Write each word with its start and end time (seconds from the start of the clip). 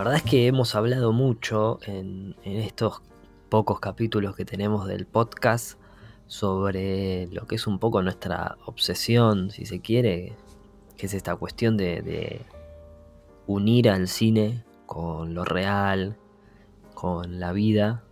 verdad 0.00 0.16
es 0.16 0.22
que 0.22 0.46
hemos 0.46 0.74
hablado 0.74 1.12
mucho 1.12 1.78
en, 1.84 2.34
estos 2.42 3.02
pocos 3.50 3.80
capítulos 3.80 4.34
que 4.34 4.46
tenemos 4.46 4.86
del 4.88 5.04
podcast 5.04 5.78
sobre 6.26 7.26
lo 7.26 7.46
que 7.46 7.56
es 7.56 7.66
un 7.66 7.78
poco 7.78 8.00
nuestra 8.00 8.56
obsesión, 8.64 9.50
si 9.50 9.66
se 9.66 9.82
quiere, 9.82 10.32
que 10.96 11.04
es 11.04 11.12
esta 11.12 11.36
cuestión 11.36 11.76
de, 11.76 12.40
unir 13.46 13.90
al 13.90 14.08
cine 14.08 14.64
con 14.86 15.34
lo 15.34 15.44
real, 15.44 16.16
con 16.94 17.38
la 17.38 17.52
vida, 17.52 18.02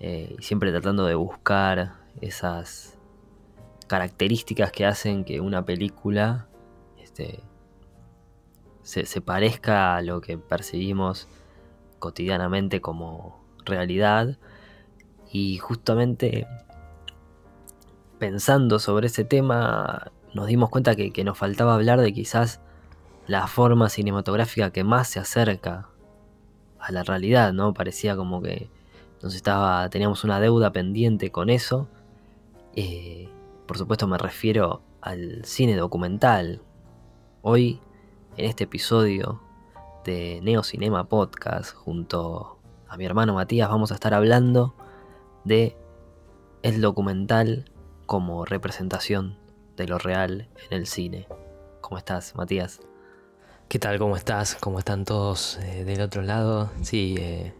eh, 0.00 0.36
y 0.38 0.42
siempre 0.42 0.70
tratando 0.70 1.06
de 1.06 1.14
buscar 1.14 1.94
esas 2.20 2.98
características 3.86 4.70
que 4.70 4.84
hacen 4.84 5.24
que 5.24 5.40
una 5.40 5.64
película 5.64 6.46
este, 6.98 7.40
se, 8.90 9.20
parezca 9.20 9.96
a 9.96 10.02
lo 10.02 10.20
que 10.20 10.36
percibimos 10.36 11.28
cotidianamente 11.98 12.80
como 12.80 13.40
realidad. 13.64 14.38
Y 15.32 15.58
justamente 15.58 16.46
pensando 18.18 18.78
sobre 18.80 19.06
ese 19.06 19.24
tema, 19.24 20.10
nos 20.34 20.48
dimos 20.48 20.70
cuenta 20.70 20.96
que, 20.96 21.24
nos 21.24 21.38
faltaba 21.38 21.74
hablar 21.74 22.00
de 22.00 22.12
quizás 22.12 22.60
la 23.26 23.46
forma 23.46 23.88
cinematográfica 23.88 24.72
que 24.72 24.82
más 24.82 25.08
se 25.08 25.20
acerca 25.20 25.88
a 26.80 26.90
la 26.90 27.04
realidad, 27.04 27.52
¿no? 27.52 27.72
Parecía 27.74 28.16
como 28.16 28.42
que 28.42 28.68
nos 29.22 29.36
estaba, 29.36 29.88
teníamos 29.88 30.24
una 30.24 30.40
deuda 30.40 30.72
pendiente 30.72 31.30
con 31.30 31.48
eso. 31.48 31.86
Eh, 32.74 33.28
por 33.66 33.78
supuesto 33.78 34.08
me 34.08 34.18
refiero 34.18 34.82
al 35.00 35.44
cine 35.44 35.76
documental. 35.76 36.62
Hoy 37.42 37.80
en 38.40 38.46
este 38.46 38.64
episodio 38.64 39.38
de 40.02 40.40
Neo 40.42 40.62
Cinema 40.62 41.04
Podcast 41.10 41.74
junto 41.74 42.58
a 42.88 42.96
mi 42.96 43.04
hermano 43.04 43.34
Matías 43.34 43.68
vamos 43.68 43.90
a 43.90 43.94
estar 43.96 44.14
hablando 44.14 44.74
de 45.44 45.76
el 46.62 46.80
documental 46.80 47.70
como 48.06 48.46
representación 48.46 49.38
de 49.76 49.86
lo 49.88 49.98
real 49.98 50.48
en 50.70 50.78
el 50.78 50.86
cine. 50.86 51.28
¿Cómo 51.82 51.98
estás, 51.98 52.34
Matías? 52.34 52.80
¿Qué 53.68 53.78
tal? 53.78 53.98
¿Cómo 53.98 54.16
estás? 54.16 54.54
¿Cómo 54.54 54.78
están 54.78 55.04
todos 55.04 55.58
eh, 55.58 55.84
del 55.84 56.00
otro 56.00 56.22
lado? 56.22 56.70
Sí, 56.80 57.16
eh, 57.18 57.52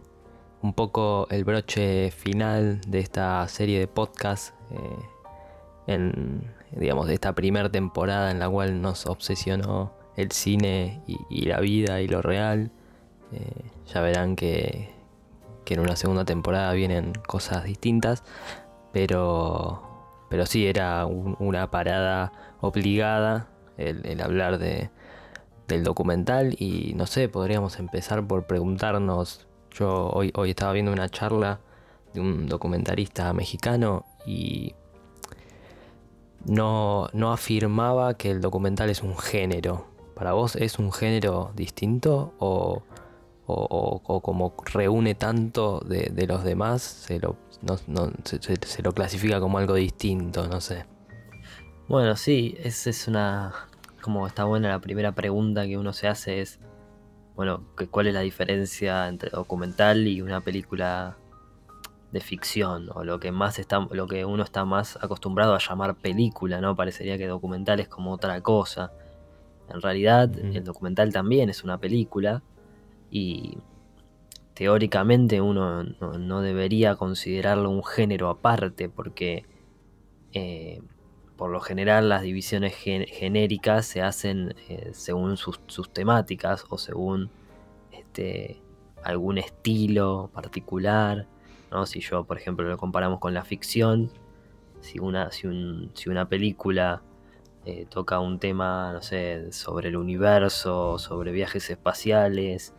un 0.63 0.73
poco 0.73 1.27
el 1.29 1.43
broche 1.43 2.09
final 2.09 2.81
de 2.87 2.97
esta 2.97 3.47
serie 3.49 3.77
de 3.77 3.87
podcast 3.87 4.55
eh, 4.71 6.11
digamos, 6.71 7.05
de 7.05 7.13
esta 7.13 7.35
primera 7.35 7.69
temporada 7.69 8.31
en 8.31 8.39
la 8.39 8.49
cual 8.49 8.81
nos 8.81 9.05
obsesionó 9.05 10.00
el 10.15 10.31
cine 10.31 11.01
y, 11.07 11.45
la 11.45 11.59
vida 11.59 12.01
y 12.01 12.07
lo 12.07 12.21
real. 12.21 12.71
Eh, 13.31 13.63
ya 13.93 14.01
verán 14.01 14.35
que, 14.35 14.89
en 15.67 15.79
una 15.79 15.95
segunda 15.95 16.25
temporada 16.25 16.73
vienen 16.73 17.13
cosas 17.13 17.63
distintas, 17.63 18.25
pero, 18.91 19.81
pero 20.29 20.45
sí 20.45 20.67
era 20.67 21.05
una 21.05 21.71
parada 21.71 22.33
obligada 22.59 23.47
el, 23.77 24.19
hablar 24.19 24.57
de, 24.57 24.89
del 25.69 25.85
documental 25.85 26.55
y 26.59 26.93
no 26.95 27.07
sé, 27.07 27.29
podríamos 27.29 27.79
empezar 27.79 28.27
por 28.27 28.47
preguntarnos, 28.47 29.47
yo 29.71 30.09
hoy, 30.09 30.33
hoy 30.35 30.49
estaba 30.49 30.73
viendo 30.73 30.91
una 30.91 31.07
charla 31.07 31.61
de 32.13 32.19
un 32.19 32.47
documentarista 32.47 33.31
mexicano 33.31 34.05
y 34.25 34.75
no, 36.45 37.07
no 37.13 37.31
afirmaba 37.31 38.15
que 38.15 38.31
el 38.31 38.41
documental 38.41 38.89
es 38.89 39.03
un 39.03 39.17
género, 39.17 39.87
¿Para 40.21 40.33
vos 40.33 40.55
es 40.55 40.77
un 40.77 40.91
género 40.91 41.51
distinto 41.55 42.35
o, 42.37 42.83
como 44.21 44.53
reúne 44.71 45.15
tanto 45.15 45.79
de, 45.79 46.27
los 46.27 46.43
demás, 46.43 46.83
se 46.83 47.19
lo, 47.19 47.37
se, 48.23 48.83
lo 48.83 48.91
clasifica 48.91 49.39
como 49.39 49.57
algo 49.57 49.73
distinto? 49.73 50.47
No 50.47 50.61
sé. 50.61 50.85
Bueno, 51.87 52.15
sí, 52.17 52.55
esa 52.59 52.91
es 52.91 53.07
una... 53.07 53.51
Como 53.99 54.27
está 54.27 54.43
buena 54.43 54.69
la 54.69 54.77
primera 54.77 55.11
pregunta 55.13 55.65
que 55.65 55.79
uno 55.79 55.91
se 55.91 56.07
hace 56.07 56.41
es, 56.41 56.59
bueno, 57.35 57.65
¿cuál 57.89 58.05
es 58.05 58.13
la 58.13 58.21
diferencia 58.21 59.07
entre 59.07 59.31
documental 59.31 60.05
y 60.05 60.21
una 60.21 60.41
película 60.41 61.17
de 62.11 62.21
ficción 62.21 62.91
o 62.93 63.03
lo 63.03 63.19
que 63.19 63.31
más 63.31 63.57
está 63.57 63.87
lo 63.89 64.05
que 64.05 64.23
uno 64.23 64.43
está 64.43 64.65
más 64.65 64.99
acostumbrado 65.01 65.55
a 65.55 65.57
llamar 65.57 65.95
película, 65.95 66.61
¿no? 66.61 66.75
Parecería 66.75 67.17
que 67.17 67.25
documental 67.25 67.79
es 67.79 67.87
como 67.87 68.11
otra 68.11 68.39
cosa. 68.41 68.91
En 69.73 69.81
realidad, 69.81 70.31
el 70.37 70.63
documental 70.63 71.11
también 71.11 71.49
es 71.49 71.63
una 71.63 71.77
película 71.77 72.41
y 73.09 73.57
teóricamente 74.53 75.41
uno 75.41 75.83
no, 75.83 76.41
debería 76.41 76.95
considerarlo 76.95 77.69
un 77.69 77.83
género 77.83 78.29
aparte 78.29 78.89
porque 78.89 79.45
eh, 80.33 80.81
por 81.35 81.49
lo 81.49 81.59
general 81.59 82.09
las 82.09 82.21
divisiones 82.21 82.75
genéricas 82.75 83.85
se 83.85 84.01
hacen 84.01 84.55
eh, 84.69 84.91
según 84.93 85.37
sus, 85.37 85.59
temáticas 85.91 86.65
o 86.69 86.77
según 86.77 87.31
este, 87.91 88.61
algún 89.03 89.37
estilo 89.37 90.29
particular. 90.33 91.27
¿no? 91.71 91.85
Si 91.85 91.99
yo, 92.01 92.25
por 92.25 92.37
ejemplo, 92.37 92.67
lo 92.67 92.77
comparamos 92.77 93.19
con 93.19 93.33
la 93.33 93.43
ficción, 93.43 94.11
si 94.81 94.99
una, 94.99 95.31
si 95.31 95.47
una 96.09 96.29
película 96.29 97.01
eh, 97.65 97.85
toca 97.87 98.19
un 98.19 98.39
tema, 98.39 98.91
no 98.93 99.01
sé, 99.03 99.51
sobre 99.51 99.89
el 99.89 99.97
universo, 99.97 100.97
sobre 100.97 101.31
viajes 101.31 101.69
espaciales 101.69 102.73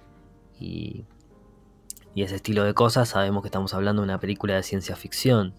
y, 0.59 1.05
ese 2.17 2.37
estilo 2.37 2.65
de 2.65 2.75
cosas, 2.75 3.09
sabemos 3.09 3.43
que 3.43 3.49
estamos 3.49 3.73
hablando 3.75 4.03
de 4.03 4.05
una 4.05 4.21
película 4.21 4.55
de 4.55 4.63
ciencia 4.63 4.97
ficción. 4.97 5.55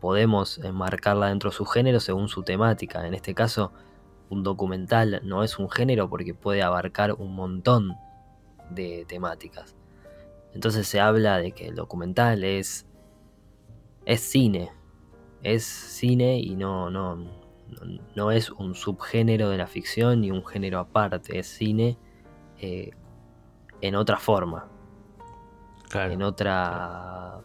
Podemos 0.00 0.58
enmarcarla 0.58 1.28
dentro 1.28 1.50
de 1.50 1.56
su 1.56 1.64
género 1.64 1.98
según 1.98 2.28
su 2.28 2.42
temática. 2.44 3.06
En 3.06 3.14
este 3.14 3.34
caso, 3.34 3.72
un 4.30 4.42
documental 4.44 5.20
no 5.24 5.42
es 5.42 5.58
un 5.58 5.68
género 5.68 6.08
porque 6.08 6.34
puede 6.34 6.62
abarcar 6.62 7.14
un 7.14 7.34
montón 7.34 7.96
de 8.70 9.04
temáticas. 9.08 9.74
Entonces 10.54 10.86
se 10.86 11.00
habla 11.00 11.38
de 11.38 11.52
que 11.52 11.68
el 11.68 11.74
documental 11.74 12.44
es, 12.44 12.86
es 14.04 14.20
cine. 14.20 14.70
Es 15.42 15.64
cine 15.64 16.38
y 16.38 16.54
no, 16.54 16.90
no, 16.90 17.16
no 18.14 18.30
es 18.30 18.50
un 18.50 18.74
subgénero 18.74 19.50
de 19.50 19.58
la 19.58 19.66
ficción 19.66 20.20
ni 20.20 20.30
un 20.30 20.44
género 20.44 20.78
aparte, 20.78 21.38
es 21.38 21.46
cine 21.46 21.98
eh, 22.58 22.90
en 23.80 23.94
otra 23.94 24.18
forma, 24.18 24.68
en 25.92 26.22
otra 26.22 27.40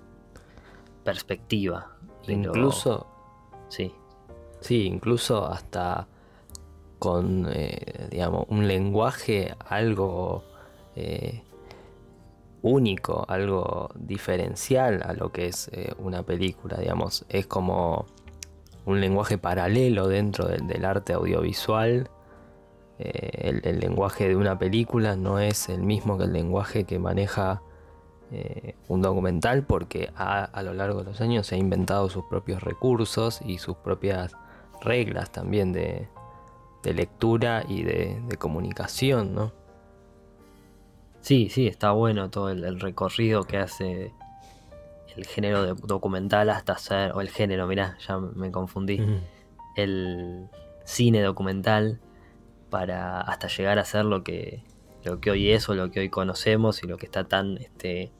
perspectiva. 1.04 1.98
Incluso, 2.28 3.08
sí. 3.68 3.94
Sí, 4.60 4.86
incluso 4.86 5.48
hasta 5.48 6.08
con, 7.00 7.48
eh, 7.52 8.08
digamos, 8.12 8.46
un 8.50 8.68
lenguaje 8.68 9.56
algo 9.68 10.44
eh, 10.96 11.44
único, 12.62 13.26
algo 13.28 13.90
diferencial 13.96 15.02
a 15.04 15.14
lo 15.14 15.32
que 15.32 15.48
es 15.48 15.70
una 15.98 16.22
película, 16.24 16.78
digamos. 16.78 17.26
Es 17.28 17.48
como 17.48 18.06
un 18.86 19.00
lenguaje 19.02 19.38
paralelo 19.38 20.08
dentro 20.08 20.48
del, 20.48 20.86
arte 20.86 21.14
audiovisual. 21.14 22.10
Eh, 23.00 23.62
el, 23.64 23.80
lenguaje 23.80 24.28
de 24.28 24.36
una 24.36 24.58
película 24.58 25.16
no 25.16 25.40
es 25.40 25.70
el 25.70 25.82
mismo 25.82 26.18
que 26.18 26.26
el 26.26 26.34
lenguaje 26.34 26.84
que 26.84 27.00
maneja 27.00 27.62
eh, 28.32 28.76
un 28.88 29.02
documental 29.02 29.64
porque 29.64 30.12
a, 30.16 30.62
lo 30.64 30.74
largo 30.74 31.00
de 31.00 31.06
los 31.06 31.22
años 31.22 31.48
se 31.48 31.56
ha 31.56 31.58
inventado 31.58 32.10
sus 32.10 32.26
propios 32.26 32.64
recursos 32.64 33.42
y 33.44 33.58
sus 33.58 33.76
propias 33.78 34.34
reglas 34.82 35.32
también 35.32 35.74
de, 35.74 36.08
lectura 36.84 37.64
y 37.68 37.84
de, 37.84 38.38
comunicación, 38.40 39.36
¿no? 39.36 39.52
Sí, 41.22 41.50
sí, 41.50 41.68
está 41.68 41.92
bueno 41.92 42.32
todo 42.32 42.50
el 42.50 42.80
recorrido 42.80 43.44
que 43.44 43.58
hace 43.58 44.12
el 45.16 45.26
género 45.26 45.64
de 45.64 45.74
documental 45.82 46.50
hasta 46.50 46.78
ser, 46.78 47.12
o 47.14 47.22
el 47.22 47.30
género, 47.30 47.68
mirá, 47.68 47.98
ya 48.06 48.18
me 48.18 48.52
confundí, 48.52 49.02
el 49.76 50.48
cine 50.84 51.22
documental 51.22 52.00
para 52.70 53.22
hasta 53.22 53.48
llegar 53.48 53.80
a 53.80 53.86
ser 53.86 54.06
lo 54.06 54.24
que, 54.24 54.64
lo 55.04 55.20
que 55.20 55.32
hoy 55.32 55.52
es 55.52 55.68
o 55.70 55.76
lo 55.76 55.92
que 55.92 56.02
hoy 56.02 56.10
conocemos 56.10 56.84
y 56.84 56.88
lo 56.88 56.98
que 56.98 57.06
está 57.06 57.26
tan 57.26 57.58
este, 57.58 58.12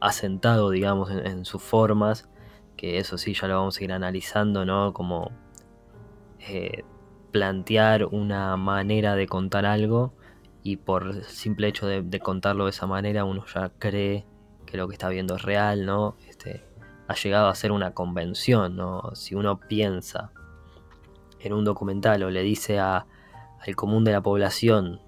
asentado, 0.00 0.70
digamos, 0.70 1.10
en, 1.10 1.44
sus 1.44 1.62
formas, 1.62 2.28
que 2.76 2.98
eso 2.98 3.18
sí 3.18 3.34
ya 3.34 3.48
lo 3.48 3.56
vamos 3.56 3.78
a 3.78 3.84
ir 3.84 3.92
analizando, 3.92 4.64
¿no? 4.64 4.92
Como 4.92 5.30
eh, 6.40 6.84
plantear 7.30 8.06
una 8.06 8.56
manera 8.56 9.14
de 9.14 9.26
contar 9.26 9.66
algo 9.66 10.12
y 10.64 10.76
por 10.76 11.24
simple 11.24 11.68
hecho 11.68 11.86
de 11.86 12.20
contarlo 12.20 12.64
de 12.64 12.70
esa 12.70 12.86
manera 12.86 13.24
uno 13.24 13.44
ya 13.52 13.70
cree 13.78 14.24
que 14.72 14.78
lo 14.78 14.88
que 14.88 14.94
está 14.94 15.08
viendo 15.08 15.36
es 15.36 15.42
real, 15.42 15.86
¿no? 15.86 16.16
Este, 16.28 16.64
ha 17.06 17.14
llegado 17.14 17.46
a 17.46 17.54
ser 17.54 17.70
una 17.70 17.92
convención, 17.92 18.74
¿no? 18.74 19.14
Si 19.14 19.36
uno 19.36 19.60
piensa 19.60 20.32
en 21.38 21.52
un 21.52 21.64
documental 21.64 22.24
o 22.24 22.30
le 22.30 22.42
dice 22.42 22.80
a, 22.80 23.06
al 23.64 23.76
común 23.76 24.02
de 24.02 24.12
la 24.12 24.22
población 24.22 25.00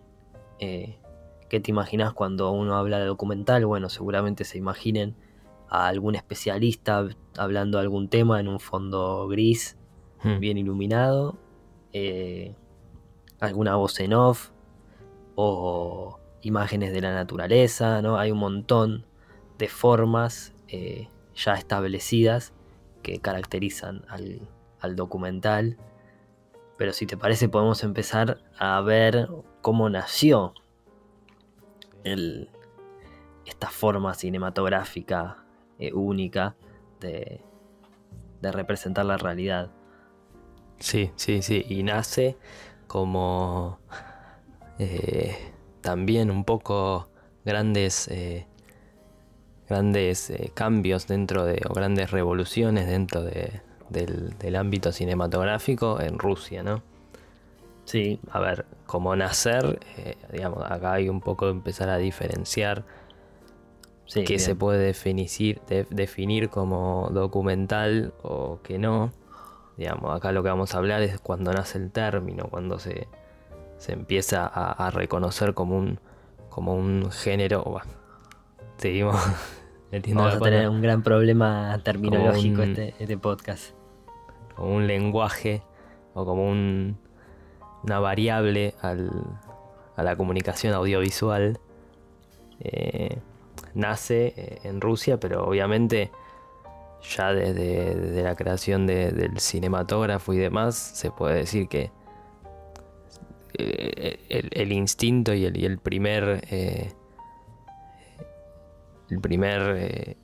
eh, 0.61 0.99
¿qué 1.49 1.61
te 1.61 1.71
imaginas 1.71 2.13
cuando 2.13 2.51
uno 2.53 2.77
habla 2.77 2.99
de 2.99 3.07
documental? 3.07 3.67
Bueno, 3.67 3.89
seguramente 3.89 4.45
se 4.45 4.59
imaginen 4.59 5.17
a 5.69 5.89
algún 5.89 6.15
especialista 6.15 7.09
hablando 7.37 7.79
de 7.79 7.83
algún 7.83 8.09
tema 8.09 8.39
en 8.39 8.49
un 8.49 8.61
fondo 8.61 9.27
gris, 9.29 9.77
Hmm. 10.25 10.41
bien 10.41 10.57
iluminado, 10.57 11.37
eh, 11.93 12.55
alguna 13.41 13.77
voz 13.77 14.01
en 14.01 14.15
off 14.15 14.51
o 15.35 16.19
imágenes 16.41 16.95
de 16.95 17.03
la 17.03 17.13
naturaleza, 17.13 18.01
¿no? 18.01 18.19
Hay 18.19 18.31
un 18.31 18.39
montón 18.39 19.05
de 19.59 19.69
formas 19.69 20.53
eh, 20.69 21.09
ya 21.35 21.55
establecidas 21.55 22.53
que 23.03 23.19
caracterizan 23.21 24.05
al, 24.09 24.49
al 24.81 24.97
documental. 24.97 25.79
Pero 26.77 26.93
si 26.93 27.07
te 27.07 27.17
parece 27.17 27.49
podemos 27.49 27.85
empezar 27.85 28.39
a 28.59 28.81
ver 28.81 29.29
cómo 29.63 29.89
nació 29.89 30.55
esta 33.47 33.71
forma 33.71 34.15
cinematográfica 34.15 35.45
eh, 35.79 35.93
única 35.93 36.57
de, 37.01 37.41
de 38.43 38.53
representar 38.53 39.07
la 39.07 39.17
realidad. 39.17 39.71
Sí, 40.79 41.13
sí, 41.17 41.43
sí. 41.43 41.65
Y 41.69 41.83
nace 41.83 42.37
como 42.87 43.79
eh, 44.79 45.53
también 45.81 46.31
un 46.31 46.45
poco 46.45 47.09
grandes, 47.45 48.09
grandes 49.75 50.31
eh, 50.31 50.53
cambios 50.55 51.09
dentro 51.09 51.45
de, 51.45 51.61
o 51.69 51.75
grandes 51.75 52.13
revoluciones 52.13 52.87
dentro 52.87 53.23
de- 53.23 53.61
del, 53.89 54.39
del 54.39 54.55
ámbito 54.57 54.93
cinematográfico 54.93 56.01
en 56.01 56.19
Rusia, 56.19 56.63
¿no? 56.63 56.83
Sí, 57.85 58.19
A 58.31 58.39
ver, 58.41 58.67
como 58.87 59.15
nacer, 59.17 59.81
eh, 59.99 60.15
digamos, 60.33 60.63
acá 60.71 60.93
hay 60.95 61.09
un 61.09 61.21
poco 61.21 61.49
empezar 61.49 61.89
a 61.91 61.99
diferenciar 61.99 62.85
sí. 64.07 64.25
qué 64.25 64.39
se 64.39 64.55
puede 64.55 64.79
definir, 64.79 65.61
de- 65.69 65.87
definir 65.91 66.49
como 66.51 67.09
documental 67.13 68.15
o 68.23 68.61
que 68.63 68.79
no. 68.79 69.13
Digamos, 69.77 70.15
acá 70.17 70.31
lo 70.31 70.43
que 70.45 70.51
vamos 70.51 70.75
a 70.75 70.79
hablar 70.79 71.03
es 71.03 71.19
cuando 71.19 71.53
nace 71.53 71.79
el 71.79 71.91
término, 71.91 72.47
cuando 72.49 72.79
se, 72.79 73.09
se 73.79 73.93
empieza 73.93 74.47
a, 74.47 74.71
a 74.87 74.91
reconocer 74.91 75.53
como 75.53 75.77
un, 75.77 75.99
como 76.49 76.75
un 76.77 77.11
género. 77.11 77.83
Seguimos 78.79 79.17
metiendo 79.95 80.23
Vamos 80.23 80.37
a 80.37 80.39
pata, 80.41 80.51
tener 80.51 80.69
un 80.69 80.83
gran 80.83 81.03
problema 81.03 81.79
terminológico 81.83 82.63
un- 82.63 82.71
este, 82.71 82.95
este 82.99 83.17
podcast. 83.19 83.73
como 84.57 84.75
un 84.77 84.87
lenguaje 84.87 85.63
o 86.15 86.25
como 86.25 86.49
un, 86.51 86.99
una 87.83 87.99
variable 88.01 88.75
al- 88.83 89.11
a 89.97 90.03
la 90.03 90.17
comunicación 90.17 90.75
audiovisual. 90.75 91.59
Eh, 92.61 93.19
nace 93.75 94.33
eh, 94.37 94.59
en 94.65 94.81
Rusia, 94.81 95.19
pero 95.19 95.45
obviamente 95.45 96.11
ya 97.17 97.33
desde, 97.33 97.95
desde 97.95 98.23
la 98.23 98.35
creación 98.37 98.87
de- 98.87 99.11
del 99.13 99.39
cinematógrafo 99.41 100.33
y 100.33 100.39
demás, 100.39 100.75
se 100.77 101.11
puede 101.11 101.37
decir 101.37 101.69
que 101.69 101.91
eh, 103.59 104.19
el, 104.29 104.51
el 104.53 104.73
instinto 104.73 105.33
y 105.35 105.45
el, 105.45 105.57
y 105.57 105.65
el 105.65 105.79
primer 105.79 106.43
eh, 106.51 106.93
el 109.11 109.21
primer 109.21 109.77
eh, 109.77 110.17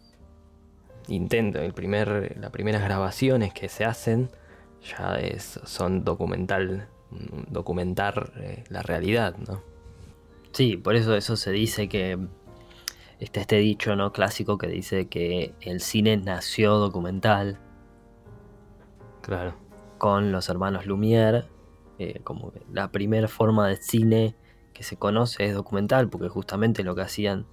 intento, 1.08 1.60
el 1.60 1.72
primer, 1.74 2.36
las 2.38 2.50
primeras 2.50 2.82
grabaciones 2.82 3.52
que 3.52 3.68
se 3.68 3.84
hacen 3.84 4.30
ya 4.82 5.18
es, 5.18 5.60
son 5.64 6.04
documental, 6.04 6.88
mm, 7.10 7.52
documentar 7.52 8.32
eh, 8.36 8.64
la 8.68 8.82
realidad, 8.82 9.36
¿no? 9.36 9.62
Sí, 10.52 10.76
por 10.76 10.96
eso 10.96 11.14
eso 11.14 11.36
se 11.36 11.52
dice 11.52 11.88
que 11.88 12.18
está 13.20 13.40
este 13.40 13.56
dicho 13.58 13.94
no 13.96 14.12
clásico 14.12 14.58
que 14.58 14.66
dice 14.66 15.08
que 15.08 15.54
el 15.60 15.80
cine 15.80 16.16
nació 16.16 16.76
documental 16.76 17.58
Claro. 19.22 19.54
con 19.98 20.32
los 20.32 20.48
hermanos 20.48 20.86
Lumière, 20.86 21.44
eh, 21.98 22.20
como 22.24 22.52
la 22.72 22.90
primera 22.90 23.28
forma 23.28 23.68
de 23.68 23.76
cine 23.76 24.34
que 24.72 24.82
se 24.82 24.96
conoce 24.96 25.44
es 25.44 25.54
documental, 25.54 26.08
porque 26.08 26.28
justamente 26.28 26.82
lo 26.82 26.94
que 26.94 27.02
hacían 27.02 27.46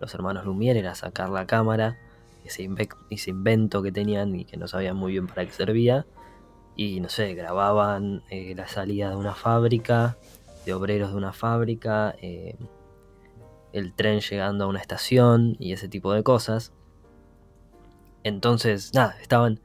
los 0.00 0.14
hermanos 0.14 0.44
Lumière 0.44 0.78
era 0.78 0.94
sacar 0.94 1.30
la 1.30 1.46
cámara, 1.46 1.96
ese, 2.44 2.62
inve- 2.64 2.88
ese 3.10 3.30
invento 3.30 3.82
que 3.82 3.92
tenían 3.92 4.34
y 4.34 4.44
que 4.44 4.56
no 4.56 4.68
sabían 4.68 4.96
muy 4.96 5.12
bien 5.12 5.26
para 5.26 5.44
qué 5.44 5.52
servía, 5.52 6.06
y 6.76 7.00
no 7.00 7.08
sé, 7.08 7.34
grababan 7.34 8.22
eh, 8.30 8.54
la 8.56 8.66
salida 8.66 9.10
de 9.10 9.16
una 9.16 9.34
fábrica, 9.34 10.16
de 10.66 10.74
obreros 10.74 11.10
de 11.10 11.16
una 11.16 11.32
fábrica, 11.32 12.14
eh, 12.20 12.56
el 13.72 13.92
tren 13.94 14.20
llegando 14.20 14.64
a 14.64 14.66
una 14.68 14.80
estación 14.80 15.56
y 15.58 15.72
ese 15.72 15.88
tipo 15.88 16.12
de 16.12 16.22
cosas. 16.22 16.72
Entonces, 18.22 18.92
nada, 18.94 19.16
estaban 19.20 19.60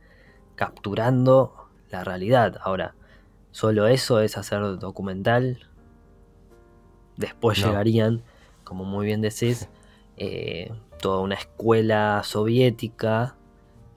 capturando 0.56 1.54
la 1.90 2.04
realidad. 2.04 2.58
Ahora, 2.64 2.96
solo 3.52 3.88
eso 3.88 4.20
es 4.20 4.38
hacer 4.38 4.62
documental. 4.80 5.60
Después 7.18 7.60
No. 7.60 7.68
llegarían, 7.68 8.24
como 8.64 8.84
muy 8.86 9.06
bien 9.06 9.22
decís, 9.22 9.68
eh, 10.20 10.72
toda 11.02 11.22
una 11.22 11.36
escuela 11.36 12.22
soviética, 12.24 13.36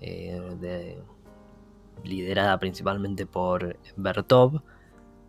eh, 0.01 0.41
de- 0.61 1.03
liderada 2.05 2.59
principalmente 2.59 3.27
por 3.27 3.77
Bertov, 3.97 4.63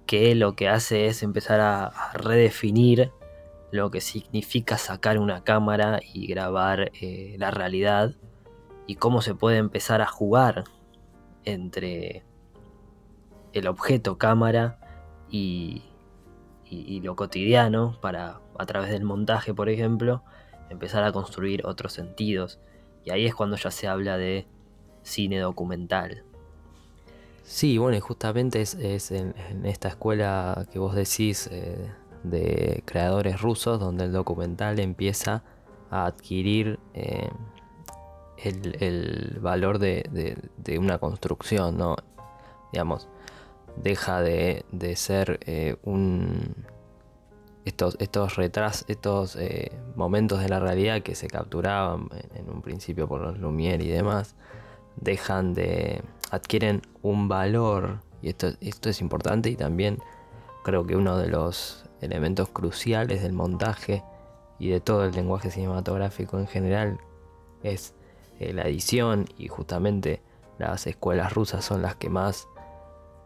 que 0.07 0.33
lo 0.35 0.55
que 0.55 0.69
hace 0.69 1.07
es 1.07 1.21
empezar 1.23 1.59
a, 1.59 1.91
redefinir 2.13 3.11
lo 3.71 3.89
que 3.91 4.01
significa 4.01 4.77
sacar 4.77 5.17
una 5.19 5.43
cámara 5.43 5.99
y 6.13 6.27
grabar 6.27 6.91
eh, 7.01 7.35
la 7.39 7.51
realidad 7.51 8.11
y 8.87 8.95
cómo 8.95 9.21
se 9.21 9.33
puede 9.35 9.57
empezar 9.57 10.01
a 10.01 10.05
jugar 10.07 10.63
entre 11.45 12.23
el 13.53 13.67
objeto 13.67 14.17
cámara 14.17 14.79
y, 15.29 15.83
y- 16.69 16.85
y 16.97 17.01
lo 17.01 17.15
cotidiano 17.15 17.97
para 18.01 18.39
a 18.59 18.65
través 18.65 18.89
del 18.91 19.03
montaje 19.03 19.53
por 19.53 19.69
ejemplo 19.69 20.23
empezar 20.73 21.03
a 21.03 21.11
construir 21.11 21.65
otros 21.65 21.93
sentidos 21.93 22.59
y 23.05 23.11
ahí 23.11 23.25
es 23.25 23.33
cuando 23.33 23.55
ya 23.55 23.71
se 23.71 23.87
habla 23.87 24.17
de 24.17 24.45
cine 25.03 25.39
documental 25.39 26.23
Sí, 27.43 27.77
bueno, 27.77 27.97
y 27.97 27.99
justamente 27.99 28.61
es, 28.61 29.11
en, 29.11 29.35
esta 29.65 29.89
escuela 29.89 30.65
que 30.71 30.79
vos 30.79 30.95
decís 30.95 31.49
eh, 31.51 31.91
de 32.23 32.81
creadores 32.85 33.41
rusos 33.41 33.79
donde 33.79 34.05
el 34.05 34.13
documental 34.13 34.79
empieza 34.79 35.43
a 35.91 36.05
adquirir 36.05 36.79
eh, 36.93 37.29
el, 38.37 39.39
valor 39.41 39.77
de, 39.77 40.47
una 40.79 40.99
construcción, 40.99 41.77
¿no? 41.77 41.97
Digamos, 42.71 43.09
deja 43.75 44.21
de, 44.21 44.65
de 44.71 44.95
ser 44.95 45.39
eh, 45.45 45.75
un... 45.83 46.55
Estos, 47.65 47.95
estos 47.99 48.35
retras, 48.35 48.83
estos 48.87 49.37
eh, 49.37 49.71
momentos 49.95 50.41
de 50.41 50.49
la 50.49 50.59
realidad 50.59 51.01
que 51.01 51.15
se 51.15 51.27
capturaban 51.27 52.09
en, 52.33 52.43
en 52.43 52.49
un 52.49 52.61
principio 52.61 53.07
por 53.07 53.21
los 53.21 53.37
Lumière 53.37 53.83
y 53.83 53.87
demás, 53.87 54.35
dejan 54.97 55.53
de 55.53 56.01
adquieren 56.31 56.81
un 57.01 57.27
valor 57.27 57.99
y 58.21 58.29
esto, 58.29 58.47
esto 58.61 58.89
es 58.89 59.01
importante 59.01 59.49
y 59.49 59.55
también 59.55 59.99
creo 60.63 60.85
que 60.85 60.95
uno 60.95 61.17
de 61.17 61.27
los 61.27 61.85
elementos 62.01 62.49
cruciales 62.49 63.21
del 63.21 63.33
montaje 63.33 64.03
y 64.59 64.69
de 64.69 64.79
todo 64.79 65.05
el 65.05 65.11
lenguaje 65.11 65.51
cinematográfico 65.51 66.39
en 66.39 66.47
general 66.47 66.99
es 67.63 67.93
eh, 68.39 68.53
la 68.53 68.63
edición 68.63 69.25
y 69.37 69.47
justamente 69.47 70.21
las 70.57 70.87
escuelas 70.87 71.33
rusas 71.33 71.65
son 71.65 71.81
las 71.81 71.95
que 71.95 72.09
más 72.09 72.47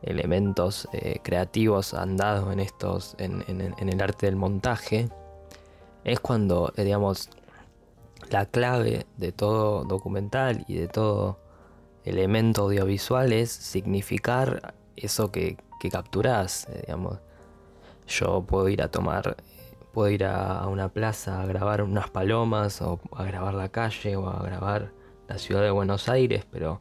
elementos 0.02 0.88
eh, 0.94 1.20
creativos 1.24 1.94
han 1.94 2.18
dado 2.18 2.52
en 2.52 2.60
estos 2.60 3.16
en, 3.18 3.44
en- 3.48 3.90
el 3.90 4.02
arte 4.02 4.26
del 4.28 4.36
montaje 4.36 5.10
es 6.04 6.20
cuando 6.20 6.72
eh, 6.78 6.84
digamos 6.84 7.30
la 8.30 8.46
clave 8.46 9.06
de 9.18 9.32
todo 9.32 9.84
documental 9.84 10.66
y 10.68 10.76
de 10.76 10.88
todo 10.88 11.40
elemento 12.04 12.64
audiovisual 12.64 13.32
es 13.34 13.52
significar 13.52 14.74
eso 14.96 15.32
que, 15.32 15.58
que 15.80 15.90
capturás. 15.90 16.68
eh, 16.70 16.84
digamos. 16.88 17.20
Yo 18.08 18.42
puedo 18.44 18.70
ir 18.70 18.82
a 18.82 18.88
tomar, 18.90 19.36
puedo 19.94 20.10
ir 20.10 20.24
a 20.26 20.66
una 20.68 20.90
plaza 20.90 21.42
a 21.42 21.46
grabar 21.46 21.82
unas 21.84 22.10
palomas, 22.10 22.82
o 22.82 23.00
a 23.16 23.24
grabar 23.26 23.54
la 23.54 23.70
calle, 23.70 24.16
o 24.16 24.30
a 24.30 24.42
grabar 24.44 24.92
la 25.28 25.38
ciudad 25.38 25.62
de 25.62 25.72
Buenos 25.72 26.08
Aires, 26.10 26.46
pero 26.50 26.80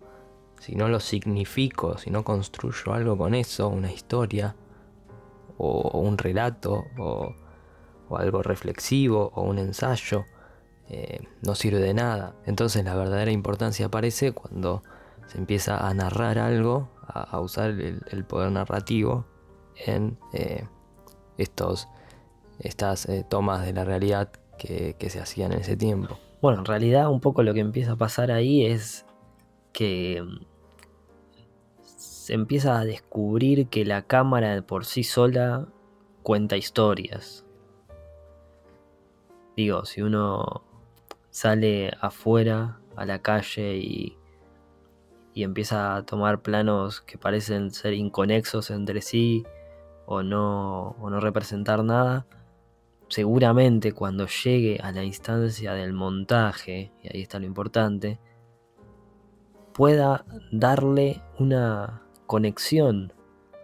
si 0.61 0.75
no 0.75 0.89
lo 0.89 1.01
significo, 1.01 1.99
si 1.99 2.11
no 2.11 2.25
construyo 2.25 2.93
algo 2.93 3.17
con 3.17 3.35
eso, 3.35 3.69
una 3.69 3.93
historia, 3.93 4.57
o, 5.59 5.99
un 6.01 6.19
relato, 6.19 6.85
o, 6.99 7.35
algo 8.17 8.43
reflexivo, 8.43 9.33
o 9.35 9.43
un 9.43 9.59
ensayo, 9.59 10.25
eh, 10.89 11.21
no 11.43 11.55
sirve 11.55 11.81
de 11.81 11.95
nada. 11.95 12.35
Entonces 12.47 12.85
la 12.85 12.95
verdadera 12.95 13.31
importancia 13.31 13.87
aparece 13.87 14.33
cuando 14.33 14.83
se 15.27 15.39
empieza 15.39 15.87
a 15.87 15.93
narrar 15.95 16.39
algo, 16.39 16.89
a, 17.07 17.41
usar 17.41 17.71
el, 17.71 18.03
el 18.11 18.25
poder 18.25 18.53
narrativo 18.53 19.27
en 19.87 20.19
eh, 20.33 20.67
estos 21.39 21.89
estas 22.59 23.09
eh, 23.09 23.25
tomas 23.29 23.65
de 23.65 23.73
la 23.73 23.85
realidad 23.85 24.31
que, 24.59 24.97
se 25.09 25.21
hacían 25.21 25.53
en 25.53 25.61
ese 25.61 25.77
tiempo. 25.77 26.19
Bueno, 26.41 26.61
en 26.61 26.65
realidad 26.65 27.11
un 27.11 27.21
poco 27.21 27.43
lo 27.43 27.55
que 27.55 27.61
empieza 27.61 27.93
a 27.93 27.97
pasar 27.97 28.31
ahí 28.31 28.65
es 28.65 29.06
que 29.77 30.25
mm, 30.25 30.41
se 31.83 32.33
empieza 32.33 32.81
a 32.81 32.87
descubrir 32.87 33.69
que 33.69 33.85
la 33.85 34.03
cámara 34.03 34.63
por 34.63 34.87
sí 34.87 35.05
sola 35.05 35.69
cuenta 36.23 36.57
historias. 36.57 37.45
Digo, 39.55 39.85
si 39.85 40.01
uno 40.01 40.65
sale 41.29 41.93
afuera 42.01 42.81
a 42.97 43.05
la 43.05 43.21
calle 43.21 43.77
y, 43.77 44.17
y 45.35 45.43
empieza 45.43 45.97
a 45.97 46.07
tomar 46.07 46.41
planos 46.41 47.03
que 47.03 47.19
parecen 47.19 47.71
ser 47.71 47.93
inconexos 47.93 48.71
entre 48.71 49.03
sí 49.03 49.45
o 50.07 50.23
no, 50.23 50.97
o 51.01 51.11
no 51.11 51.21
representar 51.21 51.85
nada, 51.85 52.27
seguramente 53.09 53.93
cuando 53.93 54.27
llegue 54.27 54.79
a 54.83 54.91
la 54.91 55.05
instancia 55.05 55.75
del 55.75 55.93
montaje, 55.93 56.93
y 57.03 57.15
ahí 57.15 57.21
está 57.21 57.39
lo 57.39 57.45
importante, 57.45 58.19
pueda 59.77 60.25
darle 60.51 61.23
una 61.39 62.03
conexión 62.27 63.13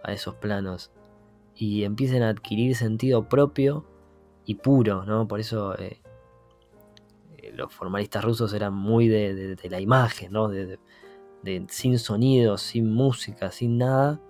a 0.03 0.13
esos 0.13 0.35
planos 0.35 0.91
y 1.55 1.85
empiecen 1.85 2.21
a 2.21 2.29
adquirir 2.29 2.75
sentido 2.75 3.27
propio 3.27 3.83
y 4.45 4.55
puro, 4.55 5.05
¿no? 5.05 5.27
Por 5.27 5.39
eso 5.39 5.75
eh, 5.79 6.01
eh, 7.37 7.51
los 7.55 7.73
formalistas 7.73 8.23
rusos 8.23 8.53
eran 8.53 8.75
muy 8.75 9.07
de, 9.07 9.57
la 9.63 9.79
imagen, 9.79 10.33
¿no? 10.33 10.49
De, 10.49 10.77
sin 11.69 11.97
sonido, 11.97 12.59
sin 12.59 12.93
música, 12.93 13.51
sin 13.51 13.79
nada. 13.79 14.21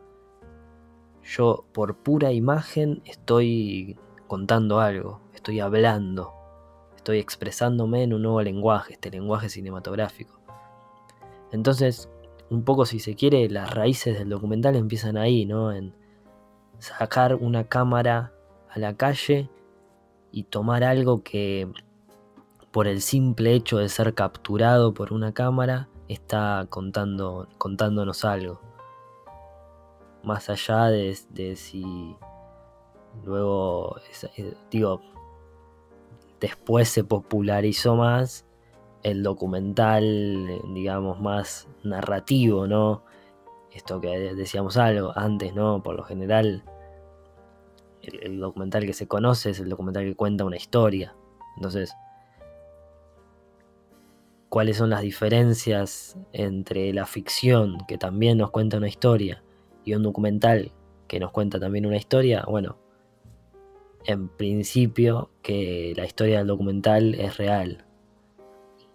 Yo 1.22 1.66
por 1.74 1.98
pura 1.98 2.32
imagen 2.32 3.02
estoy 3.04 3.98
contando 4.28 4.80
algo, 4.80 5.20
estoy 5.34 5.60
hablando, 5.60 6.32
estoy 6.96 7.20
expresándome 7.20 8.04
en 8.04 8.13
un 8.13 8.22
nuevo 8.22 8.42
lenguaje, 8.42 8.94
este 8.94 9.12
lenguaje 9.12 9.50
cinematográfico. 9.50 10.43
Entonces, 11.53 12.10
un 12.50 12.63
poco 12.63 12.86
si 12.86 13.00
se 13.00 13.15
quiere, 13.15 13.48
las 13.50 13.74
raíces 13.74 14.17
del 14.17 14.29
documental 14.29 14.75
empiezan 14.75 15.15
ahí, 15.15 15.45
¿no? 15.45 15.72
En 15.72 15.93
sacar 16.79 17.36
una 17.36 17.69
cámara 17.69 18.33
a 18.69 18.79
la 18.79 18.98
calle 18.98 19.50
y 20.31 20.43
tomar 20.43 20.83
algo 20.83 21.24
que 21.24 21.72
por 22.72 22.88
el 22.88 23.01
simple 23.01 23.53
hecho 23.53 23.77
de 23.77 23.88
ser 23.88 24.15
capturado 24.15 24.93
por 24.95 25.13
una 25.13 25.31
cámara 25.31 25.88
está 26.07 26.65
contando, 26.69 27.48
contándonos 27.60 28.25
algo. 28.25 28.60
Más 30.24 30.50
allá 30.50 30.88
de, 30.88 31.55
si 31.55 32.17
Luego, 33.24 33.98
digo, 34.72 35.01
después 36.39 36.89
se 36.89 37.03
popularizó 37.03 37.95
más 37.95 38.45
el 39.03 39.22
documental, 39.22 40.62
digamos, 40.74 41.19
más 41.19 41.67
narrativo, 41.83 42.67
¿no? 42.67 43.03
Esto 43.72 44.00
que 44.00 44.33
decíamos 44.33 44.77
algo 44.77 45.12
antes, 45.15 45.53
¿no? 45.53 45.83
Por 45.83 45.95
lo 45.95 46.03
general, 46.03 46.63
el, 48.01 48.39
documental 48.39 48.86
que 48.86 48.93
se 48.93 49.07
conoce 49.07 49.50
es 49.51 49.60
el 49.60 49.69
documental 49.69 50.05
que 50.05 50.15
cuenta 50.15 50.45
una 50.45 50.57
historia. 50.57 51.15
Entonces, 51.57 51.93
¿cuáles 54.50 54.77
son 54.77 54.89
las 54.89 55.01
diferencias 55.01 56.17
entre 56.31 56.93
la 56.93 57.05
ficción, 57.05 57.77
que 57.88 57.98
también 57.98 58.38
nos 58.38 58.51
cuenta 58.51 58.77
una 58.77 58.88
historia, 58.88 59.43
y 59.83 59.95
un 59.95 60.03
documental 60.03 60.72
que 61.07 61.19
nos 61.19 61.31
cuenta 61.31 61.60
también 61.60 61.86
una 61.86 61.98
historia? 61.98 62.45
Bueno, 62.48 62.77
en 64.05 64.29
principio 64.29 65.29
que 65.41 65.93
la 65.98 66.05
historia 66.05 66.38
del 66.38 66.48
documental 66.48 67.15
es 67.15 67.38
real 67.38 67.86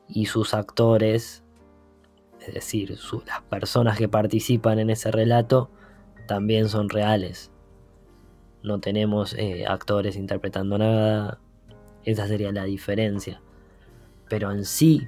y 0.09 0.27
sus 0.27 0.55
actores, 0.55 1.45
es 2.41 2.55
decir, 2.55 2.99
las 3.27 3.43
personas 3.43 3.99
que 3.99 4.09
participan 4.09 4.79
en 4.79 4.91
ese 4.91 5.11
relato, 5.11 5.71
también 6.27 6.69
son 6.69 6.89
reales. 6.89 7.51
No 8.63 8.81
tenemos 8.81 9.35
eh, 9.35 9.67
actores 9.67 10.17
interpretando 10.17 10.79
nada, 10.79 11.41
esa 12.05 12.27
sería 12.27 12.53
la 12.53 12.65
diferencia. 12.65 13.41
Pero 14.29 14.51
en 14.51 14.65
sí, 14.65 15.07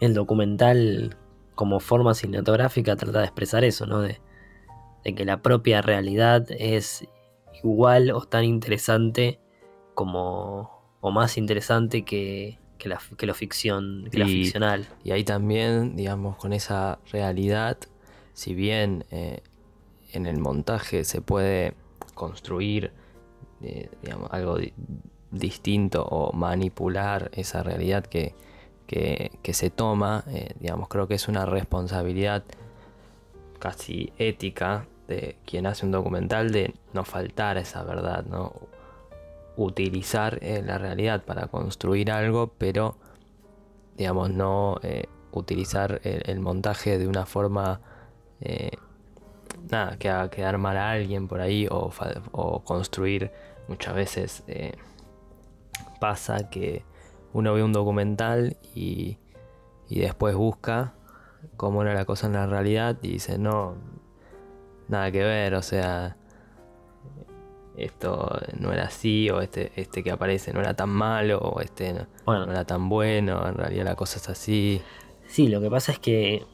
el 0.00 0.14
documental 0.14 1.16
como 1.54 1.80
forma 1.80 2.14
cinematográfica 2.14 2.96
trata 2.96 3.18
de 3.18 3.26
expresar 3.26 3.64
eso, 3.64 3.86
¿no? 3.86 4.00
De, 4.00 4.20
de 5.04 5.14
que 5.14 5.24
la 5.24 5.42
propia 5.42 5.82
realidad 5.82 6.46
es 6.50 7.06
igual 7.62 8.10
o 8.10 8.22
tan 8.22 8.44
interesante 8.44 9.38
como 9.94 10.80
o 11.00 11.10
más 11.10 11.36
interesante 11.38 12.04
que, 12.04 12.59
que, 12.80 12.88
la, 12.88 13.00
que 13.16 13.32
ficción, 13.34 14.08
que 14.10 14.18
la 14.18 14.26
ficcional. 14.26 14.88
Y 15.04 15.12
ahí 15.12 15.22
también, 15.22 15.94
digamos, 15.94 16.36
con 16.36 16.52
esa 16.52 16.98
realidad, 17.12 17.78
si 18.32 18.54
bien 18.54 19.04
eh, 19.10 19.42
en 20.12 20.26
el 20.26 20.38
montaje 20.38 21.04
se 21.04 21.20
puede 21.20 21.74
construir 22.14 22.92
eh, 23.62 23.90
digamos, 24.02 24.30
algo 24.32 24.56
distinto 25.30 26.02
o 26.04 26.32
manipular 26.32 27.30
esa 27.34 27.62
realidad 27.62 28.04
que, 28.04 28.34
que, 28.86 29.54
se 29.54 29.70
toma, 29.70 30.24
eh, 30.28 30.54
digamos, 30.58 30.88
creo 30.88 31.06
que 31.06 31.14
es 31.14 31.28
una 31.28 31.46
responsabilidad 31.46 32.42
casi 33.58 34.12
ética 34.18 34.86
de 35.06 35.36
quien 35.44 35.66
hace 35.66 35.86
un 35.86 35.92
documental 35.92 36.50
de 36.50 36.74
no 36.94 37.04
faltar 37.04 37.58
esa 37.58 37.82
verdad, 37.84 38.24
¿no? 38.24 38.52
Utilizar 39.62 40.38
eh, 40.40 40.62
la 40.64 40.78
realidad 40.78 41.22
para 41.24 41.48
construir 41.48 42.10
algo, 42.10 42.54
pero 42.56 42.96
digamos, 43.96 44.30
no 44.30 44.78
eh, 44.82 45.04
utilizar 45.32 46.00
el, 46.02 46.40
montaje 46.40 46.98
de 46.98 47.06
una 47.06 47.26
forma 47.26 47.82
eh, 48.40 48.70
nada, 49.70 49.98
que 49.98 50.08
haga 50.08 50.30
quedar 50.30 50.56
mal 50.56 50.78
a 50.78 50.92
alguien 50.92 51.28
por 51.28 51.42
ahí 51.42 51.68
o, 51.70 51.90
construir 52.64 53.30
muchas 53.68 53.94
veces 53.94 54.42
pasa 56.00 56.48
que 56.48 56.84
uno 57.34 57.52
ve 57.52 57.62
un 57.62 57.74
documental 57.74 58.56
y, 58.74 59.18
y 59.88 60.00
después 60.00 60.34
busca 60.34 60.94
cómo 61.58 61.82
era 61.82 61.92
la 61.92 62.06
cosa 62.06 62.26
en 62.26 62.32
la 62.32 62.46
realidad 62.46 62.96
y 63.02 63.08
dice 63.08 63.38
no 63.38 63.76
nada 64.88 65.12
que 65.12 65.22
ver, 65.22 65.54
o 65.54 65.62
sea, 65.62 66.16
esto 67.84 68.40
no 68.58 68.72
era 68.72 68.84
así, 68.84 69.30
o 69.30 69.40
este, 69.40 69.72
este 69.76 70.02
que 70.02 70.10
aparece 70.10 70.52
no 70.52 70.60
era 70.60 70.74
tan 70.74 70.90
malo, 70.90 71.38
o 71.38 71.60
este 71.60 71.92
no, 71.92 72.06
no 72.26 72.50
era 72.50 72.64
tan 72.64 72.88
bueno, 72.88 73.46
en 73.46 73.54
realidad 73.54 73.84
la 73.84 73.96
cosa 73.96 74.18
es 74.18 74.28
así. 74.28 74.80
Sí, 75.26 75.48
lo 75.48 75.60
que 75.60 75.70
pasa 75.70 75.92
es 75.92 75.98
que 75.98 76.44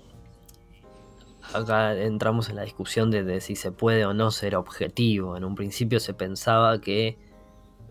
acá 1.52 1.94
entramos 1.94 2.48
en 2.48 2.56
la 2.56 2.62
discusión 2.62 3.10
de, 3.10 3.40
si 3.40 3.56
se 3.56 3.72
puede 3.72 4.04
o 4.04 4.14
no 4.14 4.30
ser 4.30 4.56
objetivo. 4.56 5.36
En 5.36 5.44
un 5.44 5.54
principio 5.54 6.00
se 6.00 6.14
pensaba 6.14 6.80
que 6.80 7.16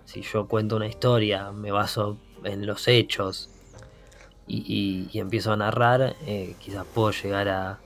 si 0.06 0.22
yo 0.22 0.48
cuento 0.48 0.76
una 0.76 0.88
historia, 0.88 1.52
me 1.52 1.72
baso 1.72 2.18
en 2.44 2.66
los 2.66 2.88
hechos 2.88 3.50
y, 4.48 5.10
empiezo 5.18 5.54
a 5.54 5.58
narrar, 5.58 6.16
eh, 6.26 6.56
quizás 6.60 6.86
puedo 6.86 7.12
llegar 7.12 7.50
a, 7.50 7.80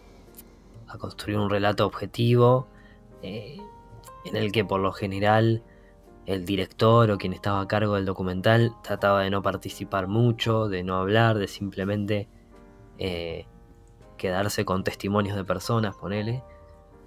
a 0.87 0.97
construir 0.97 1.37
un 1.37 1.49
relato 1.49 1.85
objetivo 1.85 2.67
eh, 3.21 3.57
en 4.25 4.35
el 4.35 4.51
que 4.51 4.65
por 4.65 4.79
lo 4.79 4.91
general 4.91 5.63
el 6.25 6.45
director 6.45 7.09
o 7.11 7.17
quien 7.17 7.33
estaba 7.33 7.61
a 7.61 7.67
cargo 7.67 7.95
del 7.95 8.05
documental 8.05 8.75
trataba 8.83 9.21
de 9.21 9.29
no 9.29 9.41
participar 9.41 10.07
mucho, 10.07 10.67
de 10.67 10.83
no 10.83 10.95
hablar, 10.95 11.37
de 11.37 11.47
simplemente 11.47 12.27
eh, 12.97 13.45
quedarse 14.17 14.65
con 14.65 14.83
testimonios 14.83 15.35
de 15.35 15.43
personas, 15.43 15.95
ponele, 15.95 16.43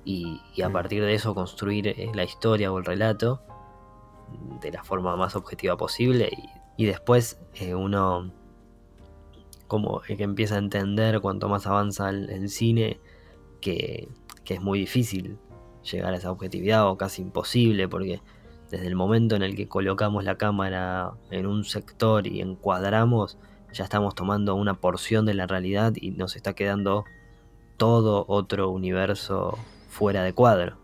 y, 0.05 0.41
a 0.63 0.69
mm. 0.69 0.73
partir 0.73 1.05
de 1.05 1.15
eso 1.15 1.35
construir 1.35 1.87
eh, 1.89 2.11
la 2.15 2.25
historia 2.25 2.73
o 2.73 2.79
el 2.79 2.85
relato 2.85 3.43
de 4.61 4.73
la 4.73 4.83
forma 4.83 5.15
más 5.17 5.37
objetiva 5.37 5.77
posible 5.77 6.31
y, 6.77 6.87
después 6.87 7.39
uno 7.77 8.33
como 9.69 10.01
que 10.01 10.21
empieza 10.21 10.57
a 10.57 10.59
entender 10.59 11.21
cuanto 11.21 11.49
más 11.49 11.65
avanza 11.69 12.11
el 12.11 12.49
cine 12.49 12.99
que, 13.63 14.09
es 14.47 14.61
muy 14.61 14.81
difícil 14.81 15.39
llegar 15.83 16.15
a 16.15 16.17
esa 16.17 16.31
objetividad 16.31 16.89
o 16.89 16.97
casi 16.97 17.23
imposible 17.23 17.89
porque 17.89 18.21
desde 18.71 18.87
el 18.87 18.95
momento 18.95 19.37
en 19.37 19.43
el 19.43 19.55
que 19.55 19.69
colocamos 19.69 20.25
la 20.25 20.37
cámara 20.37 21.13
en 21.31 21.47
un 21.47 21.65
sector 21.65 22.27
y 22.27 22.41
encuadramos, 22.41 23.39
ya 23.73 23.85
estamos 23.85 24.15
tomando 24.15 24.55
una 24.55 24.75
porción 24.75 25.27
de 25.27 25.35
la 25.35 25.47
realidad 25.47 25.93
y 25.97 26.13
nos 26.13 26.37
está 26.37 26.55
quedando 26.55 27.05
todo 27.77 28.25
otro 28.29 28.71
universo 28.71 29.59
fuera 29.89 30.23
de 30.23 30.33
cuadro. 30.33 30.79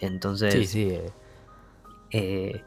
Entonces, 0.00 0.52
sí, 0.52 0.66
sí, 0.66 0.90
eh, 0.90 1.10
eh, 2.10 2.62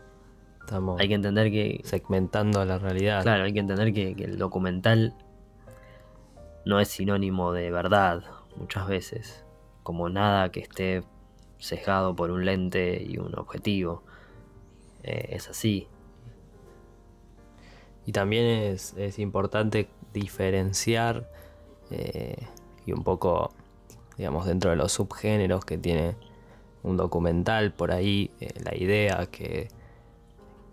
estamos 0.60 1.00
hay 1.00 1.08
que 1.08 1.14
entender 1.14 1.52
que 1.52 1.82
segmentando 1.84 2.66
la 2.66 2.80
realidad. 2.80 3.22
Claro, 3.22 3.44
hay 3.44 3.54
que 3.54 3.60
entender 3.60 3.94
que 3.94 4.12
el 4.24 4.38
documental 4.38 5.14
no 6.66 6.80
es 6.80 6.88
sinónimo 6.90 7.54
de 7.54 7.72
verdad 7.72 8.24
muchas 8.56 8.88
veces, 8.88 9.46
como 9.84 10.10
nada 10.10 10.52
que 10.52 10.60
esté 10.60 11.04
sesgado 11.62 12.16
por 12.16 12.32
un 12.32 12.46
lente 12.46 13.02
y 13.04 13.18
un 13.18 13.38
objetivo. 13.38 14.04
eh, 15.04 15.30
es 15.32 15.50
así. 15.50 15.88
Y 18.06 18.12
también 18.12 18.46
es, 18.46 19.20
importante 19.20 19.90
diferenciar 20.14 21.30
eh, 21.92 22.48
y 22.86 22.94
un 22.94 23.04
poco, 23.04 23.54
digamos, 24.18 24.46
dentro 24.46 24.72
de 24.72 24.76
los 24.78 24.92
subgéneros 24.92 25.66
que 25.66 25.78
tiene 25.78 26.16
un 26.84 26.98
documental, 26.98 27.74
por 27.74 27.92
ahí 27.92 28.32
eh, 28.40 28.54
la 28.64 28.76
idea 28.76 29.28
que, 29.32 29.70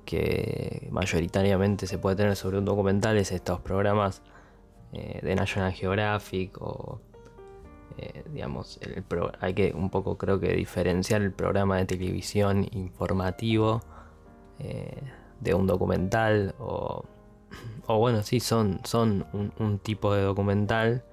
que 0.04 0.88
mayoritariamente 0.90 1.86
se 1.86 1.98
puede 1.98 2.16
tener 2.16 2.36
sobre 2.36 2.58
un 2.58 2.64
documental 2.64 3.16
es 3.18 3.32
estos 3.32 3.60
programas 3.60 4.22
de 4.90 5.34
National 5.34 5.72
Geographic 5.72 6.56
o 6.62 7.02
digamos, 8.32 8.78
hay 9.40 9.54
que 9.54 9.72
un 9.74 9.90
poco 9.90 10.16
creo 10.16 10.38
que 10.38 10.52
diferenciar 10.54 11.22
el 11.22 11.32
programa 11.32 11.78
de 11.78 11.86
televisión 11.86 12.66
informativo 12.72 13.82
de 15.40 15.54
un 15.54 15.66
documental 15.66 16.54
o 16.58 17.04
bueno, 17.98 18.22
sí, 18.22 18.40
son, 18.40 18.80
son 18.84 19.26
un, 19.58 19.78
tipo 19.78 20.12
de 20.14 20.22
documental 20.22 21.04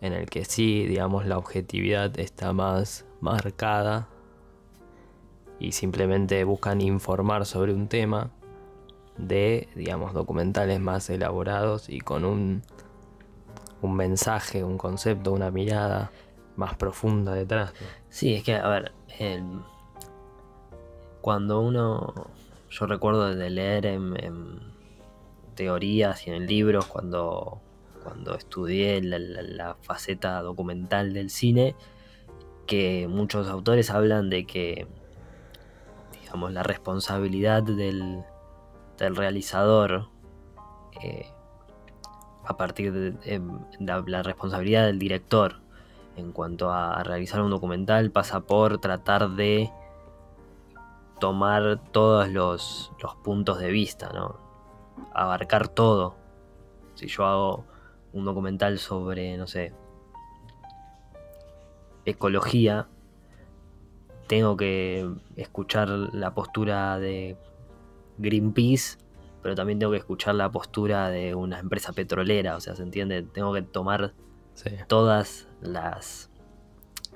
en 0.00 0.12
el 0.12 0.28
que 0.28 0.44
sí, 0.44 0.86
digamos, 0.86 1.26
la 1.26 1.38
objetividad 1.38 2.18
está 2.18 2.52
más 2.52 3.04
marcada 3.20 4.08
y 5.58 5.72
simplemente 5.72 6.42
buscan 6.44 6.80
informar 6.80 7.44
sobre 7.46 7.74
un 7.74 7.88
tema 7.88 8.30
de, 9.18 9.68
digamos, 9.74 10.14
documentales 10.14 10.80
más 10.80 11.08
elaborados 11.10 11.88
y 11.88 12.00
con 12.00 12.24
un, 12.24 12.62
un 13.84 13.96
mensaje, 13.96 14.64
un 14.64 14.78
concepto, 14.78 15.32
una 15.32 15.50
mirada 15.50 16.10
más 16.56 16.74
profunda 16.76 17.34
detrás. 17.34 17.72
Sí, 18.08 18.34
es 18.34 18.42
que, 18.44 18.54
a 18.54 18.68
ver, 18.68 18.92
cuando 21.20 21.60
uno, 21.60 22.28
yo 22.70 22.86
recuerdo 22.86 23.34
de 23.34 23.50
leer 23.50 23.86
en 23.86 24.74
teorías 25.54 26.26
y 26.26 26.30
en 26.30 26.46
libros 26.46 26.86
cuando, 26.86 27.60
cuando 28.02 28.34
estudié 28.34 29.00
la, 29.02 29.76
faceta 29.80 30.42
documental 30.42 31.12
del 31.12 31.30
cine, 31.30 31.74
que 32.66 33.06
muchos 33.08 33.48
autores 33.48 33.90
hablan 33.90 34.30
de 34.30 34.46
que, 34.46 34.86
digamos, 36.20 36.52
la 36.52 36.62
responsabilidad 36.62 37.62
del, 37.62 38.22
del 38.98 39.16
realizador, 39.16 40.08
eh, 41.02 41.26
a 42.46 42.56
partir 42.56 42.92
de 42.92 43.14
em, 43.24 43.58
la, 43.80 44.22
responsabilidad 44.22 44.86
del 44.86 44.98
director 44.98 45.60
en 46.16 46.32
cuanto 46.32 46.70
a, 46.70 47.02
realizar 47.02 47.42
un 47.42 47.50
documental 47.50 48.10
pasa 48.10 48.40
por 48.40 48.78
tratar 48.78 49.30
de 49.30 49.70
tomar 51.20 51.80
todos 51.92 52.28
los, 52.28 52.92
los 53.02 53.14
puntos 53.16 53.58
de 53.58 53.70
vista, 53.70 54.10
¿no? 54.12 54.36
abarcar 55.12 55.68
todo. 55.68 56.14
Si 56.94 57.06
yo 57.06 57.24
hago 57.26 57.64
un 58.12 58.24
documental 58.24 58.78
sobre, 58.78 59.36
no 59.36 59.46
sé, 59.46 59.72
ecología, 62.04 62.88
tengo 64.26 64.56
que 64.56 65.08
escuchar 65.36 65.88
la 65.88 66.34
postura 66.34 66.98
de 66.98 67.36
Greenpeace, 68.18 68.98
pero 69.44 69.54
también 69.54 69.78
tengo 69.78 69.92
que 69.92 69.98
escuchar 69.98 70.34
la 70.34 70.50
postura 70.50 71.08
de 71.10 71.36
una 71.36 71.60
empresa 71.60 71.92
petrolera, 71.92 72.56
o 72.56 72.60
sea, 72.60 72.74
¿se 72.74 72.82
entiende? 72.82 73.22
Tengo 73.22 73.52
que 73.54 73.62
tomar 73.62 74.14
todas 74.88 75.46
las, 75.60 76.30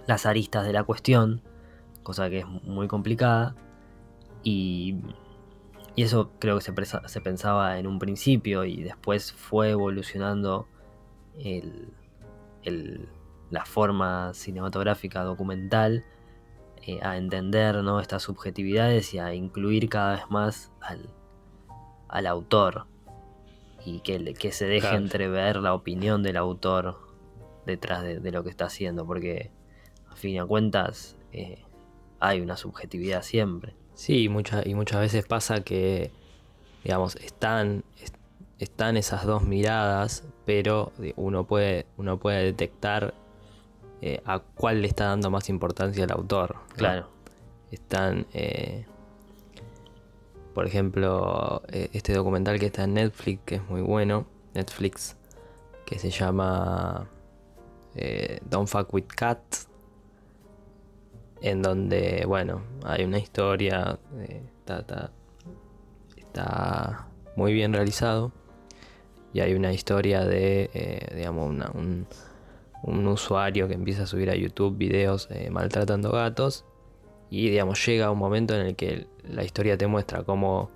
las 0.07 0.27
aristas 0.27 0.65
de 0.65 0.73
la 0.73 0.85
cuestión, 0.85 1.43
cosa 2.05 2.31
que 2.31 2.39
es 2.41 2.47
muy 2.47 2.87
complicada, 2.87 3.57
y 4.45 4.97
y 5.99 6.05
eso 6.05 6.31
creo 6.39 6.61
que 6.61 6.63
se, 6.63 7.21
pensaba 7.21 7.77
en 7.81 7.89
un 7.89 7.99
principio 7.99 8.65
y 8.65 8.85
después 8.85 9.33
fue 9.33 9.71
evolucionando 9.71 10.69
la 13.51 13.65
forma 13.65 14.33
cinematográfica 14.33 15.25
documental 15.25 16.05
eh, 16.83 17.01
a 17.03 17.17
entender 17.17 17.83
¿no? 17.83 17.99
estas 17.99 18.23
subjetividades 18.23 19.13
y 19.13 19.19
a 19.19 19.35
incluir 19.35 19.89
cada 19.89 20.13
vez 20.13 20.31
más 20.31 20.71
al, 20.81 21.11
autor 22.09 22.87
y 23.85 24.01
que, 24.01 24.35
que 24.35 24.53
se 24.53 24.67
deje 24.67 24.95
entrever 24.95 25.57
la 25.57 25.75
opinión 25.75 26.23
del 26.23 26.37
autor 26.37 26.99
detrás 27.67 28.03
de, 28.03 28.33
lo 28.33 28.43
que 28.43 28.51
está 28.51 28.67
haciendo, 28.67 29.07
porque 29.07 29.51
a 30.09 30.17
fin 30.17 30.39
de 30.41 30.47
cuentas 30.47 31.17
eh, 31.33 31.63
hay 32.21 32.41
una 32.41 32.57
subjetividad 32.57 33.23
siempre. 33.23 33.75
Sí, 33.95 34.25
y 34.25 34.29
muchas 34.29 35.01
veces 35.01 35.27
pasa 35.27 35.63
que, 35.63 36.13
digamos, 36.85 37.17
están, 37.17 37.85
están 38.59 38.97
esas 38.97 39.27
dos 39.27 39.43
miradas, 39.43 40.25
pero 40.47 40.93
uno 41.17 41.45
puede, 41.45 41.87
uno 41.97 42.19
puede 42.19 42.45
detectar 42.45 43.15
eh, 44.01 44.23
a 44.25 44.39
cuál 44.39 44.83
le 44.83 44.89
está 44.89 45.07
dando 45.07 45.31
más 45.31 45.49
importancia 45.49 46.05
el 46.05 46.13
autor. 46.13 46.57
Claro. 46.77 47.09
Están, 47.71 48.27
eh, 48.33 48.87
por 50.55 50.67
ejemplo, 50.67 51.63
eh, 51.69 51.91
este 51.93 52.13
documental 52.13 52.59
que 52.59 52.67
está 52.67 52.85
en 52.85 52.95
Netflix, 52.95 53.41
que 53.45 53.55
es 53.57 53.69
muy 53.69 53.81
bueno, 53.81 54.27
Netflix, 54.55 55.17
que 55.87 55.99
se 55.99 56.11
llama 56.11 57.09
Don't 58.51 58.69
Fuck 58.69 58.93
With 58.95 59.07
Cats 59.07 59.69
en 61.41 61.63
donde, 61.63 62.25
bueno, 62.27 62.63
hay 62.85 63.05
una 63.05 63.19
historia, 63.19 63.99
eh, 64.19 64.43
está, 64.61 65.11
muy 67.37 67.53
bien 67.53 67.73
realizado 67.73 68.33
y 69.33 69.41
hay 69.41 69.55
una 69.55 69.73
historia 69.73 70.25
de, 70.25 70.71
eh, 70.73 71.15
digamos, 71.15 71.51
un, 71.75 72.07
usuario 73.07 73.67
que 73.67 73.75
empieza 73.75 74.05
a 74.05 74.07
subir 74.07 74.31
a 74.31 74.37
YouTube 74.37 74.77
videos 74.77 75.29
eh, 75.31 75.51
maltratando 75.51 76.13
gatos 76.13 76.65
y, 77.31 77.51
digamos, 77.51 77.85
llega 77.85 78.11
un 78.11 78.19
momento 78.19 78.55
en 78.55 78.67
el 78.67 78.77
que 78.77 79.07
la 79.29 79.45
historia 79.45 79.77
te 79.77 79.87
muestra 79.87 80.23
cómo 80.25 80.71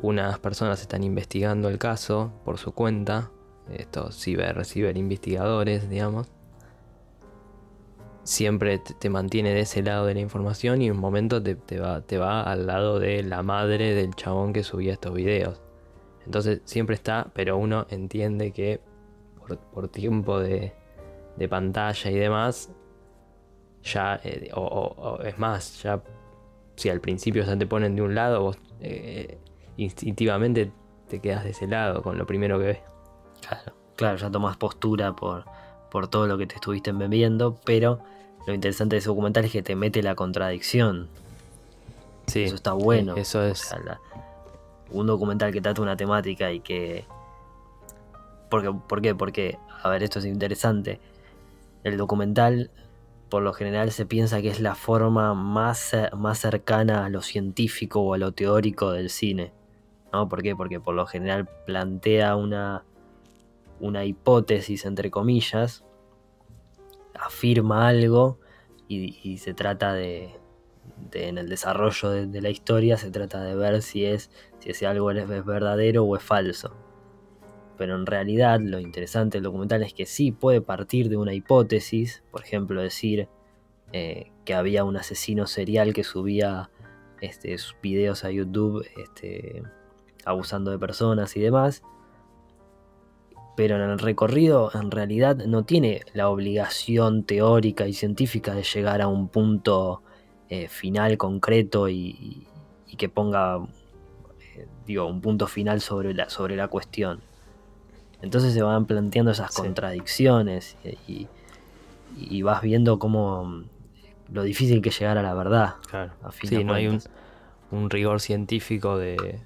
unas 0.00 0.38
personas 0.38 0.80
están 0.80 1.04
investigando 1.04 1.68
el 1.68 1.78
caso 1.78 2.32
por 2.44 2.58
su 2.58 2.72
cuenta, 2.72 3.30
estos 3.72 4.16
ciber, 4.16 4.56
investigadores, 4.96 5.88
digamos, 5.88 6.28
siempre 8.24 8.78
te, 8.78 9.10
mantiene 9.10 9.54
de 9.54 9.60
ese 9.60 9.82
lado 9.82 10.06
de 10.06 10.14
la 10.14 10.20
información 10.20 10.82
y 10.82 10.86
en 10.86 10.92
un 10.92 10.98
momento 10.98 11.42
te, 11.42 11.78
va, 11.78 12.02
te 12.02 12.18
va 12.18 12.42
al 12.42 12.66
lado 12.66 12.98
de 12.98 13.22
la 13.22 13.42
madre 13.42 13.94
del 13.94 14.14
chabón 14.14 14.52
que 14.52 14.62
subía 14.62 14.92
estos 14.92 15.14
videos. 15.14 15.60
Entonces 16.24 16.60
siempre 16.64 16.94
está, 16.94 17.30
pero 17.34 17.56
uno 17.56 17.86
entiende 17.90 18.52
que 18.52 18.80
por, 19.72 19.88
tiempo 19.88 20.38
de, 20.38 20.72
pantalla 21.50 22.10
y 22.10 22.14
demás, 22.14 22.70
ya, 23.82 24.20
eh, 24.22 24.50
o, 24.54 25.18
es 25.24 25.38
más, 25.38 25.82
ya 25.82 26.02
si 26.76 26.88
al 26.88 27.00
principio 27.00 27.44
ya 27.44 27.56
te 27.56 27.66
ponen 27.66 27.96
de 27.96 28.02
un 28.02 28.14
lado, 28.14 28.42
vos 28.42 28.58
eh, 28.80 29.38
instintivamente 29.76 30.70
te 31.08 31.20
quedas 31.20 31.44
de 31.44 31.50
ese 31.50 31.66
lado 31.66 32.02
con 32.02 32.18
lo 32.18 32.26
primero 32.26 32.58
que 32.58 32.64
ves. 32.64 32.78
Claro, 33.46 33.72
claro, 33.96 34.16
ya 34.16 34.30
tomas 34.30 34.56
postura 34.56 35.14
por, 35.14 35.44
por 35.90 36.08
todo 36.08 36.26
lo 36.26 36.38
que 36.38 36.46
te 36.46 36.54
estuviste 36.54 36.92
bebiendo, 36.92 37.56
pero 37.64 38.00
lo 38.46 38.54
interesante 38.54 38.96
de 38.96 39.00
ese 39.00 39.08
documental 39.08 39.44
es 39.44 39.52
que 39.52 39.62
te 39.62 39.76
mete 39.76 40.02
la 40.02 40.14
contradicción. 40.14 41.08
Sí, 42.26 42.44
eso 42.44 42.54
está 42.54 42.72
bueno. 42.72 43.14
Eso 43.16 43.42
es. 43.42 43.74
un 44.90 45.06
documental 45.06 45.52
que 45.52 45.60
trata 45.60 45.82
una 45.82 45.96
temática 45.96 46.50
y 46.52 46.60
que. 46.60 47.04
Porque, 48.48 48.72
¿Por 48.72 49.00
qué? 49.00 49.14
Porque, 49.14 49.58
a 49.82 49.88
ver, 49.88 50.02
esto 50.02 50.18
es 50.18 50.24
interesante. 50.24 51.00
El 51.84 51.96
documental, 51.96 52.70
por 53.32 53.42
lo 53.42 53.52
general, 53.54 53.90
se 53.90 54.04
piensa 54.04 54.42
que 54.42 54.48
es 54.48 54.60
la 54.60 54.74
forma 54.74 55.32
más, 55.32 55.96
más 56.14 56.38
cercana 56.38 57.06
a 57.06 57.08
lo 57.08 57.22
científico 57.22 58.00
o 58.02 58.12
a 58.12 58.18
lo 58.18 58.32
teórico 58.32 58.92
del 58.92 59.08
cine. 59.08 59.52
¿No? 60.12 60.28
¿Por 60.28 60.42
qué? 60.42 60.54
Porque 60.54 60.78
por 60.78 60.94
lo 60.94 61.06
general 61.06 61.48
plantea 61.66 62.36
una 62.36 62.84
una 63.82 64.04
hipótesis, 64.04 64.86
entre 64.86 65.10
comillas, 65.10 65.84
afirma 67.14 67.88
algo 67.88 68.38
y, 68.88 69.38
se 69.38 69.54
trata 69.54 69.94
de, 69.94 70.38
en 71.12 71.38
el 71.38 71.48
desarrollo 71.48 72.10
de, 72.10 72.42
la 72.42 72.50
historia, 72.50 72.98
se 72.98 73.10
trata 73.10 73.42
de 73.42 73.56
ver 73.56 73.80
si, 73.80 74.04
es, 74.04 74.30
si 74.58 74.70
ese 74.70 74.86
algo 74.86 75.10
es, 75.10 75.26
verdadero 75.26 76.04
o 76.04 76.16
es 76.16 76.22
falso. 76.22 76.76
Pero 77.82 77.96
en 77.96 78.06
realidad 78.06 78.60
lo 78.60 78.78
interesante 78.78 79.38
del 79.38 79.42
documental 79.42 79.82
es 79.82 79.92
que 79.92 80.06
sí 80.06 80.30
puede 80.30 80.60
partir 80.60 81.08
de 81.08 81.16
una 81.16 81.34
hipótesis, 81.34 82.22
por 82.30 82.42
ejemplo 82.42 82.80
decir 82.80 83.26
eh, 83.90 84.30
que 84.44 84.54
había 84.54 84.84
un 84.84 84.96
asesino 84.96 85.48
serial 85.48 85.92
que 85.92 86.04
subía 86.04 86.70
este, 87.20 87.58
sus 87.58 87.74
videos 87.82 88.22
a 88.22 88.30
YouTube 88.30 88.86
este, 89.02 89.64
abusando 90.24 90.70
de 90.70 90.78
personas 90.78 91.36
y 91.36 91.40
demás, 91.40 91.82
pero 93.56 93.74
en 93.74 93.90
el 93.90 93.98
recorrido 93.98 94.70
en 94.74 94.92
realidad 94.92 95.38
no 95.38 95.64
tiene 95.64 96.02
la 96.14 96.28
obligación 96.28 97.24
teórica 97.24 97.88
y 97.88 97.94
científica 97.94 98.54
de 98.54 98.62
llegar 98.62 99.02
a 99.02 99.08
un 99.08 99.26
punto 99.26 100.04
eh, 100.50 100.68
final 100.68 101.18
concreto 101.18 101.88
y, 101.88 102.46
que 102.96 103.08
ponga 103.08 103.56
eh, 104.54 104.68
digo, 104.86 105.06
un 105.06 105.20
punto 105.20 105.48
final 105.48 105.80
sobre 105.80 106.14
la, 106.14 106.30
sobre 106.30 106.54
la 106.54 106.68
cuestión. 106.68 107.31
Entonces 108.22 108.54
se 108.54 108.62
van 108.62 108.86
planteando 108.86 109.32
esas 109.32 109.52
contradicciones 109.54 110.76
y, 111.06 111.28
vas 112.42 112.62
viendo 112.62 112.98
cómo 112.98 113.44
mm, 113.44 113.64
lo 114.32 114.42
difícil 114.44 114.80
que 114.80 114.90
es 114.90 114.98
llegar 114.98 115.18
a 115.18 115.22
la 115.22 115.34
verdad. 115.34 115.74
Claro. 115.88 116.12
sí, 116.42 116.64
no 116.64 116.74
hay 116.74 116.86
un, 116.86 117.90
rigor 117.90 118.20
científico 118.20 118.96
de, 118.96 119.40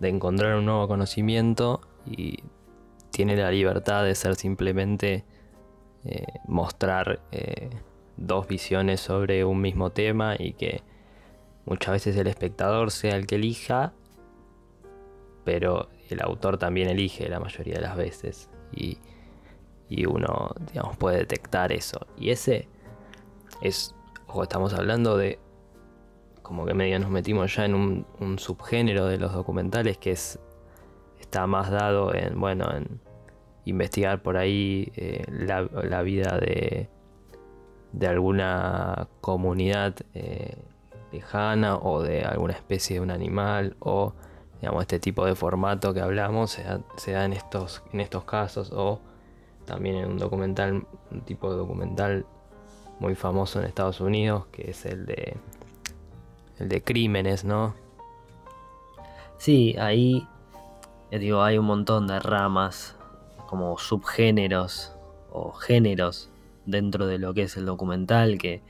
encontrar 0.00 0.56
un 0.56 0.66
nuevo 0.66 0.86
conocimiento 0.86 1.80
y 2.06 2.38
tiene 3.10 3.36
la 3.36 3.50
libertad 3.50 4.04
de 4.04 4.14
ser 4.14 4.36
simplemente 4.36 5.24
eh, 6.04 6.26
mostrar 6.46 7.20
eh, 7.32 7.70
dos 8.16 8.46
visiones 8.46 9.00
sobre 9.00 9.44
un 9.44 9.60
mismo 9.60 9.90
tema 9.90 10.36
y 10.38 10.52
que 10.52 10.82
muchas 11.64 11.92
veces 11.92 12.16
el 12.16 12.26
espectador 12.26 12.90
sea 12.90 13.16
el 13.16 13.26
que 13.26 13.36
elija, 13.36 13.92
pero 15.44 15.88
el 16.10 16.22
autor 16.22 16.58
también 16.58 16.88
elige 16.88 17.28
la 17.28 17.40
mayoría 17.40 17.74
de 17.74 17.80
las 17.80 17.96
veces 17.96 18.50
y, 18.72 18.98
uno, 20.06 20.50
digamos, 20.72 20.96
puede 20.96 21.18
detectar 21.18 21.72
eso. 21.72 22.06
Y 22.16 22.30
ese 22.30 22.68
es, 23.60 23.94
ojo, 24.26 24.42
estamos 24.42 24.74
hablando 24.74 25.16
de, 25.16 25.38
como 26.42 26.66
que 26.66 26.74
medio 26.74 26.98
nos 26.98 27.10
metimos 27.10 27.54
ya 27.54 27.64
en 27.64 27.74
un, 27.74 28.38
subgénero 28.38 29.06
de 29.06 29.18
los 29.18 29.32
documentales 29.32 29.98
que 29.98 30.10
es, 30.10 30.40
está 31.20 31.46
más 31.46 31.70
dado 31.70 32.14
en, 32.14 32.38
bueno, 32.40 32.74
en 32.74 33.00
investigar 33.64 34.22
por 34.22 34.36
ahí 34.36 34.92
eh, 34.96 35.24
la, 35.28 36.02
vida 36.02 36.38
de, 36.38 36.88
de 37.92 38.06
alguna 38.08 39.08
comunidad 39.20 39.94
eh, 40.12 40.56
lejana 41.12 41.76
o 41.76 42.02
de 42.02 42.24
alguna 42.24 42.54
especie 42.54 42.96
de 42.96 43.00
un 43.00 43.10
animal 43.10 43.76
o 43.78 44.14
digamos, 44.64 44.80
este 44.80 44.98
tipo 44.98 45.26
de 45.26 45.34
formato 45.34 45.92
que 45.92 46.00
hablamos 46.00 46.52
se 46.96 47.12
da, 47.12 47.24
en, 47.26 47.34
estos, 47.34 47.82
en 47.92 48.00
estos 48.00 48.24
casos 48.24 48.72
o 48.72 48.98
también 49.66 49.96
en 49.96 50.12
un 50.12 50.16
documental, 50.16 50.86
un 51.10 51.20
tipo 51.20 51.50
de 51.50 51.58
documental 51.58 52.24
muy 52.98 53.14
famoso 53.14 53.60
en 53.60 53.66
Estados 53.66 54.00
Unidos 54.00 54.46
que 54.52 54.70
es 54.70 54.86
el 54.86 55.04
de 55.04 55.36
el 56.58 56.70
de 56.70 56.82
crímenes, 56.82 57.44
¿no? 57.44 57.74
Sí, 59.36 59.76
ahí 59.78 60.26
eh, 61.10 61.18
digo, 61.18 61.42
hay 61.42 61.58
un 61.58 61.66
montón 61.66 62.06
de 62.06 62.18
ramas 62.18 62.96
como 63.46 63.76
subgéneros 63.76 64.94
o 65.30 65.52
géneros 65.52 66.30
dentro 66.64 67.06
de 67.06 67.18
lo 67.18 67.34
que 67.34 67.42
es 67.42 67.58
el 67.58 67.66
documental 67.66 68.38
que 68.38 68.62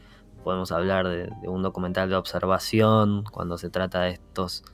podemos 0.42 0.72
hablar 0.72 1.06
de, 1.06 1.28
de 1.40 1.48
un 1.48 1.62
documental 1.62 2.08
de 2.08 2.16
observación 2.16 3.22
cuando 3.30 3.58
se 3.58 3.70
trata 3.70 4.00
de 4.00 4.10
estos 4.10 4.64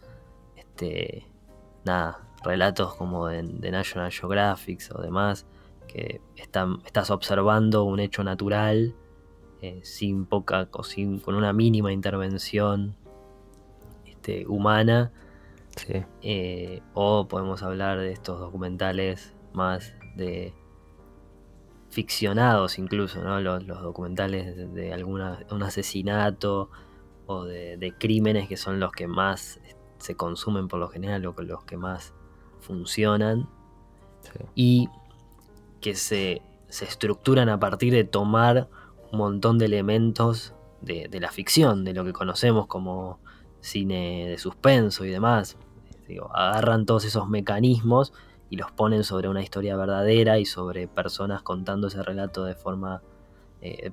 este, 0.80 1.26
nada, 1.84 2.26
relatos 2.42 2.94
como 2.94 3.26
de, 3.28 3.42
National 3.70 4.10
Geographic 4.10 4.80
o 4.94 5.02
demás, 5.02 5.46
que 5.86 6.20
estás 6.36 7.10
observando 7.10 7.84
un 7.84 8.00
hecho 8.00 8.24
natural 8.24 8.94
eh, 9.60 9.80
sin 9.82 10.24
poca, 10.24 10.68
o 10.72 10.82
con 11.22 11.34
una 11.34 11.52
mínima 11.52 11.92
intervención 11.92 12.96
este, 14.06 14.46
humana. 14.46 15.12
Eh, 16.22 16.82
o 16.94 17.28
podemos 17.28 17.62
hablar 17.62 17.98
de 17.98 18.12
estos 18.12 18.40
documentales 18.40 19.34
más 19.52 19.94
de 20.16 20.52
ficcionados 21.90 22.78
incluso, 22.78 23.22
¿no? 23.22 23.40
Los, 23.40 23.66
documentales 23.66 24.74
de, 24.74 24.92
alguna, 24.92 25.38
un 25.50 25.62
asesinato 25.62 26.70
o 27.26 27.44
de, 27.44 27.76
de, 27.76 27.92
crímenes 27.92 28.48
que 28.48 28.56
son 28.56 28.80
los 28.80 28.92
que 28.92 29.06
más 29.06 29.59
se 30.00 30.16
consumen 30.16 30.68
por 30.68 30.80
lo 30.80 30.88
general 30.88 31.24
o 31.26 31.34
los 31.42 31.64
que 31.64 31.76
más 31.76 32.12
funcionan 32.60 33.48
y 34.54 34.88
que 35.80 35.94
se, 35.94 36.42
estructuran 36.68 37.48
a 37.48 37.58
partir 37.58 37.92
de 37.92 38.04
tomar 38.04 38.68
un 39.12 39.18
montón 39.18 39.58
de 39.58 39.66
elementos 39.66 40.54
de, 40.80 41.08
la 41.20 41.30
ficción, 41.30 41.84
de 41.84 41.92
lo 41.92 42.04
que 42.04 42.12
conocemos 42.12 42.66
como 42.66 43.18
cine 43.60 44.28
de 44.28 44.38
suspenso 44.38 45.04
y 45.04 45.10
demás. 45.10 45.56
agarran 46.32 46.86
todos 46.86 47.04
esos 47.04 47.28
mecanismos 47.28 48.12
y 48.48 48.56
los 48.56 48.70
ponen 48.72 49.04
sobre 49.04 49.28
una 49.28 49.42
historia 49.42 49.76
verdadera 49.76 50.38
y 50.38 50.44
sobre 50.44 50.88
personas 50.88 51.42
contando 51.42 51.88
ese 51.88 52.02
relato 52.02 52.44
de 52.44 52.54
forma 52.54 53.02
eh, 53.60 53.92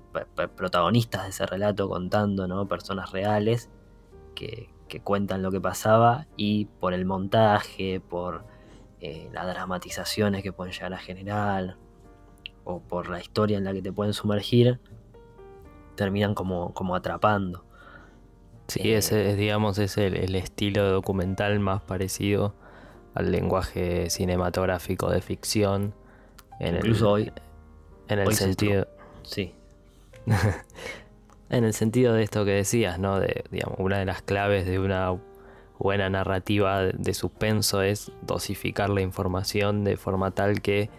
protagonistas 0.56 1.24
de 1.24 1.30
ese 1.30 1.46
relato 1.46 1.90
contando, 1.90 2.48
¿no? 2.48 2.68
Personas 2.68 3.12
reales 3.12 3.70
que, 4.34 4.70
que 4.88 5.00
cuentan 5.02 5.42
lo 5.42 5.52
que 5.52 5.62
pasaba 5.62 6.28
y 6.36 6.66
por 6.66 6.94
el 6.94 7.06
montaje, 7.06 8.00
por 8.00 8.46
eh, 9.00 9.30
las 9.34 9.46
dramatizaciones 9.48 10.44
que 10.44 10.52
pueden 10.52 10.74
llegar 10.74 10.94
a 10.94 10.98
generar 10.98 11.78
o 12.64 12.80
por 12.80 13.10
la 13.10 13.22
historia 13.22 13.58
en 13.58 13.64
la 13.64 13.74
que 13.74 13.82
te 13.82 13.94
pueden 13.94 14.14
sumergir, 14.14 14.80
terminan 15.96 16.34
como, 16.34 16.74
como 16.74 16.96
atrapando. 16.96 17.64
Sí, 18.68 18.92
eh, 18.92 18.98
ese 18.98 19.32
es, 19.32 19.38
digamos, 19.38 19.78
es 19.80 19.98
el, 19.98 20.36
estilo 20.36 20.90
documental 20.92 21.60
más 21.60 21.82
parecido 21.82 22.56
al 23.14 23.32
lenguaje 23.32 24.10
cinematográfico 24.10 25.10
de 25.10 25.22
ficción. 25.22 25.94
En 26.60 26.76
incluso 26.76 27.12
hoy. 27.12 27.32
En 28.10 28.20
el 28.20 28.34
sentido. 28.34 28.88
Sí. 29.24 29.54
En 31.50 31.64
el 31.64 31.74
sentido 31.74 32.14
de 32.14 32.24
esto 32.24 32.44
que 32.44 32.52
decías, 32.52 33.00
¿no? 33.00 33.20
De, 33.20 33.46
digamos, 33.52 33.80
una 33.80 34.00
de 34.00 34.06
las 34.06 34.22
claves 34.22 34.66
de 34.66 34.80
una 34.80 35.18
buena 35.80 36.10
narrativa 36.10 36.84
de 36.84 37.14
suspenso 37.14 37.82
es 37.82 38.12
dosificar 38.24 38.90
la 38.90 39.02
información 39.02 39.84
de 39.84 39.96
forma 39.96 40.32
tal 40.32 40.62
que 40.62 40.90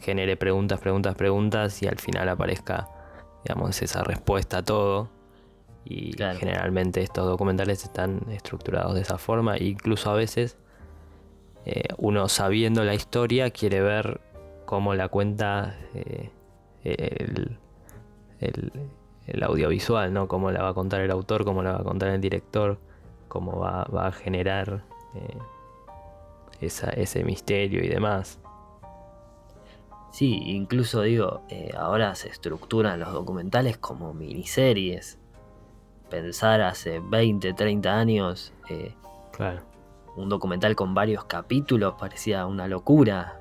genere 0.00 0.36
preguntas, 0.36 0.80
preguntas, 0.80 1.14
preguntas 1.14 1.82
y 1.82 1.86
al 1.86 1.98
final 1.98 2.28
aparezca, 2.28 2.88
digamos, 3.44 3.80
esa 3.82 4.02
respuesta 4.02 4.58
a 4.58 4.62
todo. 4.64 5.10
Y 5.84 6.12
generalmente 6.16 7.02
estos 7.02 7.26
documentales 7.26 7.84
están 7.84 8.26
estructurados 8.30 8.94
de 8.94 9.00
esa 9.00 9.18
forma. 9.18 9.56
E 9.56 9.64
incluso 9.64 10.10
a 10.10 10.14
veces 10.14 10.56
eh, 11.64 11.88
uno 11.96 12.28
sabiendo 12.28 12.84
la 12.84 12.94
historia 12.94 13.50
quiere 13.50 13.80
ver 13.80 14.20
cómo 14.66 14.94
la 14.94 15.08
cuenta 15.08 15.76
eh, 15.94 16.30
el, 16.84 17.58
el 18.40 18.72
audiovisual, 19.42 20.12
¿no? 20.12 20.28
Cómo 20.28 20.50
la 20.50 20.62
va 20.62 20.70
a 20.70 20.74
contar 20.74 21.00
el 21.00 21.10
autor, 21.10 21.44
cómo 21.44 21.62
la 21.62 21.72
va 21.72 21.78
a 21.80 21.84
contar 21.84 22.10
el 22.10 22.20
director, 22.20 22.78
cómo 23.28 23.58
va, 23.58 24.06
a 24.06 24.12
generar 24.12 24.82
eh, 25.14 25.38
ese 26.60 27.24
misterio 27.24 27.82
y 27.82 27.88
demás. 27.88 28.38
Sí, 30.12 30.40
incluso 30.46 31.02
digo, 31.02 31.42
eh, 31.48 31.70
ahora 31.78 32.14
se 32.16 32.28
estructuran 32.28 32.98
los 32.98 33.12
documentales 33.12 33.78
como 33.78 34.12
miniseries. 34.12 35.18
Pensar 36.10 36.60
hace 36.62 36.98
20, 36.98 37.52
30 37.52 37.96
años, 37.96 38.52
eh, 38.68 38.92
claro. 39.32 39.62
un 40.16 40.28
documental 40.28 40.74
con 40.74 40.92
varios 40.92 41.24
capítulos 41.24 41.94
parecía 41.98 42.46
una 42.46 42.66
locura. 42.66 43.40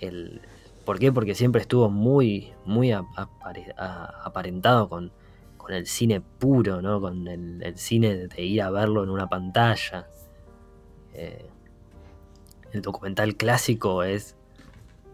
el, 0.00 0.42
¿Por 0.90 0.98
qué? 0.98 1.12
Porque 1.12 1.36
siempre 1.36 1.60
estuvo 1.60 1.88
muy, 1.88 2.52
muy 2.64 2.90
aparentado 2.90 4.88
con, 4.88 5.12
el 5.68 5.86
cine 5.86 6.20
puro, 6.20 6.82
¿no? 6.82 7.00
Con 7.00 7.28
el, 7.28 7.78
cine 7.78 8.26
de 8.26 8.42
ir 8.42 8.60
a 8.60 8.70
verlo 8.70 9.04
en 9.04 9.10
una 9.10 9.28
pantalla. 9.28 10.08
Eh, 11.14 11.46
el 12.72 12.82
documental 12.82 13.36
clásico 13.36 14.02
es, 14.02 14.34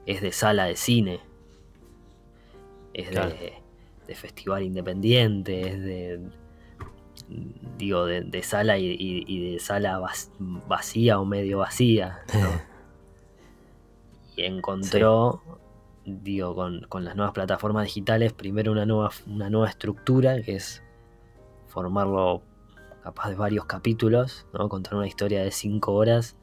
es 0.07 0.23
de 0.23 0.33
sala 0.33 0.65
de 0.65 0.77
cine. 0.77 1.21
Es 2.95 3.11
de, 3.11 4.15
festival 4.15 4.63
independiente, 4.63 5.69
es 5.69 5.83
de. 5.83 6.21
Digo, 7.77 8.07
de, 8.07 8.43
sala 8.43 8.79
y, 8.79 9.53
de 9.53 9.59
sala 9.59 10.01
vacía 10.67 11.21
o 11.21 11.27
medio 11.27 11.59
vacía. 11.59 12.21
y 14.37 14.43
encontró 14.43 15.43
digo, 16.07 16.55
con, 16.55 17.05
las 17.05 17.17
nuevas 17.17 17.35
plataformas 17.35 17.85
digitales, 17.85 18.33
primero 18.33 18.73
una 18.73 18.87
nueva, 18.87 19.11
una 19.27 19.51
nueva 19.51 19.69
estructura, 19.69 20.41
que 20.41 20.55
es 20.55 20.83
formarlo 21.67 22.43
capaz 23.03 23.31
de 23.31 23.35
varios 23.35 23.67
capítulos, 23.67 24.47
¿no? 24.55 24.69
contar 24.69 24.95
una 24.95 25.07
historia 25.07 25.43
de 25.43 25.51
cinco 25.51 25.95
horas 25.95 26.37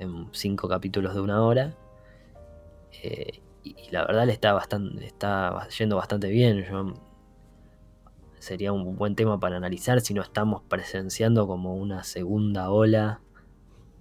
en 0.00 0.28
cinco 0.32 0.68
capítulos 0.68 1.14
de 1.14 1.20
una 1.20 1.42
hora. 1.42 1.76
Eh, 3.02 3.40
y, 3.62 3.90
la 3.90 4.04
verdad 4.04 4.26
le 4.26 4.32
está, 4.32 4.52
bastante, 4.52 5.06
está 5.06 5.68
yendo 5.78 5.96
bastante 5.96 6.28
bien. 6.28 6.66
sería 8.38 8.72
un 8.72 8.96
buen 8.96 9.14
tema 9.14 9.38
para 9.38 9.56
analizar 9.56 10.00
si 10.00 10.12
no 10.12 10.22
estamos 10.22 10.62
presenciando 10.68 11.46
como 11.46 11.74
una 11.76 12.02
segunda 12.04 12.70
ola 12.70 13.20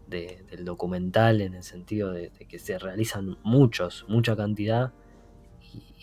del 0.08 0.65
documental 0.65 1.41
en 1.41 1.56
el 1.56 1.63
sentido 1.63 2.12
de, 2.12 2.30
que 2.30 2.60
se 2.60 2.78
realizan 2.78 3.38
muchos, 3.43 4.06
mucha 4.08 4.36
cantidad 4.36 4.93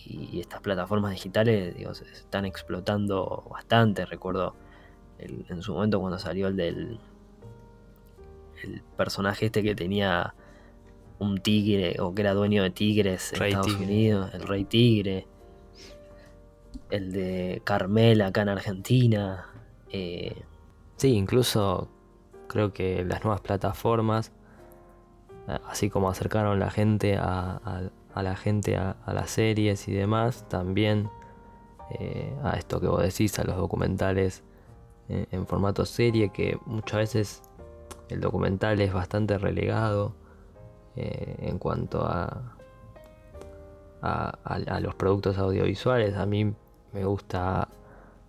y, 0.06 0.40
estas 0.40 0.61
plataformas 0.61 1.12
digitales 1.12 1.74
se 1.92 2.04
están 2.04 2.44
explotando 2.44 3.44
bastante. 3.50 4.04
Recuerdo 4.06 4.54
en 5.18 5.62
su 5.62 5.74
momento 5.74 6.00
cuando 6.00 6.18
salió 6.18 6.48
el 6.48 6.56
del 6.56 6.98
el 8.62 8.83
personaje 8.96 9.46
este 9.46 9.62
que 9.62 9.74
tenía 9.74 10.35
un 11.18 11.38
tigre 11.38 11.96
o 12.00 12.14
que 12.14 12.22
era 12.22 12.35
dueño 12.35 12.62
de 12.62 12.70
tigres 12.70 13.33
en 13.33 13.42
Estados 13.42 13.74
Unidos, 13.74 14.30
el 14.35 14.42
rey 14.42 14.64
tigre, 14.64 15.26
el 16.90 17.12
de 17.12 17.62
Carmela 17.64 18.28
acá 18.28 18.42
en 18.42 18.48
Argentina. 18.48 19.46
Eh, 19.90 20.42
sí, 20.96 21.12
incluso 21.12 21.88
creo 22.48 22.72
que 22.72 23.04
las 23.04 23.22
nuevas 23.22 23.40
plataformas, 23.42 24.33
así 25.66 25.90
como 25.90 26.09
acercaron 26.09 26.59
la 26.59 26.70
gente 26.70 27.16
a, 27.16 27.90
la 28.16 28.36
gente 28.36 28.76
a, 28.76 28.96
las 29.06 29.30
series 29.30 29.88
y 29.88 29.92
demás, 29.92 30.48
también 30.48 31.10
eh, 31.90 32.32
a 32.42 32.56
esto 32.56 32.80
que 32.80 32.86
vos 32.86 33.02
decís, 33.02 33.38
a 33.38 33.44
los 33.44 33.56
documentales 33.56 34.42
eh, 35.08 35.26
en 35.30 35.46
formato 35.46 35.84
serie, 35.86 36.30
que 36.30 36.58
muchas 36.66 36.98
veces 36.98 37.42
el 38.08 38.20
documental 38.20 38.80
es 38.80 38.92
bastante 38.92 39.38
relegado 39.38 40.14
eh, 40.96 41.36
en 41.40 41.58
cuanto 41.58 42.04
a, 42.04 42.56
a, 44.02 44.80
los 44.80 44.94
productos 44.94 45.38
audiovisuales. 45.38 46.16
A 46.16 46.26
mí 46.26 46.52
me 46.92 47.04
gusta 47.04 47.68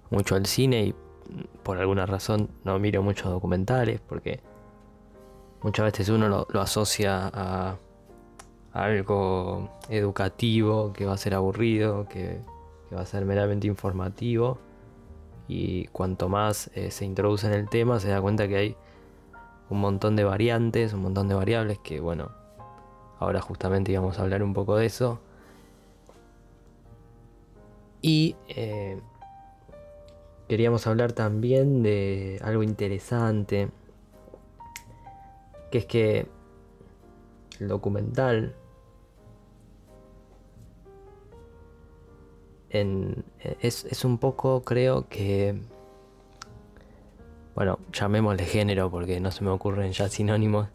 mucho 0.10 0.36
el 0.36 0.46
cine 0.46 0.86
y 0.86 0.96
por 1.64 1.78
alguna 1.78 2.06
razón 2.06 2.50
no 2.64 2.78
miro 2.80 3.02
muchos 3.02 3.32
documentales 3.32 4.02
porque 4.02 4.42
muchas 5.62 5.86
veces 5.86 6.10
uno 6.10 6.28
lo, 6.28 6.62
asocia 6.62 7.30
a, 7.34 7.78
algo 8.74 9.70
educativo 9.90 10.94
que 10.94 11.06
va 11.06 11.14
a 11.14 11.18
ser 11.18 11.34
aburrido, 11.34 12.08
que, 12.08 12.40
va 12.94 13.02
a 13.02 13.06
ser 13.06 13.24
meramente 13.24 13.68
informativo 13.68 14.58
y 15.48 15.86
cuanto 15.88 16.28
más 16.28 16.70
eh, 16.76 16.92
se 16.92 17.06
introduce 17.06 17.48
en 17.48 17.54
el 17.54 17.70
tema 17.70 18.02
se 18.02 18.10
da 18.10 18.22
cuenta 18.22 18.50
que 18.50 18.58
hay 18.58 18.76
un 19.70 19.80
montón 19.80 20.18
de 20.18 20.26
variantes, 20.26 20.92
un 20.92 21.04
montón 21.04 21.30
de 21.30 21.36
variables 21.36 21.80
que 21.80 22.02
bueno, 22.02 22.32
Ahora 23.22 23.40
justamente 23.40 23.92
íbamos 23.92 24.18
a 24.18 24.24
hablar 24.24 24.42
un 24.42 24.56
poco 24.56 24.78
de 24.78 24.88
eso. 24.88 25.20
Y 28.02 28.36
eh, 28.48 29.00
queríamos 30.50 30.88
hablar 30.88 31.14
también 31.14 31.84
de 31.84 32.40
algo 32.44 32.64
interesante, 32.64 33.70
que 35.70 35.78
es 35.78 35.86
que 35.86 36.28
el 37.60 37.68
documental 37.68 38.56
es, 42.72 43.86
es, 43.86 44.06
un 44.06 44.18
poco, 44.18 44.64
creo 44.64 45.08
que, 45.10 45.62
bueno, 47.54 47.80
llamémosle 47.92 48.46
género 48.46 48.90
porque 48.90 49.20
no 49.20 49.32
se 49.32 49.44
me 49.44 49.50
ocurren 49.50 49.92
ya 49.92 50.08
sinónimos, 50.08 50.70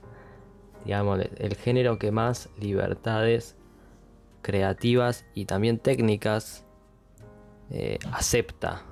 digamos, 0.84 1.20
el 1.36 1.54
género 1.56 1.98
que 1.98 2.10
más 2.12 2.50
libertades 2.58 3.56
creativas 4.42 5.24
y 5.34 5.46
también 5.46 5.78
técnicas 5.78 6.64
eh, 7.70 7.98
acepta. 8.12 8.82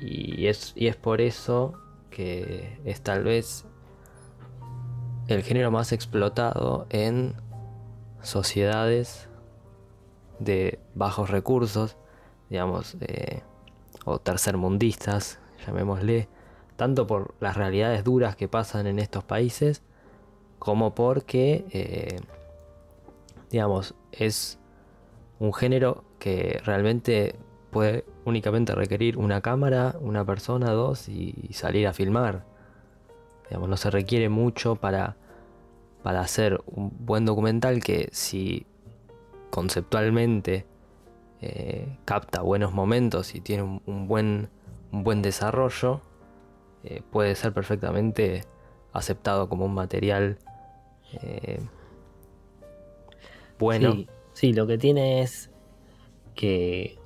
Y 0.00 0.46
es, 0.46 0.72
y 0.76 0.86
es 0.86 0.96
por 0.96 1.20
eso 1.20 1.74
que 2.10 2.78
es 2.84 3.02
tal 3.02 3.24
vez 3.24 3.64
el 5.28 5.42
género 5.42 5.70
más 5.70 5.92
explotado 5.92 6.86
en 6.90 7.34
sociedades 8.22 9.28
de 10.44 10.78
bajos 10.94 11.30
recursos, 11.30 11.96
digamos, 12.50 12.96
o 14.04 14.18
tercermundistas, 14.18 15.38
llamémosle, 15.66 16.28
tanto 16.76 17.06
por 17.06 17.34
las 17.40 17.56
realidades 17.56 18.04
duras 18.04 18.36
que 18.36 18.48
pasan 18.48 18.86
en 18.86 18.98
estos 18.98 19.24
países, 19.24 19.82
como 20.58 20.94
porque, 20.94 21.64
eh, 21.70 22.20
digamos, 23.50 23.94
es 24.12 24.58
un 25.38 25.52
género 25.52 26.04
que 26.18 26.60
realmente 26.64 27.36
puede 27.70 28.04
únicamente 28.24 28.74
requerir 28.74 29.16
una 29.16 29.40
cámara, 29.40 29.96
una 30.00 30.24
persona, 30.24 30.70
dos 30.70 31.08
y, 31.08 31.50
salir 31.52 31.86
a 31.86 31.92
filmar. 31.92 32.44
Digamos, 33.48 33.68
no 33.68 33.76
se 33.76 33.90
requiere 33.90 34.28
mucho 34.28 34.76
para, 34.76 35.16
para 36.02 36.20
hacer 36.20 36.62
un 36.66 36.92
buen 37.00 37.24
documental 37.24 37.82
que 37.82 38.08
si 38.12 38.66
conceptualmente 39.52 40.64
eh, 41.42 41.98
capta 42.06 42.40
buenos 42.40 42.72
momentos 42.72 43.34
y 43.34 43.42
tiene 43.42 43.80
un, 43.84 44.08
buen, 44.08 44.48
un 44.92 45.04
buen 45.04 45.20
desarrollo, 45.20 46.00
eh, 46.84 47.02
puede 47.10 47.34
ser 47.34 47.52
perfectamente 47.52 48.46
aceptado 48.94 49.50
como 49.50 49.66
un 49.66 49.74
material 49.74 50.38
eh, 51.20 51.60
bueno. 53.58 54.06
Sí, 54.32 54.54
lo 54.54 54.66
que 54.66 54.78
tiene 54.78 55.20
es 55.20 55.50
que, 56.34 56.98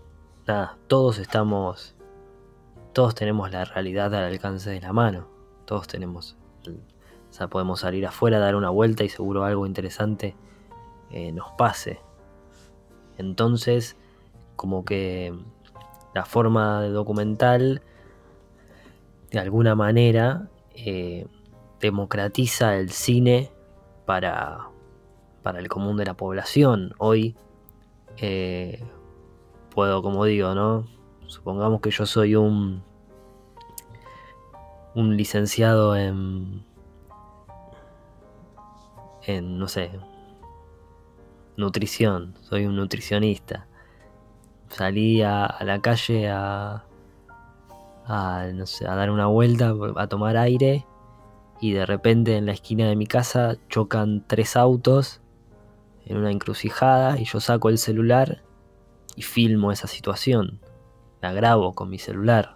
nada, 0.47 0.79
todos 0.87 1.19
estamos, 1.19 1.97
todos 2.93 3.17
tenemos 3.17 3.51
la 3.51 3.65
realidad 3.65 4.15
al 4.15 4.23
alcance 4.23 4.71
de 4.71 4.81
la 4.81 4.93
mano. 4.93 5.27
Todos 5.65 5.89
tenemos, 5.89 6.37
o 6.69 7.33
sea, 7.33 7.49
podemos 7.49 7.81
salir 7.81 8.07
afuera, 8.07 8.39
dar 8.39 8.55
una 8.55 8.71
vuelta 8.71 9.03
y 9.03 9.09
seguro 9.09 9.43
algo 9.43 9.67
interesante 9.67 10.37
nos 11.33 11.51
pase. 11.59 12.06
Entonces, 13.19 13.97
como 14.57 14.85
que 14.85 15.35
la 16.15 16.25
forma 16.25 16.83
de 16.83 16.91
documental, 16.91 17.83
de 19.31 19.39
alguna 19.39 19.75
manera, 19.75 20.49
eh, 20.75 21.27
democratiza 21.81 22.77
el 22.77 22.91
cine 22.91 23.51
para, 24.07 24.69
para 25.43 25.59
el 25.59 25.69
común 25.69 25.97
de 25.97 26.05
la 26.05 26.15
población. 26.15 26.95
Hoy 26.99 27.37
eh, 28.17 28.83
puedo, 29.75 30.03
como 30.03 30.25
digo, 30.25 30.55
¿no? 30.55 30.87
Supongamos 31.27 31.81
que 31.81 31.91
yo 31.91 32.07
soy 32.07 32.35
un, 32.37 32.83
un 34.95 35.17
licenciado 35.17 35.97
en, 35.97 36.65
en, 39.27 39.59
no 39.59 39.69
sé, 39.69 39.91
nutrición, 41.57 42.35
soy 42.43 42.67
un 42.67 42.77
nutricionista. 42.77 43.67
Salí 44.69 45.23
a, 45.23 45.57
la 45.61 45.81
calle 45.81 46.29
a, 46.29 46.85
a, 48.07 48.41
a 48.41 48.95
dar 48.95 49.11
una 49.11 49.27
vuelta, 49.27 49.75
a 49.97 50.07
tomar 50.07 50.37
aire 50.37 50.87
y 51.61 51.73
de 51.73 51.87
repente 51.87 52.37
en 52.37 52.47
la 52.47 52.53
esquina 52.53 52.89
de 52.89 52.97
mi 52.97 53.07
casa 53.07 53.57
chocan 53.69 54.25
tres 54.27 54.57
autos 54.57 55.21
en 56.05 56.19
una 56.19 56.31
encrucijada 56.31 57.19
y 57.19 57.25
yo 57.25 57.41
saco 57.41 57.69
el 57.69 57.79
celular 57.79 58.43
y 59.17 59.23
filmo 59.23 59.73
esa 59.73 59.87
situación. 59.87 60.61
La 61.21 61.33
grabo 61.33 61.75
con 61.75 61.89
mi 61.89 61.99
celular. 61.99 62.53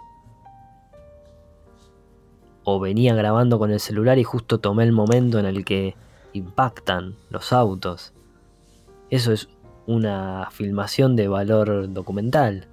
O 2.63 2.79
venía 2.79 3.15
grabando 3.15 3.59
con 3.59 3.71
el 3.71 3.81
celular 3.81 4.19
y 4.19 4.25
justo 4.25 4.61
tomé 4.61 4.85
el 4.85 4.93
momento 4.93 5.39
en 5.39 5.47
el 5.47 5.65
que 5.65 5.97
impactan 6.33 7.17
los 7.31 7.53
autos. 7.53 8.13
Eso 9.11 9.33
es 9.33 9.49
una 9.87 10.49
filmación 10.53 11.17
de 11.17 11.27
valor 11.27 11.93
documental. 11.93 12.69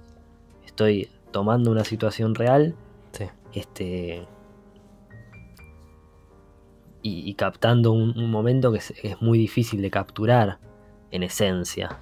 Estoy 0.64 1.10
tomando 1.32 1.70
una 1.70 1.84
situación 1.84 2.34
real, 2.34 2.76
este, 3.52 4.26
y, 7.02 7.34
captando 7.34 7.92
un, 7.92 8.30
momento 8.30 8.72
que 8.72 8.78
es, 8.78 9.20
muy 9.20 9.38
difícil 9.38 9.82
de 9.82 9.90
capturar 9.90 10.58
en 11.10 11.22
esencia. 11.22 11.98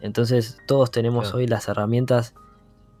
Entonces 0.00 0.58
todos 0.66 0.90
tenemos 0.90 1.34
hoy 1.34 1.46
las 1.46 1.68
herramientas 1.68 2.34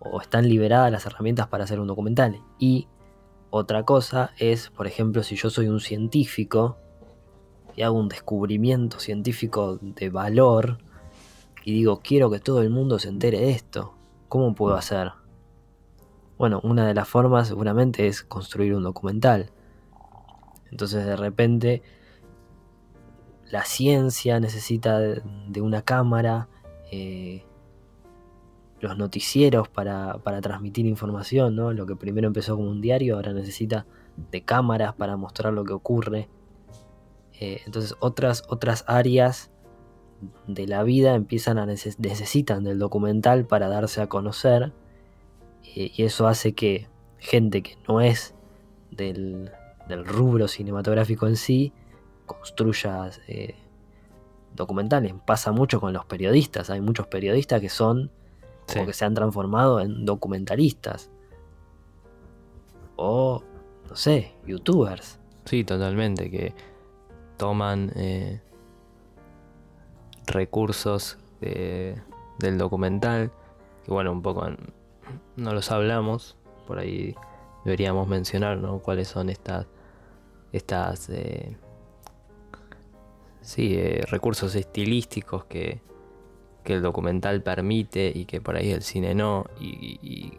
o 0.00 0.20
están 0.20 0.48
liberadas 0.48 0.90
las 0.90 1.06
herramientas 1.06 1.48
para 1.48 1.64
hacer 1.64 1.80
un 1.80 1.86
documental. 1.86 2.40
Y 2.58 2.88
otra 3.50 3.84
cosa 3.84 4.32
es, 4.38 4.70
por 4.70 4.86
ejemplo, 4.86 5.22
si 5.22 5.36
yo 5.36 5.48
soy 5.50 5.68
un 5.68 5.80
científico 5.80 6.78
y 7.76 7.82
hago 7.82 7.98
un 7.98 8.08
descubrimiento 8.08 8.98
científico 9.00 9.78
de 9.80 10.10
valor 10.10 10.78
y 11.64 11.72
digo, 11.72 12.00
quiero 12.02 12.30
que 12.30 12.40
todo 12.40 12.62
el 12.62 12.70
mundo 12.70 12.98
se 12.98 13.08
entere 13.08 13.40
de 13.40 13.50
esto, 13.50 13.94
¿cómo 14.28 14.54
puedo 14.54 14.76
hacer? 14.76 15.12
Bueno, 16.36 16.60
una 16.62 16.86
de 16.86 16.94
las 16.94 17.08
formas 17.08 17.48
seguramente 17.48 18.06
es 18.06 18.22
construir 18.22 18.74
un 18.74 18.82
documental. 18.82 19.50
Entonces 20.70 21.06
de 21.06 21.16
repente 21.16 21.82
la 23.50 23.64
ciencia 23.64 24.40
necesita 24.40 24.98
de, 24.98 25.60
una 25.60 25.82
cámara, 25.82 26.48
eh, 26.90 27.44
los 28.80 28.98
noticieros 28.98 29.68
para, 29.68 30.18
transmitir 30.42 30.86
información, 30.86 31.54
¿no? 31.54 31.72
Lo 31.72 31.86
que 31.86 31.96
primero 31.96 32.26
empezó 32.26 32.56
como 32.56 32.68
un 32.68 32.80
diario, 32.80 33.16
ahora 33.16 33.32
necesita 33.32 33.86
de 34.30 34.42
cámaras 34.42 34.94
para 34.94 35.16
mostrar 35.16 35.52
lo 35.52 35.64
que 35.64 35.72
ocurre. 35.72 36.28
Eh, 37.40 37.62
entonces 37.66 37.96
otras, 38.00 38.44
otras 38.48 38.84
áreas 38.86 39.50
de 40.46 40.66
la 40.66 40.82
vida 40.82 41.14
empiezan 41.14 41.58
a 41.58 41.66
necesitan 41.66 42.64
del 42.64 42.78
documental 42.78 43.46
para 43.46 43.68
darse 43.68 44.00
a 44.00 44.08
conocer 44.08 44.72
eh, 45.64 45.90
y 45.94 46.02
eso 46.04 46.28
hace 46.28 46.54
que 46.54 46.88
gente 47.18 47.62
que 47.62 47.76
no 47.88 48.00
es 48.00 48.34
del, 48.90 49.50
del 49.88 50.04
rubro 50.04 50.48
cinematográfico 50.48 51.26
en 51.26 51.36
sí 51.36 51.72
construya 52.26 53.10
eh, 53.26 53.54
documentales. 54.54 55.14
Pasa 55.26 55.52
mucho 55.52 55.80
con 55.80 55.92
los 55.92 56.04
periodistas. 56.04 56.70
Hay 56.70 56.80
muchos 56.80 57.06
periodistas 57.06 57.60
que 57.60 57.68
son 57.68 58.10
o 58.80 58.86
que 58.86 58.92
se 58.92 59.04
han 59.04 59.14
transformado 59.14 59.80
en 59.80 60.04
documentalistas. 60.04 61.10
O, 62.96 63.42
no 63.88 63.96
sé, 63.96 64.34
youtubers. 64.46 65.18
Sí, 65.44 65.64
totalmente, 65.64 66.30
que 66.30 66.54
toman 67.36 67.92
eh, 67.96 68.40
recursos 70.26 71.18
del 71.40 72.56
documental, 72.56 73.30
que 73.84 73.92
bueno, 73.92 74.12
un 74.12 74.22
poco 74.22 74.46
no 75.36 75.52
los 75.52 75.70
hablamos, 75.70 76.36
por 76.66 76.78
ahí 76.78 77.14
deberíamos 77.64 78.08
mencionar, 78.08 78.58
¿no? 78.58 78.78
Cuáles 78.78 79.08
son 79.08 79.28
estas, 79.28 79.66
estas 80.52 81.08
eh, 81.10 81.56
sí, 83.40 83.74
eh, 83.76 84.02
recursos 84.08 84.54
estilísticos 84.54 85.44
que, 85.44 85.80
el 86.64 86.80
documental 86.80 87.42
permite 87.42 88.10
y 88.14 88.24
que 88.24 88.40
por 88.40 88.56
ahí 88.56 88.70
el 88.70 88.82
cine 88.82 89.14
no, 89.14 89.44
y, 89.60 90.38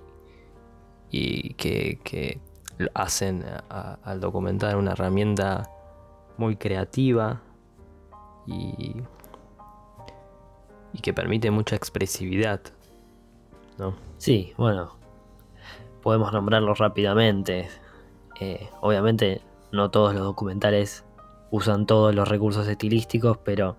y, 1.12 1.54
que, 1.54 2.40
hacen 2.96 3.46
al 3.70 4.20
documental 4.20 4.76
una 4.78 4.94
herramienta 4.94 5.70
muy 6.38 6.56
creativa 6.56 7.42
y, 8.46 8.96
y 10.94 11.00
que 11.02 11.14
permite 11.14 11.52
mucha 11.52 11.76
expresividad. 11.76 12.62
¿no? 13.78 13.96
Sí, 14.18 14.54
bueno, 14.58 14.96
podemos 16.02 16.32
nombrarlo 16.32 16.74
rápidamente. 16.74 17.68
Eh, 18.40 18.70
obviamente 18.82 19.42
no 19.72 19.92
todos 19.92 20.14
los 20.14 20.24
documentales 20.24 21.04
usan 21.52 21.86
todos 21.86 22.14
los 22.14 22.28
recursos 22.28 22.68
estilísticos, 22.68 23.38
pero 23.38 23.78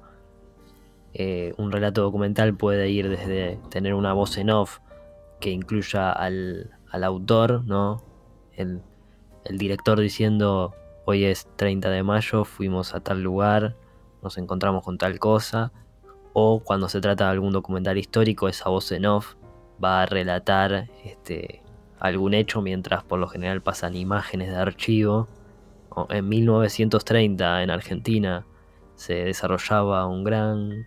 eh, 1.14 1.55
un 1.57 1.73
relato 1.73 2.03
documental 2.03 2.55
puede 2.55 2.90
ir 2.90 3.09
desde 3.09 3.59
tener 3.71 3.95
una 3.95 4.12
voz 4.12 4.37
en 4.38 4.51
off 4.51 4.81
que 5.40 5.51
incluya 5.51 6.12
al, 6.12 6.71
autor, 6.92 7.64
¿no? 7.64 8.03
El, 8.57 8.83
director 9.51 10.01
diciendo 10.01 10.75
hoy 11.07 11.25
es 11.25 11.49
30 11.57 11.88
de 11.88 12.03
mayo, 12.03 12.45
fuimos 12.45 12.95
a 12.95 13.01
tal 13.01 13.23
lugar, 13.23 13.75
nos 14.23 14.37
encontramos 14.37 14.85
con 14.85 14.99
tal 14.99 15.19
cosa, 15.19 15.73
o 16.35 16.61
cuando 16.61 16.90
se 16.90 17.01
trata 17.01 17.25
de 17.25 17.31
algún 17.31 17.53
documental 17.53 17.97
histórico, 17.97 18.49
esa 18.49 18.69
voz 18.69 18.92
en 18.92 19.07
off 19.07 19.37
va 19.83 20.03
a 20.03 20.07
relatar 20.07 20.90
este, 21.05 21.62
algún 21.99 22.35
hecho 22.35 22.61
mientras 22.61 23.03
por 23.05 23.19
lo 23.19 23.29
general 23.29 23.62
pasan 23.62 23.97
imágenes 23.97 24.51
de 24.51 24.57
archivo 24.57 25.29
en 26.11 26.29
1930 26.29 27.62
en 27.62 27.71
Argentina 27.71 28.47
se 28.95 29.14
desarrollaba 29.14 30.07
un 30.07 30.25
gran 30.25 30.87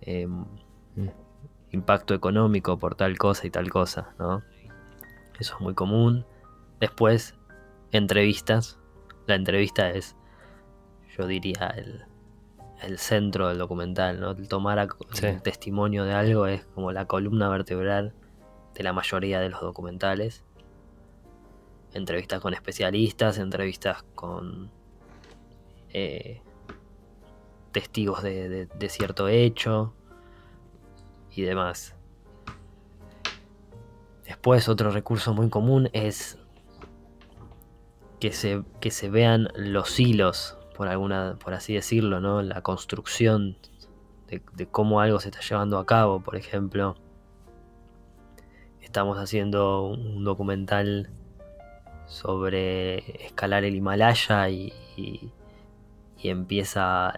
em, 0.00 0.44
mm. 0.94 1.08
impacto 1.72 2.14
económico 2.14 2.78
por 2.78 2.94
tal 2.94 3.18
cosa 3.18 3.46
y 3.46 3.50
tal 3.50 3.68
cosa, 3.70 4.14
¿no? 4.18 4.42
Eso 5.38 5.54
es 5.54 5.60
muy 5.60 5.74
común. 5.74 6.24
Después, 6.80 7.34
entrevistas. 7.92 8.78
La 9.26 9.34
entrevista 9.34 9.90
es, 9.90 10.16
yo 11.16 11.26
diría, 11.26 11.74
el, 11.76 12.98
centro 12.98 13.48
del 13.48 13.58
documental, 13.58 14.20
¿no? 14.20 14.36
tomar 14.36 14.88
el 15.22 15.42
testimonio 15.42 16.04
de 16.04 16.12
algo 16.12 16.46
es 16.46 16.64
como 16.66 16.92
la 16.92 17.06
columna 17.06 17.48
vertebral 17.48 18.14
de 18.74 18.84
la 18.84 18.92
mayoría 18.92 19.40
de 19.40 19.48
los 19.48 19.60
documentales 19.60 20.44
entrevistas 21.96 22.40
con 22.40 22.54
especialistas, 22.54 23.38
entrevistas 23.38 24.04
con 24.14 24.70
eh, 25.92 26.42
testigos 27.72 28.22
de, 28.22 28.68
cierto 28.88 29.28
hecho 29.28 29.94
y 31.30 31.42
demás. 31.42 31.94
Después 34.24 34.68
otro 34.68 34.90
recurso 34.90 35.34
muy 35.34 35.48
común 35.48 35.88
es 35.92 36.38
que 38.20 38.32
se, 38.32 38.62
que 38.80 38.90
se 38.90 39.10
vean 39.10 39.48
los 39.54 39.98
hilos, 40.00 40.58
por 40.76 40.88
alguna, 40.88 41.36
por 41.42 41.54
así 41.54 41.74
decirlo, 41.74 42.20
¿no? 42.20 42.42
La 42.42 42.62
construcción 42.62 43.56
de, 44.28 44.66
cómo 44.66 45.00
algo 45.00 45.20
se 45.20 45.28
está 45.28 45.40
llevando 45.40 45.78
a 45.78 45.86
cabo. 45.86 46.20
Por 46.20 46.36
ejemplo, 46.36 46.96
estamos 48.80 49.18
haciendo 49.18 49.84
un 49.84 50.24
documental 50.24 51.10
sobre 52.06 53.24
escalar 53.26 53.64
el 53.64 53.74
Himalaya 53.74 54.48
y, 54.50 54.72
empieza, 56.22 57.14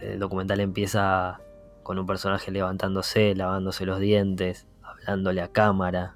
el, 0.00 0.18
documental 0.18 0.60
empieza 0.60 1.40
con 1.82 1.98
un 1.98 2.06
personaje 2.06 2.50
levantándose, 2.50 3.34
lavándose 3.34 3.84
los 3.84 3.98
dientes, 3.98 4.66
hablándole 4.82 5.42
a 5.42 5.48
cámara, 5.48 6.14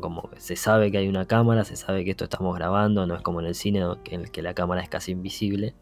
como 0.00 0.30
se 0.36 0.56
sabe 0.56 0.90
que 0.90 0.98
hay 0.98 1.08
una 1.08 1.26
cámara, 1.26 1.64
se 1.64 1.76
sabe 1.76 2.04
que 2.04 2.10
esto 2.10 2.24
estamos 2.24 2.54
grabando, 2.56 3.06
no 3.06 3.16
es 3.16 3.22
como 3.22 3.40
en 3.40 3.46
el 3.46 3.54
cine 3.54 3.82
en 4.04 4.20
el 4.20 4.30
que 4.30 4.42
la 4.42 4.54
cámara 4.54 4.82
es 4.82 4.88
casi 4.88 5.12
invisible, 5.12 5.74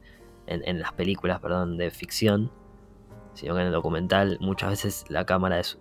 en, 0.47 0.81
las 0.81 0.93
películas, 0.93 1.41
perdón, 1.41 1.77
de 1.77 1.91
ficción, 1.91 2.51
sino 3.35 3.55
que 3.55 3.61
en 3.61 3.67
el 3.67 3.73
documental 3.73 4.39
muchas 4.41 4.71
veces 4.71 5.05
la 5.11 5.27
cámara 5.27 5.61
es 5.61 5.79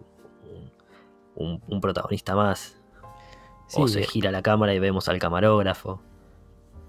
un 1.35 1.79
protagonista 1.79 2.35
más, 2.35 2.77
o 3.75 3.87
se 3.87 4.03
gira 4.03 4.31
la 4.31 4.41
cámara 4.41 4.73
y 4.73 4.79
vemos 4.79 5.07
al 5.09 5.19
camarógrafo. 5.19 6.01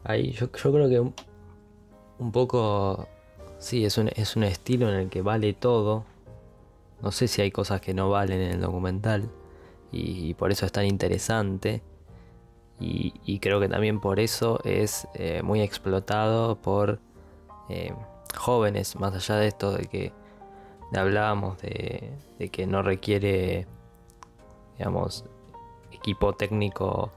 Ahí 0.04 0.32
yo, 0.32 0.50
creo 0.50 0.88
que 0.88 1.00
un, 1.00 2.32
poco, 2.32 3.08
sí, 3.58 3.84
es 3.84 3.98
un, 3.98 4.08
es 4.14 4.36
un 4.36 4.44
estilo 4.44 4.88
en 4.88 4.94
el 4.94 5.08
que 5.08 5.22
vale 5.22 5.52
todo. 5.52 6.04
No 7.02 7.12
sé 7.12 7.28
si 7.28 7.42
hay 7.42 7.50
cosas 7.50 7.80
que 7.80 7.94
no 7.94 8.10
valen 8.10 8.40
en 8.40 8.52
el 8.52 8.60
documental 8.60 9.30
y, 9.90 10.34
por 10.34 10.50
eso 10.50 10.66
es 10.66 10.72
tan 10.72 10.86
interesante. 10.86 11.82
Y, 12.80 13.38
creo 13.40 13.60
que 13.60 13.68
también 13.68 14.00
por 14.00 14.20
eso 14.20 14.60
es 14.64 15.08
eh, 15.14 15.42
muy 15.42 15.62
explotado 15.62 16.56
por 16.56 17.00
eh, 17.68 17.92
jóvenes, 18.36 18.94
más 18.96 19.14
allá 19.14 19.36
de 19.40 19.48
esto 19.48 19.72
de 19.72 19.86
que 19.86 20.12
hablábamos 20.94 21.58
de, 21.58 22.12
que 22.52 22.66
no 22.66 22.82
requiere, 22.82 23.66
digamos, 24.76 25.24
equipo 25.90 26.34
técnico 26.34 27.10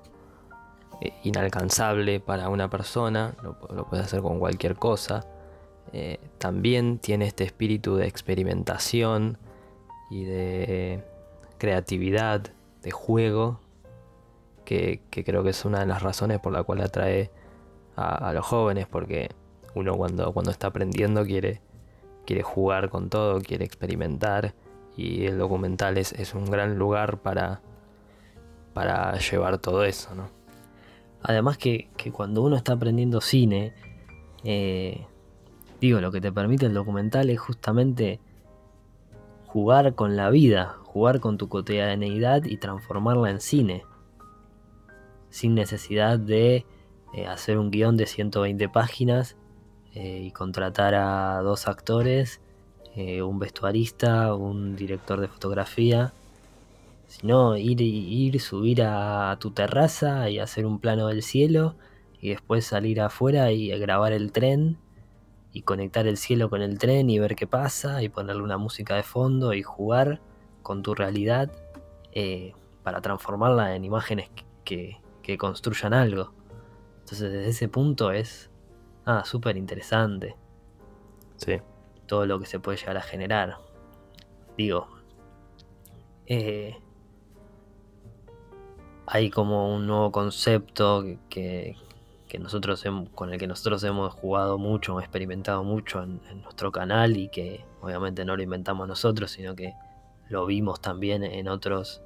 eh, 0.99 1.13
inalcanzable 1.23 2.19
para 2.19 2.49
una 2.49 2.69
persona, 2.69 3.35
lo, 3.43 3.85
puede 3.87 4.03
hacer 4.03 4.21
con 4.21 4.39
cualquier 4.39 4.75
cosa. 4.75 5.25
También 6.37 6.99
tiene 6.99 7.27
este 7.27 7.43
espíritu 7.43 7.97
de 7.97 8.07
experimentación 8.07 9.37
y 10.09 10.23
de 10.23 11.03
creatividad, 11.61 12.53
de 12.81 12.91
juego, 12.91 13.59
que, 14.65 15.01
creo 15.09 15.43
que 15.43 15.49
es 15.49 15.65
una 15.65 15.79
de 15.79 15.85
las 15.85 16.01
razones 16.01 16.39
por 16.39 16.53
la 16.53 16.63
cual 16.63 16.81
atrae 16.81 17.31
a, 17.95 18.31
los 18.33 18.45
jóvenes, 18.45 18.87
porque 18.87 19.29
uno 19.75 19.95
cuando, 19.95 20.33
cuando 20.33 20.51
está 20.51 20.67
aprendiendo 20.67 21.25
quiere, 21.25 21.61
quiere 22.25 22.43
jugar 22.43 22.89
con 22.89 23.09
todo, 23.09 23.41
quiere 23.41 23.65
experimentar, 23.65 24.53
y 24.95 25.25
el 25.25 25.37
documental 25.37 25.97
es, 25.97 26.13
es 26.13 26.33
un 26.33 26.45
gran 26.45 26.77
lugar 26.77 27.19
para, 27.19 27.61
para 28.73 29.17
llevar 29.17 29.57
todo 29.57 29.83
eso, 29.83 30.13
¿no? 30.15 30.41
Además 31.23 31.57
que, 31.57 31.89
cuando 32.11 32.41
uno 32.41 32.55
está 32.55 32.73
aprendiendo 32.73 33.21
cine, 33.21 33.73
eh, 34.43 35.05
digo, 35.79 36.01
lo 36.01 36.11
que 36.11 36.19
te 36.19 36.31
permite 36.31 36.65
el 36.65 36.73
documental 36.73 37.29
es 37.29 37.39
justamente 37.39 38.19
jugar 39.47 39.93
con 39.93 40.15
la 40.15 40.29
vida, 40.29 40.77
jugar 40.91 41.19
con 41.19 41.37
tu 41.37 41.49
cotidianeidad 41.49 42.45
y 42.45 42.57
transformarla 42.57 43.29
en 43.29 43.39
cine. 43.39 43.83
Sin 45.29 45.55
necesidad 45.55 46.19
de 46.19 46.65
eh, 47.13 47.27
hacer 47.27 47.57
un 47.57 47.71
guion 47.71 47.97
de 47.97 48.05
120 48.05 48.69
páginas 48.69 49.37
eh, 49.93 50.23
y 50.25 50.31
contratar 50.31 50.95
a 50.95 51.41
dos 51.41 51.67
actores, 51.67 52.41
un 53.23 53.39
vestuarista, 53.39 54.35
un 54.35 54.75
director 54.75 55.21
de 55.21 55.29
fotografía 55.29 56.13
sino 57.11 57.57
ir, 57.57 57.81
ir, 57.81 58.39
subir 58.39 58.83
a 58.83 59.35
tu 59.37 59.51
terraza 59.51 60.29
y 60.29 60.39
hacer 60.39 60.65
un 60.65 60.79
plano 60.79 61.07
del 61.07 61.23
cielo 61.23 61.75
y 62.21 62.29
después 62.29 62.63
salir 62.63 63.01
afuera 63.01 63.51
y 63.51 63.67
grabar 63.79 64.13
el 64.13 64.31
tren 64.31 64.77
y 65.51 65.63
conectar 65.63 66.07
el 66.07 66.15
cielo 66.15 66.49
con 66.49 66.61
el 66.61 66.79
tren 66.79 67.09
y 67.09 67.19
ver 67.19 67.35
qué 67.35 67.47
pasa 67.47 68.01
y 68.01 68.07
ponerle 68.07 68.43
una 68.43 68.57
música 68.57 68.95
de 68.95 69.03
fondo 69.03 69.53
y 69.53 69.61
jugar 69.61 70.21
con 70.61 70.83
tu 70.83 70.93
realidad 70.95 71.51
eh, 72.11 72.53
para 72.83 73.01
transformarla 73.01 73.75
en 73.75 73.85
imágenes 73.85 74.29
que, 74.63 74.99
construyan 75.37 75.93
algo. 75.93 76.33
Entonces 76.99 77.31
desde 77.31 77.49
ese 77.49 77.69
punto 77.69 78.11
es 78.11 78.49
ah, 79.05 79.23
súper 79.23 79.55
interesante. 79.55 80.35
Sí. 81.37 81.61
Todo 82.05 82.25
lo 82.25 82.37
que 82.37 82.45
se 82.45 82.59
puede 82.59 82.77
llegar 82.77 82.97
a 82.97 83.01
generar. 83.01 83.57
Digo, 84.57 84.89
eh, 86.25 86.77
hay 89.07 89.29
como 89.29 89.73
un 89.73 89.87
nuevo 89.87 90.11
concepto 90.11 91.05
que, 91.29 91.77
que 92.31 92.39
nosotros 92.39 92.81
con 93.13 93.33
el 93.33 93.37
que 93.37 93.45
nosotros 93.45 93.83
hemos 93.83 94.13
jugado 94.13 94.57
mucho, 94.57 95.01
experimentado 95.01 95.65
mucho 95.65 96.01
en, 96.01 96.21
nuestro 96.43 96.71
canal 96.71 97.17
y 97.17 97.27
que 97.27 97.65
obviamente 97.81 98.23
no 98.23 98.37
lo 98.37 98.41
inventamos 98.41 98.87
nosotros, 98.87 99.31
sino 99.31 99.53
que 99.53 99.73
lo 100.31 100.45
vimos 100.45 100.81
también 100.81 101.23
en 101.23 101.49
otros, 101.49 102.01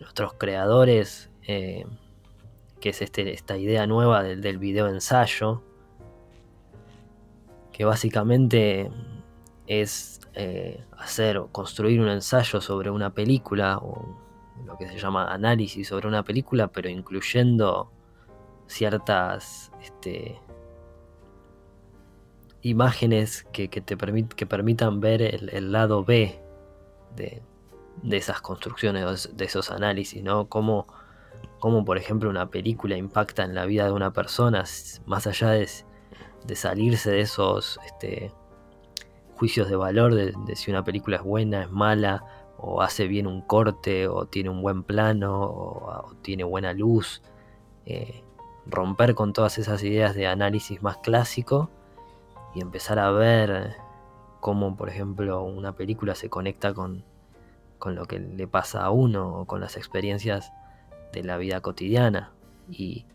nuestros 0.00 0.34
creadores, 0.34 1.30
eh, 1.46 1.86
que 2.80 2.88
es 2.88 3.02
este, 3.02 3.32
esta 3.32 3.56
idea 3.56 3.86
nueva 3.86 4.24
del, 4.24 4.58
video 4.58 4.88
ensayo, 4.88 5.62
que 7.72 7.84
básicamente 7.84 8.90
es 9.68 10.20
eh, 10.34 10.84
hacer 10.98 11.38
o 11.38 11.46
construir 11.48 12.00
un 12.00 12.08
ensayo 12.08 12.60
sobre 12.60 12.90
una 12.90 13.14
película 13.14 13.78
o 13.78 14.18
lo 14.66 14.76
que 14.76 14.88
se 14.88 14.98
llama 14.98 15.32
análisis 15.32 15.86
sobre 15.86 16.08
una 16.08 16.24
película, 16.24 16.66
pero 16.66 16.88
incluyendo 16.88 17.92
ciertas 18.66 19.70
este, 19.80 20.40
imágenes 22.62 23.46
que, 23.52 23.68
te 23.68 23.96
que 24.36 24.46
permitan 24.46 24.98
ver 24.98 25.22
el, 25.22 25.70
lado 25.72 26.04
B 26.04 26.49
de, 27.16 27.42
esas 28.10 28.40
construcciones, 28.40 29.36
de 29.36 29.44
esos 29.44 29.70
análisis, 29.70 30.22
¿no? 30.22 30.48
Cómo, 30.48 30.86
por 31.84 31.98
ejemplo 31.98 32.30
una 32.30 32.50
película 32.50 32.96
impacta 32.96 33.44
en 33.44 33.54
la 33.54 33.66
vida 33.66 33.84
de 33.84 33.92
una 33.92 34.12
persona, 34.12 34.64
más 35.06 35.26
allá 35.26 35.50
de, 35.50 35.68
salirse 36.54 37.10
de 37.10 37.20
esos 37.20 37.78
este, 37.86 38.32
juicios 39.36 39.68
de 39.68 39.76
valor 39.76 40.14
de, 40.14 40.56
si 40.56 40.70
una 40.70 40.84
película 40.84 41.18
es 41.18 41.22
buena, 41.22 41.62
es 41.62 41.70
mala, 41.70 42.24
o 42.58 42.82
hace 42.82 43.06
bien 43.06 43.26
un 43.26 43.40
corte, 43.42 44.06
o 44.08 44.26
tiene 44.26 44.50
un 44.50 44.62
buen 44.62 44.82
plano, 44.82 45.40
o, 45.42 46.14
tiene 46.22 46.44
buena 46.44 46.72
luz. 46.72 47.22
Eh, 47.86 48.22
romper 48.66 49.14
con 49.14 49.32
todas 49.32 49.58
esas 49.58 49.82
ideas 49.82 50.14
de 50.14 50.26
análisis 50.26 50.82
más 50.82 50.98
clásico 50.98 51.70
y 52.54 52.60
empezar 52.60 52.98
a 52.98 53.10
ver 53.10 53.76
cómo, 54.40 54.76
por 54.76 54.88
ejemplo, 54.88 55.42
una 55.42 55.74
película 55.74 56.14
se 56.14 56.28
conecta 56.28 56.74
con, 56.74 57.04
lo 57.84 58.06
que 58.06 58.18
le 58.18 58.46
pasa 58.46 58.84
a 58.84 58.90
uno 58.90 59.40
o 59.40 59.46
con 59.46 59.60
las 59.60 59.76
experiencias 59.76 60.52
de 61.12 61.22
la 61.22 61.36
vida 61.36 61.60
cotidiana 61.60 62.32
y, 62.68 63.06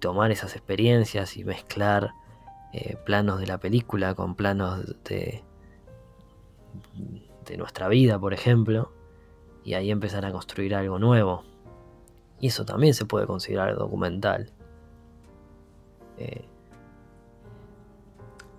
tomar 0.00 0.30
esas 0.30 0.56
experiencias 0.56 1.36
y 1.36 1.44
mezclar 1.44 2.12
eh, 2.72 2.96
planos 3.04 3.40
de 3.40 3.46
la 3.46 3.58
película 3.58 4.14
con 4.14 4.36
planos 4.36 4.86
de, 5.04 5.44
de 7.46 7.56
nuestra 7.56 7.88
vida, 7.88 8.18
por 8.18 8.32
ejemplo, 8.32 8.92
y 9.64 9.74
ahí 9.74 9.90
empezar 9.90 10.24
a 10.24 10.32
construir 10.32 10.74
algo 10.74 10.98
nuevo. 10.98 11.44
Y 12.40 12.48
eso 12.48 12.64
también 12.64 12.94
se 12.94 13.04
puede 13.04 13.26
considerar 13.26 13.76
documental. 13.76 14.50
Eh, 16.18 16.44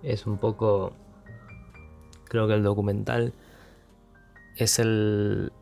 es 0.02 0.26
un 0.26 0.38
poco. 0.38 0.92
Creo 2.34 2.48
que 2.48 2.54
el 2.54 2.64
documental 2.64 3.32
es 4.56 4.80
el, 4.80 5.52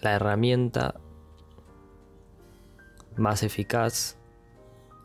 la 0.00 0.14
herramienta 0.14 0.94
más 3.18 3.42
eficaz 3.42 4.16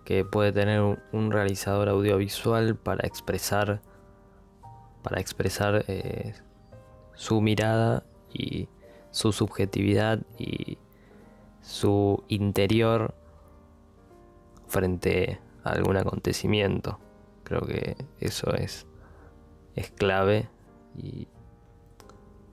que 0.05 0.23
puede 0.23 0.53
tener 0.53 0.79
un, 1.11 1.31
realizador 1.31 1.89
audiovisual 1.89 2.77
para 2.77 3.05
expresar 3.05 3.81
para 5.03 5.19
expresar 5.19 5.83
eh, 5.89 6.35
su 7.15 7.41
mirada 7.41 8.05
y 8.33 8.69
su 9.09 9.33
subjetividad 9.33 10.19
y 10.39 10.77
su 11.61 12.23
interior 12.29 13.13
frente 14.69 15.41
a 15.65 15.71
algún 15.71 15.97
acontecimiento. 15.97 16.97
Creo 17.43 17.65
que 17.67 17.97
eso 18.21 18.53
es, 18.53 18.87
es 19.75 19.91
clave 19.91 20.47
y, 20.95 21.27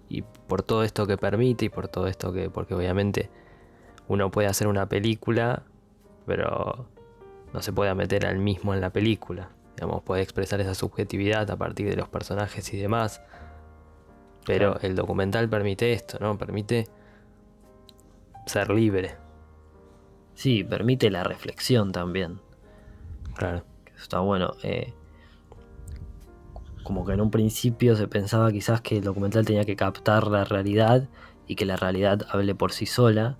y 0.09 0.23
por 0.23 0.63
todo 0.63 0.83
esto 0.85 1.07
que 1.07 1.17
permite 1.17 1.67
y 1.67 1.69
por 1.69 1.89
todo 1.89 2.07
esto 2.07 2.33
que, 2.33 2.51
porque 2.51 2.75
obviamente 2.75 3.31
uno 4.09 4.31
puede 4.31 4.49
hacer 4.49 4.67
una 4.67 4.89
película, 4.89 5.63
pero 6.27 6.89
no 7.53 7.63
se 7.63 7.73
puede 7.73 7.95
meter 7.95 8.27
al 8.27 8.39
mismo 8.39 8.75
en 8.75 8.81
la 8.81 8.91
película. 8.91 9.51
Digamos, 9.77 10.03
puede 10.03 10.23
expresar 10.23 10.61
esa 10.61 10.75
subjetividad 10.75 11.51
a 11.51 11.57
partir 11.57 11.89
de 11.89 11.97
los 11.97 12.09
personajes 12.09 12.73
y 12.75 12.79
demás. 12.79 13.23
Pero 14.45 14.81
el 14.81 14.97
documental 14.97 15.49
permite 15.49 15.93
esto, 15.93 16.19
¿no? 16.21 16.37
Permite 16.39 16.89
ser 18.47 18.71
libre. 18.71 19.17
Sí, 20.35 20.65
permite 20.65 21.11
la 21.11 21.23
reflexión 21.23 21.93
también. 21.93 22.41
Claro. 23.37 23.63
Está 24.01 24.21
bueno. 24.21 24.55
Eh, 24.63 24.95
como 26.89 27.05
que 27.05 27.13
en 27.13 27.21
un 27.21 27.31
principio 27.31 27.97
se 27.97 28.09
pensaba 28.09 28.51
quizás 28.51 28.81
que 28.81 28.97
el 28.97 29.05
documental 29.05 29.45
tenía 29.45 29.67
que 29.67 29.77
captar 29.77 30.29
la 30.29 30.45
realidad 30.45 31.07
y 31.47 31.55
que 31.55 31.67
la 31.67 31.77
realidad 31.77 32.27
hable 32.31 32.55
por 32.55 32.73
sí 32.73 32.87
sola. 32.87 33.37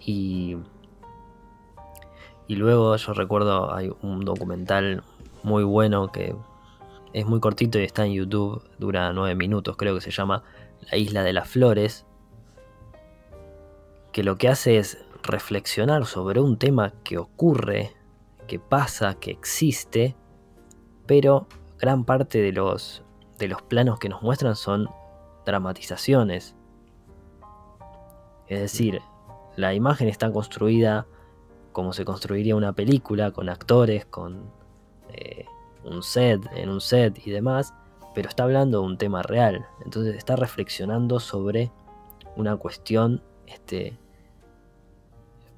Y 0.00 0.56
y 2.48 2.56
luego 2.56 2.96
yo 2.96 3.12
recuerdo 3.12 3.72
hay 3.72 3.92
un 4.02 4.24
documental 4.24 5.04
muy 5.44 5.62
bueno 5.62 6.10
que 6.10 6.34
es 7.12 7.26
muy 7.26 7.38
cortito 7.38 7.78
y 7.78 7.84
está 7.84 8.04
en 8.04 8.14
YouTube, 8.14 8.60
dura 8.76 9.12
nueve 9.12 9.36
minutos, 9.36 9.76
creo 9.76 9.94
que 9.94 10.00
se 10.00 10.10
llama 10.10 10.42
La 10.90 10.98
Isla 10.98 11.22
de 11.22 11.32
las 11.32 11.48
Flores, 11.48 12.06
que 14.10 14.24
lo 14.24 14.36
que 14.36 14.48
hace 14.48 14.78
es 14.78 14.98
reflexionar 15.22 16.06
sobre 16.06 16.40
un 16.40 16.58
tema 16.58 16.92
que 17.04 17.18
ocurre, 17.18 17.92
que 18.48 18.58
pasa, 18.58 19.14
que 19.14 19.30
existe, 19.30 20.16
pero 21.06 21.46
gran 21.78 22.04
parte 22.04 22.40
de 22.40 22.52
los, 22.52 23.02
de 23.38 23.48
los 23.48 23.62
planos 23.62 23.98
que 23.98 24.08
nos 24.08 24.22
muestran 24.22 24.56
son 24.56 24.88
dramatizaciones. 25.44 26.56
Es 28.48 28.60
decir, 28.60 29.00
la 29.56 29.74
imagen 29.74 30.08
está 30.08 30.30
construida 30.30 31.06
como 31.76 31.92
se 31.92 32.06
construiría 32.06 32.56
una 32.56 32.72
película, 32.72 33.32
con 33.32 33.50
actores, 33.50 34.06
con 34.06 34.50
eh, 35.10 35.44
un 35.84 36.02
set, 36.02 36.40
en 36.54 36.70
un 36.70 36.80
set 36.80 37.20
y 37.26 37.30
demás, 37.30 37.74
pero 38.14 38.30
está 38.30 38.44
hablando 38.44 38.80
de 38.80 38.86
un 38.86 38.96
tema 38.96 39.22
real. 39.22 39.66
Entonces 39.84 40.16
está 40.16 40.36
reflexionando 40.36 41.20
sobre 41.20 41.70
una 42.34 42.56
cuestión 42.56 43.22
este, 43.46 43.98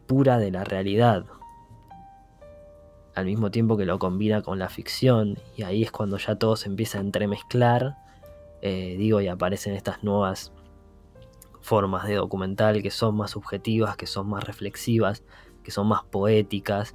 pura 0.06 0.38
de 0.38 0.50
la 0.50 0.64
realidad. 0.64 1.24
Al 3.18 3.26
mismo 3.26 3.50
tiempo 3.50 3.76
que 3.76 3.84
lo 3.84 3.98
combina 3.98 4.42
con 4.42 4.60
la 4.60 4.68
ficción, 4.68 5.38
y 5.56 5.64
ahí 5.64 5.82
es 5.82 5.90
cuando 5.90 6.18
ya 6.18 6.36
todo 6.36 6.54
se 6.54 6.68
empieza 6.68 6.98
a 6.98 7.00
entremezclar, 7.00 7.96
eh, 8.62 8.94
digo, 8.96 9.20
y 9.20 9.26
aparecen 9.26 9.74
estas 9.74 10.04
nuevas 10.04 10.52
formas 11.60 12.06
de 12.06 12.14
documental 12.14 12.80
que 12.80 12.92
son 12.92 13.16
más 13.16 13.32
subjetivas, 13.32 13.96
que 13.96 14.06
son 14.06 14.28
más 14.28 14.44
reflexivas, 14.44 15.24
que 15.64 15.72
son 15.72 15.88
más 15.88 16.04
poéticas 16.04 16.94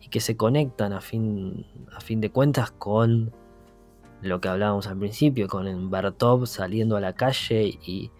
y 0.00 0.08
que 0.08 0.18
se 0.18 0.36
conectan 0.36 0.92
a 0.92 1.00
fin, 1.00 1.66
a 1.92 2.00
fin 2.00 2.20
de 2.20 2.30
cuentas 2.30 2.72
con 2.72 3.32
lo 4.20 4.40
que 4.40 4.48
hablábamos 4.48 4.88
al 4.88 4.98
principio, 4.98 5.48
con 5.48 5.90
Bertov 5.90 6.46
saliendo 6.46 6.96
a 6.96 7.00
la 7.00 7.14
calle 7.14 7.78
y, 7.86 8.10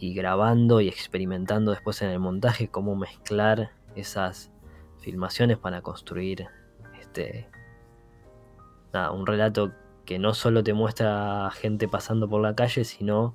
grabando 0.00 0.80
y 0.80 0.88
experimentando 0.88 1.70
después 1.70 2.02
en 2.02 2.10
el 2.10 2.18
montaje 2.18 2.66
cómo 2.66 2.96
mezclar 2.96 3.70
esas 3.94 4.51
filmaciones 5.02 5.58
para 5.58 5.82
construir 5.82 6.46
este 7.00 7.48
un 9.12 9.26
relato 9.26 9.72
que 10.04 10.18
no 10.18 10.34
solo 10.34 10.62
te 10.62 10.74
muestra 10.74 11.50
gente 11.52 11.88
pasando 11.88 12.28
por 12.28 12.42
la 12.42 12.54
calle, 12.54 12.84
sino 12.84 13.34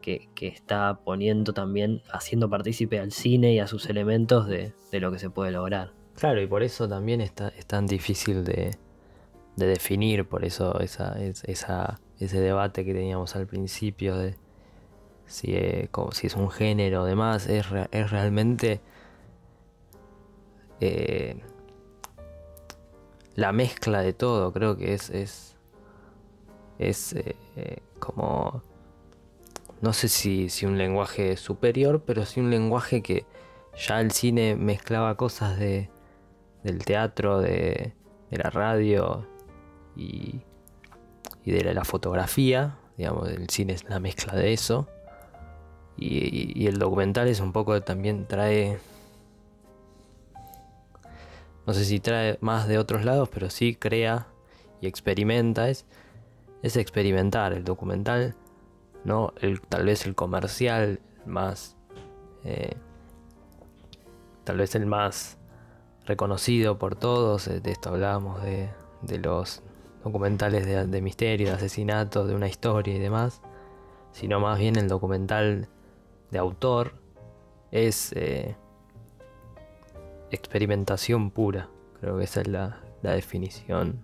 que, 0.00 0.28
está 0.40 1.00
poniendo 1.04 1.52
también, 1.52 2.02
haciendo 2.12 2.48
partícipe 2.48 3.00
al 3.00 3.10
cine 3.10 3.54
y 3.54 3.58
a 3.58 3.66
sus 3.66 3.86
elementos 3.86 4.46
de, 4.46 4.72
lo 4.92 5.10
que 5.10 5.18
se 5.18 5.30
puede 5.30 5.50
lograr. 5.50 5.92
Claro, 6.14 6.40
y 6.40 6.46
por 6.46 6.62
eso 6.62 6.88
también 6.88 7.20
está, 7.20 7.48
es 7.48 7.66
tan 7.66 7.86
difícil 7.86 8.44
de, 8.44 8.76
definir, 9.56 10.28
por 10.28 10.44
eso 10.44 10.78
esa, 10.78 11.16
ese 11.18 12.40
debate 12.40 12.84
que 12.84 12.94
teníamos 12.94 13.34
al 13.34 13.48
principio 13.48 14.16
de 14.16 14.36
si, 15.26 15.56
es, 15.56 15.88
si 16.12 16.26
es 16.28 16.36
un 16.36 16.50
género 16.50 17.02
o 17.02 17.04
demás, 17.04 17.48
es, 17.48 17.66
es 17.90 18.10
realmente 18.10 18.80
eh, 20.80 21.40
la 23.34 23.52
mezcla 23.52 24.00
de 24.00 24.12
todo, 24.12 24.52
creo 24.52 24.76
que 24.76 24.94
es, 24.94 25.10
es, 25.10 25.56
es 26.78 27.14
eh, 27.14 27.82
como 27.98 28.62
no 29.80 29.92
sé 29.92 30.08
si, 30.08 30.66
un 30.66 30.78
lenguaje 30.78 31.36
superior, 31.36 32.02
pero 32.06 32.24
sí 32.24 32.40
un 32.40 32.50
lenguaje 32.50 33.02
que 33.02 33.26
ya 33.76 34.00
el 34.00 34.10
cine 34.10 34.56
mezclaba 34.56 35.16
cosas 35.16 35.58
de, 35.58 35.90
del 36.62 36.84
teatro, 36.84 37.40
de, 37.40 37.92
la 38.30 38.50
radio 38.50 39.26
y, 39.94 40.40
de 41.44 41.74
la, 41.74 41.84
fotografía. 41.84 42.78
Digamos, 42.96 43.28
el 43.28 43.48
cine 43.50 43.74
es 43.74 43.84
la 43.84 44.00
mezcla 44.00 44.34
de 44.34 44.52
eso. 44.52 44.88
Y, 45.96 46.66
el 46.66 46.78
documental 46.78 47.28
es 47.28 47.40
un 47.40 47.52
poco 47.52 47.80
también 47.82 48.26
trae 48.26 48.78
no 51.66 51.74
sé 51.74 51.84
si 51.84 52.00
trae 52.00 52.38
más 52.40 52.68
de 52.68 52.78
otros 52.78 53.04
lados, 53.04 53.28
pero 53.28 53.50
sí 53.50 53.74
crea 53.74 54.28
y 54.80 54.86
experimenta. 54.86 55.68
Es, 55.68 55.86
es 56.62 56.76
experimentar 56.76 57.52
el 57.52 57.64
documental, 57.64 58.34
no 59.04 59.32
el, 59.40 59.60
tal 59.60 59.86
vez 59.86 60.06
el 60.06 60.14
comercial 60.14 61.00
más, 61.26 61.76
eh, 62.44 62.76
tal 64.44 64.58
vez 64.58 64.74
el 64.74 64.86
más 64.86 65.38
reconocido 66.06 66.78
por 66.78 66.96
todos. 66.96 67.46
De 67.46 67.70
esto 67.70 67.90
hablábamos 67.90 68.42
de, 68.42 68.70
de 69.02 69.18
los 69.18 69.62
documentales 70.04 70.66
de, 70.66 71.02
misterio, 71.02 71.48
de 71.48 71.54
asesinato, 71.54 72.26
de 72.26 72.34
una 72.34 72.48
historia 72.48 72.94
y 72.94 72.98
demás, 72.98 73.42
sino 74.12 74.38
más 74.38 74.58
bien 74.58 74.76
el 74.76 74.86
documental 74.86 75.68
de 76.30 76.38
autor 76.38 76.94
es 77.72 78.12
eh, 78.12 78.56
experimentación 80.30 81.30
pura. 81.30 81.68
Creo 82.00 82.18
que 82.18 82.24
esa 82.24 82.40
es 82.40 82.48
la, 82.48 82.80
definición. 83.02 84.02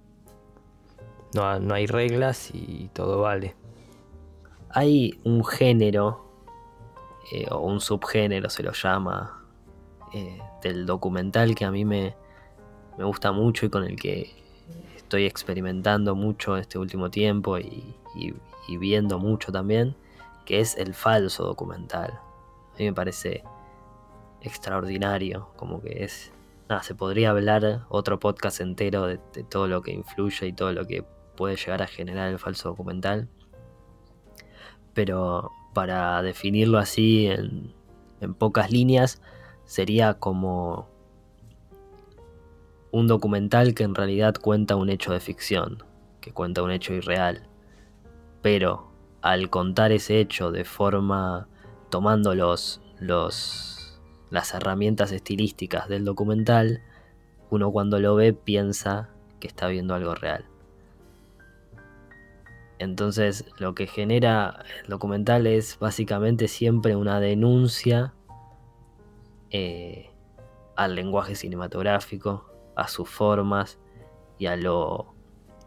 No, 1.34 1.58
no, 1.58 1.74
hay 1.74 1.86
reglas 1.86 2.50
y 2.54 2.88
todo 2.92 3.22
vale. 3.22 3.56
Hay 4.70 5.18
un 5.24 5.44
género, 5.44 6.24
eh, 7.32 7.46
o 7.50 7.58
un 7.58 7.80
subgénero 7.80 8.48
se 8.48 8.62
lo 8.62 8.72
llama, 8.72 9.44
eh, 10.14 10.38
del 10.62 10.86
documental 10.86 11.54
que 11.54 11.64
a 11.64 11.70
mí 11.70 11.84
me, 11.84 12.14
me 12.96 13.04
gusta 13.04 13.32
mucho 13.32 13.66
y 13.66 13.70
con 13.70 13.84
el 13.84 13.96
que 13.96 14.30
estoy 15.12 15.26
experimentando 15.26 16.14
mucho 16.14 16.56
este 16.56 16.78
último 16.78 17.10
tiempo 17.10 17.58
y, 17.58 17.94
viendo 18.78 19.18
mucho 19.18 19.52
también, 19.52 19.94
que 20.46 20.60
es 20.60 20.76
el 20.78 20.94
falso 20.94 21.44
documental. 21.44 22.12
A 22.12 22.78
mí 22.78 22.86
me 22.86 22.94
parece 22.94 23.44
extraordinario, 24.42 25.50
como 25.56 25.80
que 25.80 26.04
es... 26.04 26.32
Nada, 26.68 26.82
se 26.82 26.94
podría 26.94 27.30
hablar 27.30 27.84
otro 27.88 28.18
podcast 28.18 28.60
entero 28.60 29.06
de, 29.06 29.18
todo 29.48 29.66
lo 29.66 29.82
que 29.82 29.92
influye 29.92 30.46
y 30.46 30.52
todo 30.52 30.72
lo 30.72 30.86
que 30.86 31.04
puede 31.36 31.56
llegar 31.56 31.82
a 31.82 31.86
generar 31.86 32.30
el 32.30 32.38
falso 32.38 32.70
documental. 32.70 33.28
Pero 34.94 35.50
para 35.74 36.22
definirlo 36.22 36.78
así 36.78 37.26
en, 37.26 37.74
en 38.20 38.34
pocas 38.34 38.70
líneas, 38.70 39.20
sería 39.64 40.14
como 40.14 40.88
un 42.92 43.06
documental 43.06 43.74
que 43.74 43.84
en 43.84 43.94
realidad 43.94 44.34
cuenta 44.40 44.76
un 44.76 44.90
hecho 44.90 45.12
de 45.12 45.20
ficción, 45.20 45.82
que 46.20 46.32
cuenta 46.32 46.62
un 46.62 46.70
hecho 46.70 46.92
irreal. 46.92 47.48
Pero 48.42 48.92
al 49.22 49.50
contar 49.50 49.92
ese 49.92 50.20
hecho 50.20 50.50
de 50.50 50.64
forma 50.64 51.48
tomando 51.90 52.34
los, 52.34 52.80
los, 52.98 53.71
las 54.32 54.54
herramientas 54.54 55.12
estilísticas 55.12 55.88
del 55.88 56.06
documental, 56.06 56.82
uno 57.50 57.70
cuando 57.70 58.00
lo 58.00 58.14
ve 58.14 58.32
piensa 58.32 59.10
que 59.38 59.46
está 59.46 59.68
viendo 59.68 59.94
algo 59.94 60.14
real. 60.14 60.46
Entonces 62.78 63.44
lo 63.58 63.74
que 63.74 63.86
genera 63.86 64.64
el 64.82 64.88
documental 64.88 65.46
es 65.46 65.78
básicamente 65.78 66.48
siempre 66.48 66.96
una 66.96 67.20
denuncia 67.20 68.14
eh, 69.50 70.10
al 70.76 70.94
lenguaje 70.94 71.34
cinematográfico, 71.34 72.50
a 72.74 72.88
sus 72.88 73.10
formas 73.10 73.78
y 74.38 74.46
a 74.46 74.56
lo 74.56 75.14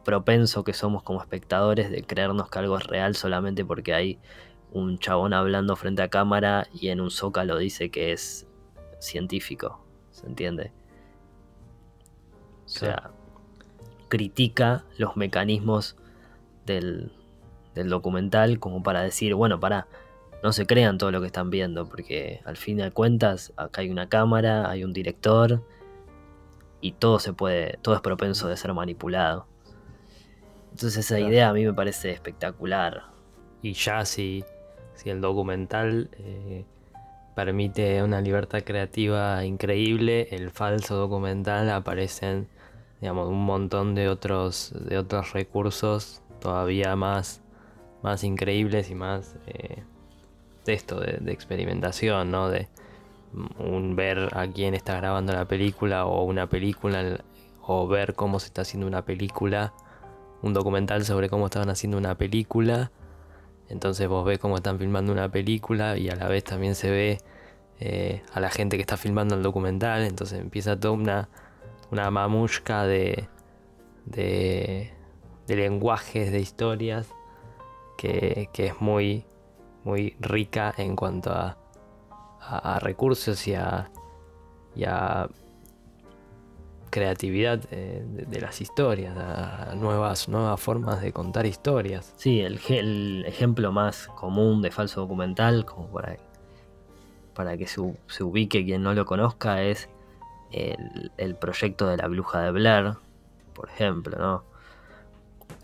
propenso 0.04 0.64
que 0.64 0.74
somos 0.74 1.04
como 1.04 1.22
espectadores 1.22 1.92
de 1.92 2.02
creernos 2.02 2.50
que 2.50 2.60
algo 2.60 2.80
es 2.80 2.88
real 2.88 3.16
solamente 3.16 3.64
porque 3.64 3.94
hay 3.94 4.20
un 4.72 4.98
chabón 4.98 5.34
hablando 5.34 5.76
frente 5.76 6.02
a 6.02 6.10
cámara 6.10 6.68
y 6.74 6.88
en 6.90 7.00
un 7.00 7.12
zócalo 7.12 7.58
dice 7.60 7.92
que 7.92 8.12
es 8.12 8.48
científico, 9.00 9.84
¿se 10.12 10.26
entiende? 10.28 10.72
O 12.66 12.70
sea, 12.70 13.12
critica 14.08 14.86
los 14.98 15.18
mecanismos 15.18 15.96
del, 16.66 17.12
del 17.76 17.90
documental 17.90 18.60
como 18.60 18.82
para 18.82 19.02
decir, 19.02 19.36
bueno, 19.36 19.60
para, 19.60 19.88
no 20.44 20.52
se 20.52 20.66
crean 20.66 20.98
todo 20.98 21.12
lo 21.12 21.22
que 21.22 21.28
están 21.28 21.50
viendo, 21.50 21.88
porque 21.88 22.42
al 22.46 22.58
fin 22.58 22.78
de 22.78 22.92
cuentas 22.92 23.54
acá 23.56 23.82
hay 23.82 23.90
una 23.90 24.10
cámara, 24.10 24.70
hay 24.70 24.84
un 24.84 24.94
director, 24.94 25.62
y 26.86 26.92
todo 26.92 27.18
se 27.18 27.34
puede, 27.34 27.80
todo 27.82 27.96
es 27.96 28.02
propenso 28.02 28.48
de 28.48 28.58
ser 28.58 28.72
manipulado. 28.74 29.48
Entonces 30.72 30.98
esa 30.98 31.20
idea 31.20 31.50
a 31.50 31.54
mí 31.54 31.66
me 31.66 31.74
parece 31.74 32.12
espectacular. 32.12 33.06
Y 33.64 33.74
ya 33.74 34.06
si, 34.06 34.44
si 34.94 35.10
el 35.10 35.20
documental 35.20 36.12
eh, 36.20 36.66
permite 37.36 38.02
una 38.02 38.22
libertad 38.22 38.64
creativa 38.64 39.44
increíble, 39.46 40.28
el 40.32 40.52
falso 40.52 40.96
documental 40.96 41.70
aparecen 41.70 42.48
digamos 43.02 43.28
un 43.28 43.46
montón 43.46 43.94
de 43.94 44.08
otros 44.10 44.74
de 44.74 44.98
otros 44.98 45.34
recursos 45.34 46.22
todavía 46.40 46.96
más 46.96 47.42
más 48.02 48.24
increíbles 48.24 48.90
y 48.90 48.96
más 48.96 49.36
eh, 49.48 49.84
de 50.66 50.74
esto 50.74 51.00
de, 51.00 51.18
de 51.20 51.32
experimentación, 51.32 52.32
¿no? 52.32 52.50
De, 52.50 52.68
un 53.60 53.96
ver 53.96 54.30
a 54.34 54.48
quién 54.48 54.74
está 54.74 54.96
grabando 54.98 55.34
la 55.34 55.46
película 55.46 56.06
o 56.06 56.24
una 56.24 56.48
película 56.48 57.20
o 57.62 57.88
ver 57.88 58.14
cómo 58.14 58.40
se 58.40 58.48
está 58.48 58.62
haciendo 58.62 58.88
una 58.88 59.04
película, 59.04 59.74
un 60.42 60.54
documental 60.54 61.04
sobre 61.06 61.30
cómo 61.30 61.46
estaban 61.46 61.70
haciendo 61.70 61.98
una 61.98 62.16
película. 62.16 62.92
Entonces 63.70 64.08
vos 64.08 64.26
ves 64.26 64.40
cómo 64.40 64.56
están 64.58 64.80
filmando 64.80 65.12
una 65.12 65.30
película 65.30 65.98
y 65.98 66.10
a 66.10 66.16
la 66.16 66.28
vez 66.28 66.44
también 66.44 66.76
se 66.76 66.92
ve 66.92 67.18
eh, 67.80 68.22
a 68.34 68.40
la 68.40 68.50
gente 68.50 68.78
que 68.78 68.82
está 68.82 68.98
filmando 68.98 69.36
el 69.36 69.44
documental. 69.44 70.04
Entonces 70.04 70.40
empieza 70.40 70.80
toda 70.80 70.94
una, 70.94 71.30
una 71.92 72.10
mamushka 72.12 72.86
de, 72.86 73.28
de, 74.06 74.94
de 75.48 75.56
lenguajes, 75.56 76.32
de 76.32 76.40
historias 76.40 77.08
que, 77.98 78.50
que 78.54 78.68
es 78.68 78.82
muy, 78.82 79.26
muy 79.84 80.16
rica 80.20 80.74
en 80.78 80.96
cuanto 80.96 81.32
a 81.32 81.58
a, 82.48 82.80
recursos 82.80 83.48
y 83.48 83.56
a, 83.56 83.90
creatividad 86.96 87.60
de, 87.60 88.40
las 88.40 88.62
historias, 88.62 89.14
nuevas, 89.76 90.30
nuevas 90.30 90.62
formas 90.62 91.02
de 91.02 91.12
contar 91.12 91.46
historias. 91.46 92.14
Sí, 92.16 92.40
el, 92.40 93.26
ejemplo 93.28 93.74
más 93.74 94.08
común 94.16 94.62
de 94.62 94.72
falso 94.72 95.02
documental, 95.02 95.66
como 95.66 95.88
para, 95.90 96.16
para 97.34 97.58
que 97.58 97.68
se, 97.68 97.82
ubique 98.24 98.64
quien 98.64 98.82
no 98.82 98.94
lo 98.94 99.04
conozca, 99.04 99.62
es 99.62 99.90
el, 100.54 101.36
proyecto 101.36 101.86
de 101.88 101.98
la 101.98 102.08
bruja 102.08 102.44
de 102.44 102.52
Blair, 102.52 102.94
por 103.54 103.68
ejemplo, 103.68 104.18
¿no? 104.18 104.46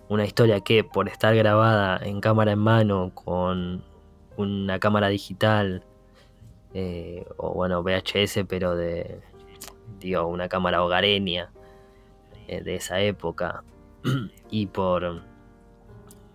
Una 0.10 0.26
historia 0.26 0.60
que 0.60 0.84
por 0.84 1.08
estar 1.08 1.34
grabada 1.34 1.98
en 2.04 2.20
cámara 2.20 2.52
en 2.52 2.60
mano 2.60 3.12
con 3.14 3.86
una 4.36 4.80
cámara 4.80 5.08
digital 5.08 5.86
eh, 6.74 7.26
o 7.38 7.54
bueno, 7.54 7.82
VHS, 7.84 8.40
pero 8.50 8.76
de, 8.76 9.22
digo, 10.00 10.26
una 10.28 10.50
cámara 10.50 10.84
hogareña 10.84 11.52
eh, 12.48 12.62
de 12.62 12.76
esa 12.76 13.00
época, 13.00 13.64
y 14.50 14.68
por, 14.68 15.24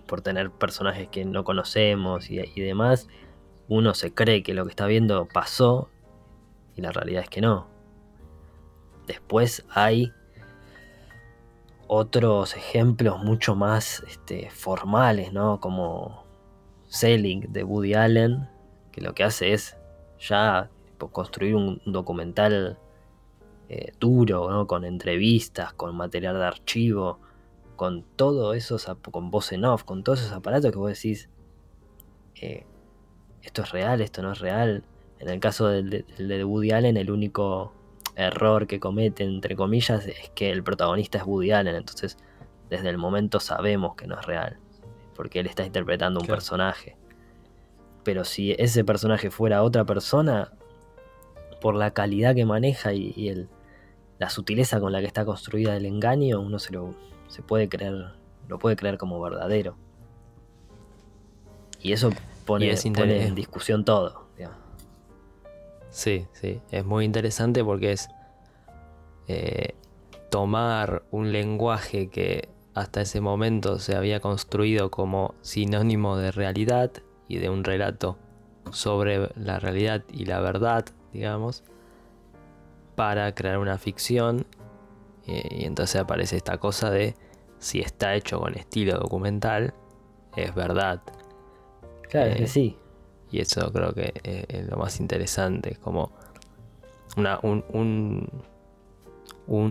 por 0.06 0.20
tener 0.20 0.50
personajes 0.50 1.08
que 1.08 1.24
no 1.24 1.44
conocemos 1.44 2.30
y, 2.30 2.38
demás, 2.60 3.08
uno 3.68 3.94
se 3.94 4.14
cree 4.14 4.42
que 4.42 4.54
lo 4.54 4.64
que 4.64 4.70
está 4.70 4.86
viendo 4.86 5.26
pasó, 5.26 5.90
y 6.76 6.82
la 6.82 6.92
realidad 6.92 7.22
es 7.22 7.28
que 7.28 7.40
no. 7.40 7.66
Después 9.06 9.64
hay 9.70 10.12
otros 11.88 12.56
ejemplos 12.56 13.22
mucho 13.22 13.54
más 13.54 14.02
este, 14.08 14.50
formales, 14.50 15.32
¿no? 15.32 15.60
Como 15.60 16.24
Selling 16.88 17.52
de 17.52 17.64
Woody 17.64 17.94
Allen, 17.94 18.48
que 18.92 19.00
lo 19.00 19.14
que 19.14 19.24
hace 19.24 19.52
es 19.52 19.76
ya 20.18 20.70
construir 21.12 21.54
un, 21.54 21.80
documental 21.84 22.78
eh, 23.68 23.92
duro, 23.98 24.66
con 24.66 24.84
entrevistas, 24.84 25.72
con 25.72 25.96
material 25.96 26.36
de 26.36 26.44
archivo, 26.44 27.18
con 27.76 28.04
todo 28.16 28.54
eso, 28.54 28.76
con 29.10 29.30
voz 29.30 29.52
en 29.52 29.64
off, 29.64 29.84
con 29.84 30.02
todos 30.02 30.20
esos 30.20 30.32
aparatos 30.32 30.72
que 30.72 30.78
vos 30.78 30.90
decís, 30.90 31.28
eh, 32.40 32.64
esto 33.42 33.62
es 33.62 33.70
real, 33.70 34.00
esto 34.00 34.22
no 34.22 34.32
es 34.32 34.40
real. 34.40 34.84
En 35.18 35.28
el 35.28 35.40
caso 35.40 35.68
del 35.68 36.04
de, 36.18 36.44
Woody 36.44 36.72
Allen, 36.72 36.96
el 36.96 37.10
único 37.10 37.72
error 38.14 38.66
que 38.66 38.80
comete, 38.80 39.24
entre 39.24 39.56
comillas, 39.56 40.06
es 40.06 40.30
que 40.34 40.50
el 40.50 40.62
protagonista 40.62 41.18
es 41.18 41.24
Woody 41.24 41.52
Allen, 41.52 41.74
entonces 41.74 42.18
desde 42.70 42.88
el 42.88 42.98
momento 42.98 43.40
sabemos 43.40 43.94
que 43.94 44.06
no 44.06 44.18
es 44.18 44.26
real, 44.26 44.58
porque 45.14 45.40
él 45.40 45.46
está 45.46 45.64
interpretando 45.64 46.20
un 46.20 46.26
personaje. 46.26 46.96
Pero 48.04 48.24
si 48.24 48.52
ese 48.52 48.84
personaje 48.84 49.30
fuera 49.30 49.62
otra 49.62 49.84
persona, 49.84 50.52
por 51.60 51.74
la 51.74 51.92
calidad 51.92 52.34
que 52.34 52.44
maneja 52.44 52.92
y, 52.92 53.28
el, 53.28 53.48
la 54.18 54.30
sutileza 54.30 54.80
con 54.80 54.92
la 54.92 55.00
que 55.00 55.06
está 55.06 55.24
construida 55.24 55.76
el 55.76 55.86
engaño, 55.86 56.40
uno 56.40 56.58
se 56.58 56.72
lo 56.72 56.94
se 57.28 57.42
puede 57.42 57.68
creer, 57.68 58.12
lo 58.48 58.58
puede 58.58 58.76
creer 58.76 58.98
como 58.98 59.20
verdadero. 59.20 59.76
Y 61.80 61.92
eso 61.92 62.10
pone, 62.44 62.72
en 62.72 63.34
discusión 63.34 63.84
todo. 63.84 64.26
Sí, 65.90 66.26
sí, 66.32 66.60
es 66.70 66.84
muy 66.84 67.06
interesante 67.06 67.64
porque 67.64 67.92
es, 67.92 68.10
eh, 69.28 69.74
tomar 70.30 71.04
un 71.10 71.32
lenguaje 71.32 72.08
que 72.08 72.50
hasta 72.74 73.00
ese 73.00 73.22
momento 73.22 73.78
se 73.78 73.96
había 73.96 74.20
construido 74.20 74.90
como 74.90 75.34
sinónimo 75.40 76.18
de 76.18 76.32
realidad 76.32 76.90
y 77.28 77.38
de 77.38 77.48
un 77.48 77.64
relato 77.64 78.18
sobre 78.72 79.30
la 79.36 79.58
realidad 79.58 80.04
y 80.12 80.26
la 80.26 80.40
verdad, 80.40 80.84
digamos, 81.14 81.64
para 82.96 83.32
crear 83.34 83.58
una 83.58 83.78
ficción. 83.78 84.46
Y, 85.26 85.64
entonces 85.64 86.00
aparece 86.00 86.36
esta 86.36 86.58
cosa 86.58 86.90
de 86.90 87.14
si 87.58 87.80
está 87.80 88.14
hecho 88.14 88.40
con 88.40 88.54
estilo 88.56 88.98
documental, 88.98 89.74
es 90.34 90.54
verdad. 90.54 91.02
Claro, 92.10 92.34
que 92.34 92.44
eh, 92.44 92.48
sí. 92.48 92.76
Y 93.30 93.40
eso 93.40 93.72
creo 93.72 93.92
que 93.92 94.12
es, 94.48 94.68
lo 94.68 94.76
más 94.76 95.00
interesante, 95.00 95.72
es 95.72 95.78
como 95.78 96.12
una, 97.16 97.38
un, 97.42 97.64
un, 97.72 98.28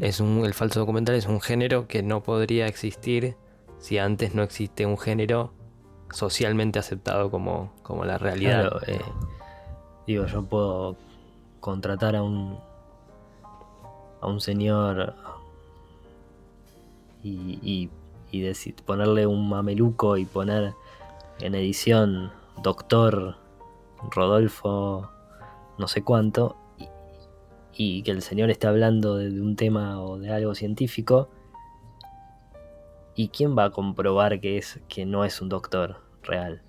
es 0.01 0.19
un, 0.19 0.45
el 0.45 0.53
falso 0.53 0.79
documental 0.79 1.15
es 1.15 1.25
un 1.25 1.41
género 1.41 1.87
que 1.87 2.03
no 2.03 2.23
podría 2.23 2.67
existir 2.67 3.35
si 3.77 3.97
antes 3.97 4.33
no 4.33 4.43
existe 4.43 4.85
un 4.85 4.97
género 4.97 5.53
socialmente 6.11 6.79
aceptado 6.79 7.29
como, 7.29 7.73
como 7.83 8.05
la 8.05 8.17
realidad. 8.17 8.71
Eh, 8.87 8.99
digo, 10.07 10.25
yo 10.25 10.43
puedo 10.43 10.95
contratar 11.59 12.15
a 12.15 12.23
un 12.23 12.59
a 14.25 14.29
un 14.29 14.41
señor 14.41 15.13
y, 17.23 17.89
ponerle 18.85 19.25
un 19.25 19.47
mameluco 19.47 20.17
y 20.17 20.25
poner 20.25 20.73
en 21.39 21.55
edición 21.55 22.31
doctor 22.61 23.37
Rodolfo 24.11 25.09
no 25.77 25.87
sé 25.87 26.03
cuánto 26.03 26.57
y, 27.73 28.03
que 28.03 28.11
el 28.11 28.21
señor 28.21 28.49
esté 28.49 28.67
hablando 28.67 29.15
de, 29.15 29.29
de 29.29 29.41
un 29.41 29.55
tema 29.55 30.01
o 30.01 30.17
de 30.17 30.31
algo 30.31 30.53
científico 30.53 31.29
¿Y 33.17 33.29
quién 33.29 33.57
va 33.57 33.65
a 33.65 33.69
comprobar 33.69 34.41
que, 34.41 34.57
es, 34.57 34.79
que 34.89 35.05
no 35.05 35.23
es 35.23 35.41
un 35.41 35.47
doctor 35.47 36.01
real? 36.21 36.61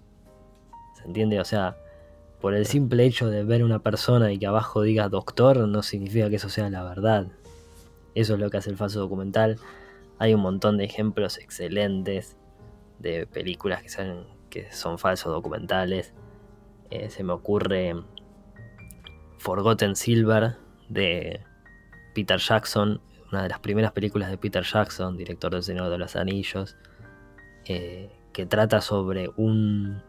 ¿Se 0.94 1.04
entiende? 1.04 1.40
O 1.40 1.44
sea, 1.44 1.76
por 2.40 2.54
el 2.54 2.66
simple 2.66 3.04
hecho 3.04 3.28
de 3.28 3.42
ver 3.42 3.64
una 3.64 3.80
persona 3.80 4.32
y 4.32 4.38
que 4.38 4.46
abajo 4.46 4.82
diga 4.82 5.08
doctor, 5.08 5.66
no 5.66 5.82
significa 5.82 6.30
que 6.30 6.36
eso 6.36 6.48
sea 6.48 6.70
la 6.70 6.84
verdad. 6.84 7.26
Eso 8.16 8.32
es 8.32 8.40
lo 8.40 8.48
que 8.48 8.56
hace 8.56 8.70
el 8.70 8.78
falso 8.78 8.98
documental. 8.98 9.58
Hay 10.18 10.32
un 10.32 10.40
montón 10.40 10.78
de 10.78 10.84
ejemplos 10.84 11.36
excelentes 11.36 12.38
de 12.98 13.26
películas 13.26 13.82
que 13.82 14.72
son, 14.72 14.98
falsos 14.98 15.30
documentales. 15.30 16.14
Eh, 16.88 17.10
se 17.10 17.22
me 17.22 17.34
ocurre 17.34 17.94
Forgotten 19.36 19.96
Silver 19.96 20.56
de 20.88 21.40
Peter 22.14 22.38
Jackson, 22.38 23.02
una 23.30 23.42
de 23.42 23.50
las 23.50 23.58
primeras 23.58 23.92
películas 23.92 24.30
de 24.30 24.38
Peter 24.38 24.64
Jackson, 24.64 25.18
director 25.18 25.52
del 25.52 25.62
Señor 25.62 25.90
de 25.90 25.98
los 25.98 26.16
Anillos, 26.16 26.78
eh, 27.66 28.10
que 28.32 28.46
trata 28.46 28.80
sobre 28.80 29.28
un, 29.36 30.02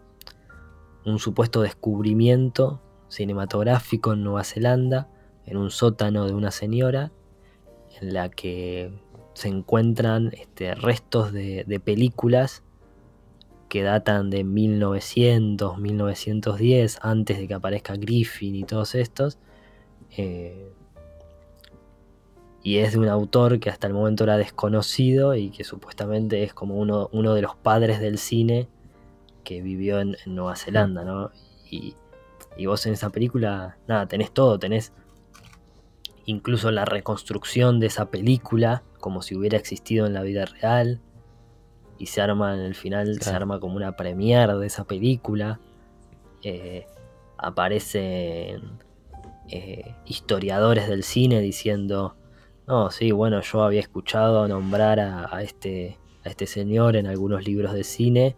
un 1.03 1.19
supuesto 1.19 1.61
descubrimiento 1.61 2.81
cinematográfico 3.09 4.13
en 4.13 4.23
Nueva 4.23 4.45
Zelanda, 4.45 5.09
en 5.45 5.57
un 5.57 5.71
sótano 5.71 6.25
de 6.25 6.33
una 6.33 6.51
señora, 6.51 7.11
en 8.01 8.13
la 8.13 8.29
que 8.29 8.91
se 9.33 9.49
encuentran 9.49 10.31
este, 10.33 10.73
restos 10.75 11.31
de, 11.31 11.81
películas 11.83 12.63
que 13.69 13.83
datan 13.83 14.29
de 14.29 14.43
1900, 14.43 15.77
1910, 15.77 16.99
antes 17.01 17.37
de 17.37 17.47
que 17.47 17.53
aparezca 17.53 17.95
Griffin 17.95 18.55
y 18.55 18.63
todos 18.63 18.95
estos, 18.95 19.37
eh, 20.17 20.71
y 22.63 22.79
es 22.79 22.93
de 22.93 22.99
un 22.99 23.07
autor 23.07 23.59
que 23.59 23.69
hasta 23.69 23.87
el 23.87 23.93
momento 23.93 24.23
era 24.23 24.37
desconocido 24.37 25.35
y 25.35 25.51
que 25.51 25.63
supuestamente 25.63 26.43
es 26.43 26.53
como 26.53 26.75
uno, 26.75 27.33
de 27.33 27.41
los 27.41 27.55
padres 27.55 27.99
del 27.99 28.17
cine 28.17 28.67
que 29.43 29.61
vivió 29.61 29.99
en, 29.99 30.17
Nueva 30.25 30.55
Zelanda, 30.55 31.03
¿no? 31.05 31.31
Y, 31.69 31.95
vos 32.65 32.85
en 32.87 32.93
esa 32.93 33.09
película, 33.09 33.77
nada, 33.87 34.07
tenés 34.07 34.31
todo, 34.31 34.57
tenés 34.59 34.91
incluso 36.27 36.69
la 36.69 36.85
reconstrucción 36.85 37.79
de 37.79 37.87
esa 37.87 38.11
película 38.11 38.83
como 38.99 39.23
si 39.23 39.35
hubiera 39.35 39.57
existido 39.57 40.05
en 40.05 40.13
la 40.13 40.21
vida 40.21 40.45
real 40.45 41.01
y 41.97 42.05
se 42.05 42.21
arma 42.21 42.53
en 42.53 42.59
el 42.59 42.75
final, 42.75 43.19
se 43.19 43.31
arma 43.31 43.59
como 43.59 43.75
una 43.75 43.95
premiere 43.95 44.53
de 44.55 44.67
esa 44.67 44.83
película. 44.83 45.59
Eh, 46.43 46.85
aparecen 47.39 48.77
eh, 49.49 49.95
historiadores 50.05 50.87
del 50.87 51.01
cine 51.01 51.41
diciendo 51.41 52.15
no, 52.67 52.91
sí, 52.91 53.13
bueno, 53.13 53.39
yo 53.41 53.63
había 53.63 53.79
escuchado 53.79 54.45
nombrar 54.45 54.99
a, 54.99 55.41
este, 55.41 55.97
a 56.25 56.29
este 56.29 56.45
señor 56.47 56.97
en 56.97 57.07
algunos 57.07 57.45
libros 57.45 57.71
de 57.71 57.85
cine, 57.85 58.35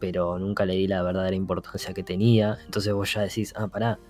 pero 0.00 0.36
nunca 0.40 0.66
le 0.66 0.74
di 0.74 0.88
la 0.88 1.00
verdadera 1.04 1.36
importancia 1.36 1.94
que 1.94 2.02
tenía. 2.02 2.58
Entonces 2.64 2.92
vos 2.92 3.14
ya 3.14 3.22
decís, 3.22 3.54
ah, 3.56 3.68
pará. 3.68 4.00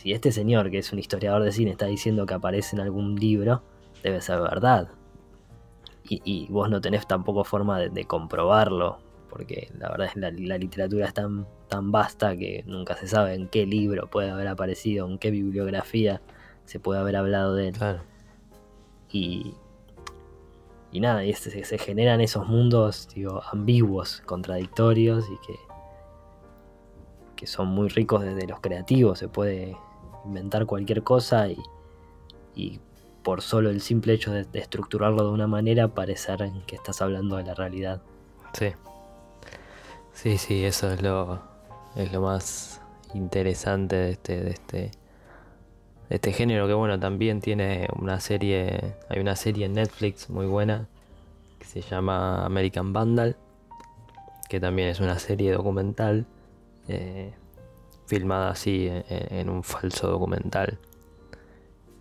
Si 0.00 0.12
este 0.12 0.32
señor, 0.32 0.70
que 0.70 0.78
es 0.78 0.94
un 0.94 0.98
historiador 0.98 1.42
de 1.42 1.52
cine, 1.52 1.72
está 1.72 1.84
diciendo 1.84 2.24
que 2.24 2.32
aparece 2.32 2.74
en 2.74 2.80
algún 2.80 3.16
libro, 3.16 3.62
debe 4.02 4.22
ser 4.22 4.40
verdad. 4.40 4.88
Y, 6.08 6.48
vos 6.48 6.70
no 6.70 6.80
tenés 6.80 7.06
tampoco 7.06 7.44
forma 7.44 7.78
de, 7.78 8.04
comprobarlo, 8.06 8.98
porque 9.28 9.70
la 9.78 9.90
verdad 9.90 10.06
es 10.06 10.14
que 10.14 10.20
la, 10.20 10.56
literatura 10.56 11.04
es 11.04 11.12
tan, 11.12 11.46
tan 11.68 11.92
vasta 11.92 12.34
que 12.34 12.64
nunca 12.66 12.96
se 12.96 13.08
sabe 13.08 13.34
en 13.34 13.46
qué 13.46 13.66
libro 13.66 14.08
puede 14.08 14.30
haber 14.30 14.48
aparecido, 14.48 15.06
en 15.06 15.18
qué 15.18 15.30
bibliografía 15.30 16.22
se 16.64 16.80
puede 16.80 16.98
haber 16.98 17.16
hablado 17.16 17.54
de 17.54 17.68
él. 17.68 17.76
Y, 19.12 19.54
y 20.92 21.00
nada, 21.00 21.26
y 21.26 21.34
se, 21.34 21.62
se, 21.62 21.78
generan 21.78 22.22
esos 22.22 22.48
mundos 22.48 23.06
digo, 23.14 23.42
ambiguos, 23.52 24.22
contradictorios 24.24 25.26
y 25.26 25.46
que, 25.46 25.58
que 27.36 27.46
son 27.46 27.68
muy 27.68 27.90
ricos 27.90 28.22
desde 28.22 28.46
los 28.46 28.60
creativos. 28.60 29.18
Se 29.18 29.28
puede 29.28 29.76
inventar 30.24 30.66
cualquier 30.66 31.02
cosa 31.02 31.48
y, 31.48 31.58
y 32.54 32.80
por 33.22 33.42
solo 33.42 33.70
el 33.70 33.80
simple 33.80 34.14
hecho 34.14 34.32
de, 34.32 34.46
estructurarlo 34.54 35.24
de 35.24 35.30
una 35.30 35.46
manera 35.46 35.88
parecer 35.88 36.50
que 36.66 36.76
estás 36.76 37.02
hablando 37.02 37.36
de 37.36 37.44
la 37.44 37.54
realidad. 37.54 38.02
Sí. 38.52 38.72
Sí, 40.12 40.38
sí, 40.38 40.64
eso 40.64 40.90
es 40.90 41.02
lo, 41.02 41.40
es 41.96 42.12
lo 42.12 42.20
más 42.20 42.80
interesante 43.14 43.96
de 43.96 44.10
este, 44.10 44.40
de 44.40 44.50
este 44.50 44.90
este 46.10 46.32
género 46.32 46.66
que 46.66 46.74
bueno 46.74 46.98
también 46.98 47.40
tiene 47.40 47.88
una 47.96 48.18
serie 48.20 48.96
hay 49.08 49.20
una 49.20 49.36
serie 49.36 49.66
en 49.66 49.74
Netflix 49.74 50.28
muy 50.28 50.46
buena 50.46 50.88
que 51.58 51.64
se 51.64 51.80
llama 51.82 52.44
American 52.44 52.92
Vandal 52.92 53.36
que 54.48 54.58
también 54.58 54.88
es 54.88 54.98
una 54.98 55.18
serie 55.20 55.52
documental 55.52 56.26
eh, 56.88 57.32
filmada 58.10 58.50
así 58.50 58.88
en, 59.08 59.48
un 59.48 59.62
falso 59.62 60.08
documental 60.08 60.78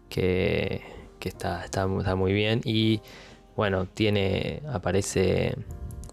que, 0.09 0.81
está, 1.21 1.63
está, 1.63 1.85
muy 1.87 2.33
bien 2.33 2.61
y 2.65 3.01
bueno 3.55 3.85
tiene 3.85 4.63
aparece 4.73 5.55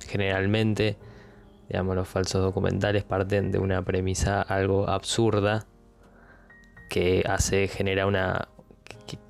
generalmente 0.06 0.98
digamos 1.68 1.96
los 1.96 2.06
falsos 2.06 2.42
documentales 2.42 3.04
parten 3.04 3.50
de 3.50 3.58
una 3.58 3.82
premisa 3.82 4.42
algo 4.42 4.86
absurda 4.86 5.66
que 6.88 7.24
hace, 7.28 7.68
genera 7.68 8.06
una. 8.06 8.48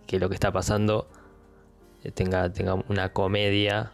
que, 0.07 0.19
lo 0.19 0.29
que 0.29 0.35
está 0.35 0.53
pasando 0.53 1.09
eh, 2.05 2.13
tenga, 2.13 2.53
tenga 2.53 2.75
una 2.89 3.13
comedia 3.13 3.93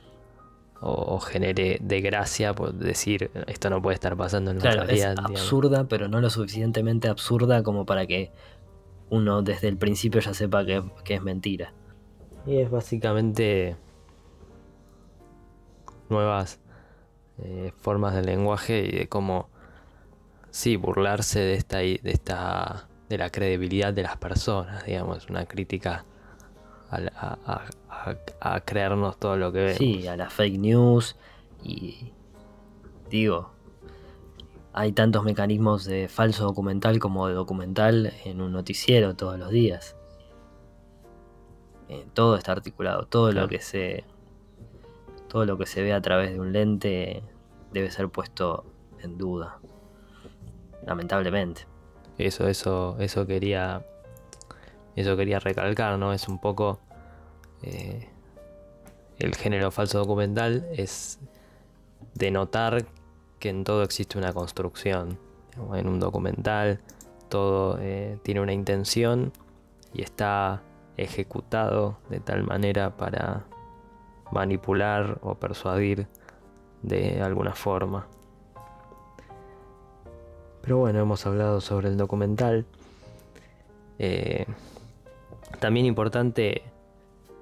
o, 0.83 1.20
genere 1.20 1.78
de 1.80 2.01
gracia 2.01 2.55
por 2.55 2.74
decir 2.74 3.30
esto 3.47 3.70
no 3.70 3.80
puede 3.80 3.95
estar 3.95 4.16
pasando 4.16 4.51
en 4.51 4.59
claro, 4.59 4.85
realidad. 4.85 5.12
Es 5.12 5.18
absurda, 5.18 5.85
pero 5.85 6.09
no 6.09 6.20
lo 6.20 6.28
suficientemente 6.28 7.09
absurda 7.09 7.62
como 7.62 7.87
para 7.87 8.07
que 8.07 8.33
uno 9.09 9.43
desde 9.43 9.68
el 9.68 9.76
principio 9.76 10.20
ya 10.20 10.35
sepa 10.35 10.64
que, 10.64 10.83
es 11.07 11.22
mentira. 11.22 11.72
Y 12.47 12.57
es 12.57 12.70
básicamente 12.70 13.76
nuevas 16.09 16.61
eh, 17.39 17.72
formas 17.76 18.14
de 18.14 18.22
lenguaje 18.22 18.85
y 18.85 18.91
de 18.91 19.09
cómo 19.09 19.49
sí 20.51 20.76
burlarse 20.76 21.39
de 21.39 21.55
esta 21.55 21.78
de 21.78 22.01
esta 22.05 22.89
de 23.09 23.18
la 23.18 23.30
credibilidad 23.30 23.93
de 23.93 24.03
las 24.03 24.16
personas, 24.16 24.85
digamos, 24.85 25.30
una 25.30 25.47
crítica 25.47 26.05
a, 26.93 28.61
creernos 28.64 29.18
todo 29.18 29.36
lo 29.36 29.53
que 29.53 29.59
vemos. 29.61 29.78
Sí, 29.78 30.07
a 30.07 30.16
las 30.16 30.32
fake 30.32 30.59
news 30.59 31.16
y 31.62 32.12
digo, 33.11 33.51
hay 34.72 34.93
tantos 34.93 35.24
mecanismos 35.24 35.84
de 35.84 36.09
falso 36.09 36.45
documental 36.45 36.99
como 36.99 37.28
de 37.28 37.34
documental 37.34 38.12
en 38.24 38.40
un 38.40 38.53
noticiero 38.53 39.14
todos 39.14 39.38
los 39.38 39.51
días. 39.51 39.97
Eh, 41.88 42.07
todo 42.14 42.36
está 42.36 42.53
articulado, 42.53 43.07
todo 43.07 43.32
lo 43.32 43.49
que 43.49 43.61
se 43.61 44.05
todo 45.28 45.47
lo 45.47 45.57
que 45.57 45.66
se 45.66 45.82
ve 45.82 45.95
a 45.95 46.01
través 46.03 46.32
de 46.32 46.40
un 46.40 46.53
lente 46.53 47.22
debe 47.72 47.90
ser 47.90 48.09
puesto 48.11 48.66
en 49.01 49.16
duda. 49.16 49.59
Lamentablemente. 50.86 51.66
Eso, 52.18 52.49
eso, 52.49 52.97
eso 52.99 53.26
quería. 53.26 53.84
Eso 54.97 55.16
quería 55.16 55.38
recalcar, 55.38 55.99
¿no? 55.99 56.12
Es 56.12 56.28
un 56.28 56.38
poco 56.38 56.80
eh, 57.62 58.09
el 59.18 59.34
género 59.34 59.70
falso 59.70 59.99
documental 59.99 60.66
es 60.72 61.18
denotar 62.14 62.84
que 63.38 63.49
en 63.49 63.64
todo 63.64 63.82
existe 63.82 64.18
una 64.18 64.32
construcción. 64.32 65.18
En 65.74 65.88
un 65.88 66.01
documental 66.01 66.80
todo 67.28 67.78
eh, 67.80 68.18
tiene 68.22 68.40
una 68.40 68.53
intención 68.53 69.32
y 69.95 70.03
está 70.03 70.62
ejecutado 70.97 71.99
de 72.09 72.20
tal 72.20 72.45
manera 72.45 72.97
para 72.97 73.45
manipular 74.30 75.18
o 75.22 75.34
persuadir 75.34 76.07
de 76.82 77.22
alguna 77.22 77.55
forma. 77.55 78.07
Pero 80.62 80.78
bueno, 80.78 81.01
hemos 81.01 81.26
hablado 81.26 81.61
sobre 81.61 81.88
el 81.88 81.97
documental. 81.97 82.64
Eh, 83.99 84.47
también 85.59 85.87
importante, 85.87 86.63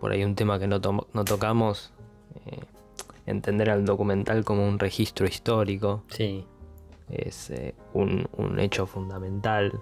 por 0.00 0.12
ahí 0.12 0.24
un 0.24 0.34
tema 0.34 0.58
que 0.58 0.66
no, 0.66 0.80
tocamos, 0.80 1.92
eh, 2.46 2.60
entender 3.26 3.70
al 3.70 3.84
documental 3.84 4.44
como 4.44 4.66
un 4.66 4.78
registro 4.78 5.26
histórico. 5.26 6.02
Sí. 6.08 6.46
Es 7.08 7.50
eh, 7.50 7.74
un, 7.92 8.26
hecho 8.58 8.86
fundamental 8.86 9.72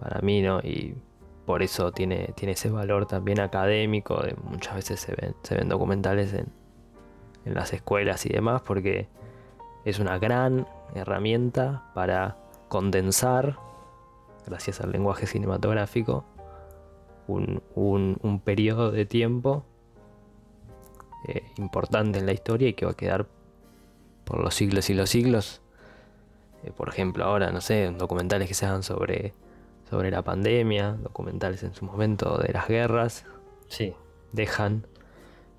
para 0.00 0.20
mí, 0.20 0.42
¿no? 0.42 0.60
Y 0.60 0.94
por 1.44 1.62
eso 1.62 1.92
tiene, 1.92 2.32
tiene 2.34 2.52
ese 2.52 2.70
valor 2.70 3.06
también 3.06 3.40
académico. 3.40 4.22
muchas 4.44 4.74
veces 4.74 5.00
se 5.00 5.14
ven, 5.14 5.34
se 5.42 5.54
ven 5.54 5.68
documentales 5.68 6.32
en, 6.32 6.46
en 7.44 7.54
las 7.54 7.72
escuelas 7.72 8.26
y 8.26 8.30
demás, 8.30 8.62
porque 8.62 9.08
es 9.84 10.00
una 10.00 10.18
gran 10.18 10.66
herramienta 10.94 11.84
para 11.94 12.36
condensar, 12.68 13.56
gracias 14.46 14.80
al 14.80 14.90
lenguaje 14.90 15.26
cinematográfico, 15.26 16.24
un, 17.28 17.62
un, 17.74 18.40
periodo 18.40 18.90
de 18.90 19.06
tiempo 19.06 19.64
eh, 21.26 21.42
importante 21.58 22.18
en 22.18 22.26
la 22.26 22.32
historia 22.32 22.68
y 22.68 22.74
que 22.74 22.86
va 22.86 22.92
a 22.92 22.96
quedar 22.96 23.26
por 24.24 24.40
los 24.40 24.54
siglos 24.54 24.90
y 24.90 24.94
los 24.94 25.10
siglos. 25.10 25.60
Eh, 26.64 26.72
por 26.76 26.88
ejemplo, 26.88 27.24
ahora, 27.24 27.50
no 27.52 27.60
sé, 27.60 27.90
documentales 27.90 28.48
que 28.48 28.54
se 28.54 28.66
hagan 28.66 28.82
sobre, 28.82 29.34
sobre 29.90 30.10
la 30.10 30.22
pandemia, 30.22 30.92
documentales 30.92 31.62
en 31.62 31.74
su 31.74 31.84
momento 31.84 32.38
de 32.38 32.52
las 32.52 32.68
guerras, 32.68 33.24
sí. 33.68 33.94
dejan 34.32 34.86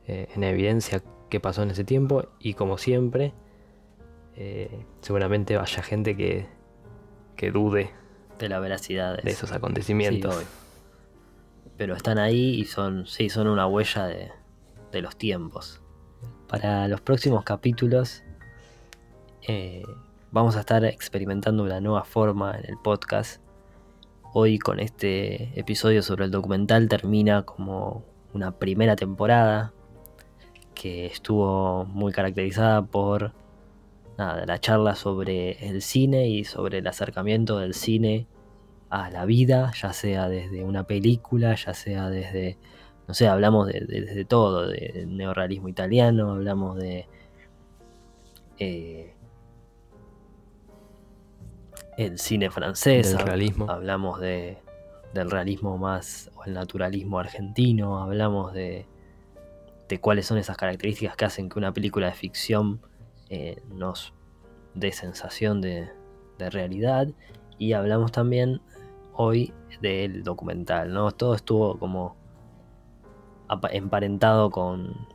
eh, 0.07 0.27
en 0.35 0.43
evidencia 0.43 1.01
qué 1.29 1.39
pasó 1.39 1.63
en 1.63 1.71
ese 1.71 1.83
tiempo 1.83 2.25
y 2.39 2.53
como 2.53 2.77
siempre, 2.77 3.33
seguramente 5.01 5.57
vaya 5.57 5.81
gente 5.81 6.15
que, 6.15 6.45
que 7.35 7.49
dude 7.49 7.89
de 8.37 8.49
la 8.49 8.59
veracidad 8.59 9.17
de 9.17 9.31
esos 9.31 9.51
acontecimientos 9.51 10.45
pero 11.77 11.95
están 11.95 12.17
ahí 12.17 12.55
y 12.55 12.65
son, 12.65 13.05
sí, 13.05 13.29
son 13.29 13.47
una 13.47 13.67
huella 13.67 14.07
de, 14.07 14.31
los 14.99 15.15
tiempos. 15.15 15.79
Para 16.47 16.87
los 16.87 17.01
próximos 17.01 17.43
capítulos 17.43 18.23
eh, 19.47 19.83
vamos 20.31 20.55
a 20.55 20.61
estar 20.61 20.83
experimentando 20.85 21.61
una 21.61 21.79
nueva 21.79 22.03
forma 22.03 22.57
en 22.57 22.65
el 22.65 22.77
podcast. 22.79 23.39
Hoy 24.33 24.57
con 24.57 24.79
este 24.79 25.51
episodio 25.53 26.01
sobre 26.01 26.25
el 26.25 26.31
documental 26.31 26.89
termina 26.89 27.43
como 27.43 28.03
una 28.33 28.57
primera 28.57 28.95
temporada 28.95 29.71
que 30.73 31.05
estuvo 31.05 31.85
muy 31.85 32.11
caracterizada 32.11 32.81
por 32.81 33.33
nada, 34.17 34.47
la 34.47 34.59
charla 34.59 34.95
sobre 34.95 35.69
el 35.69 35.83
cine 35.83 36.27
y 36.27 36.43
sobre 36.43 36.79
el 36.79 36.87
acercamiento 36.87 37.59
del 37.59 37.75
cine 37.75 38.25
a 38.89 39.09
la 39.09 39.25
vida, 39.25 39.71
ya 39.79 39.93
sea 39.93 40.29
desde 40.29 40.63
una 40.63 40.83
película, 40.85 41.55
ya 41.55 41.73
sea 41.73 42.09
desde, 42.09 42.57
no 43.07 43.13
sé, 43.13 43.27
hablamos 43.27 43.67
de, 43.67 44.25
todo, 44.27 44.67
de 44.67 45.05
neorrealismo 45.07 45.69
italiano, 45.69 46.31
hablamos 46.31 46.77
de... 46.77 47.07
Eh, 48.59 49.13
el 51.97 52.19
cine 52.19 52.51
francés, 52.51 53.15
hablamos 53.67 54.19
de, 54.19 54.59
del 55.13 55.31
realismo 55.31 55.77
más 55.77 56.29
o 56.35 56.43
el 56.45 56.53
naturalismo 56.53 57.19
argentino, 57.19 57.99
hablamos 57.99 58.53
de, 58.53 58.85
de 59.89 59.99
cuáles 59.99 60.27
son 60.27 60.37
esas 60.37 60.57
características 60.57 61.15
que 61.15 61.25
hacen 61.25 61.49
que 61.49 61.57
una 61.57 61.73
película 61.73 62.07
de 62.07 62.13
ficción 62.13 62.81
eh, 63.29 63.61
nos 63.69 64.13
dé 64.75 64.91
sensación 64.91 65.59
de, 65.59 65.89
de 66.37 66.49
realidad. 66.49 67.07
Y 67.57 67.73
hablamos 67.73 68.11
también 68.11 68.61
hoy 69.17 69.53
del 69.81 70.23
documental, 70.23 70.93
¿no? 70.93 71.11
Todo 71.11 71.35
estuvo 71.35 71.77
como 71.77 72.15
emparentado 73.71 74.49
con, 74.49 75.07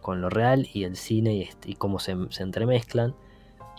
con 0.00 0.20
lo 0.20 0.28
real 0.28 0.68
y 0.72 0.84
el 0.84 0.96
cine 0.96 1.34
y, 1.34 1.50
y 1.64 1.74
cómo 1.76 1.98
se, 1.98 2.12
entremezclan. 2.12 3.14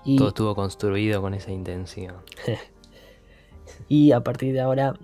Y, 0.03 0.17
Todo 0.17 0.29
estuvo 0.29 0.55
construido 0.55 1.21
con 1.21 1.33
esa 1.33 1.51
intención. 1.51 2.15
y 3.87 4.11
a 4.11 4.23
partir 4.23 4.53
de 4.53 4.61
ahora 4.61 4.95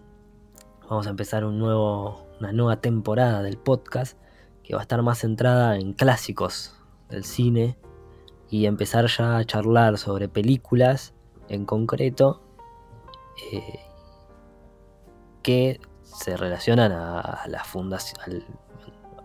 vamos 0.89 1.07
a 1.07 1.11
empezar 1.11 1.45
un 1.45 1.59
nuevo, 1.59 2.25
una 2.39 2.51
nueva 2.51 2.81
temporada 2.81 3.43
del 3.43 3.57
podcast 3.57 4.17
que 4.63 4.73
va 4.73 4.81
a 4.81 4.83
estar 4.83 5.01
más 5.01 5.19
centrada 5.19 5.77
en 5.77 5.93
clásicos 5.93 6.75
del 7.09 7.23
cine 7.23 7.77
y 8.49 8.65
empezar 8.65 9.07
ya 9.07 9.37
a 9.37 9.45
charlar 9.45 9.97
sobre 9.97 10.27
películas 10.27 11.13
en 11.47 11.65
concreto 11.65 12.41
eh, 13.51 13.79
que 15.49 15.81
se 16.03 16.37
relacionan 16.37 16.91
a, 16.91 17.43
la, 17.47 17.63
fundación, 17.63 18.43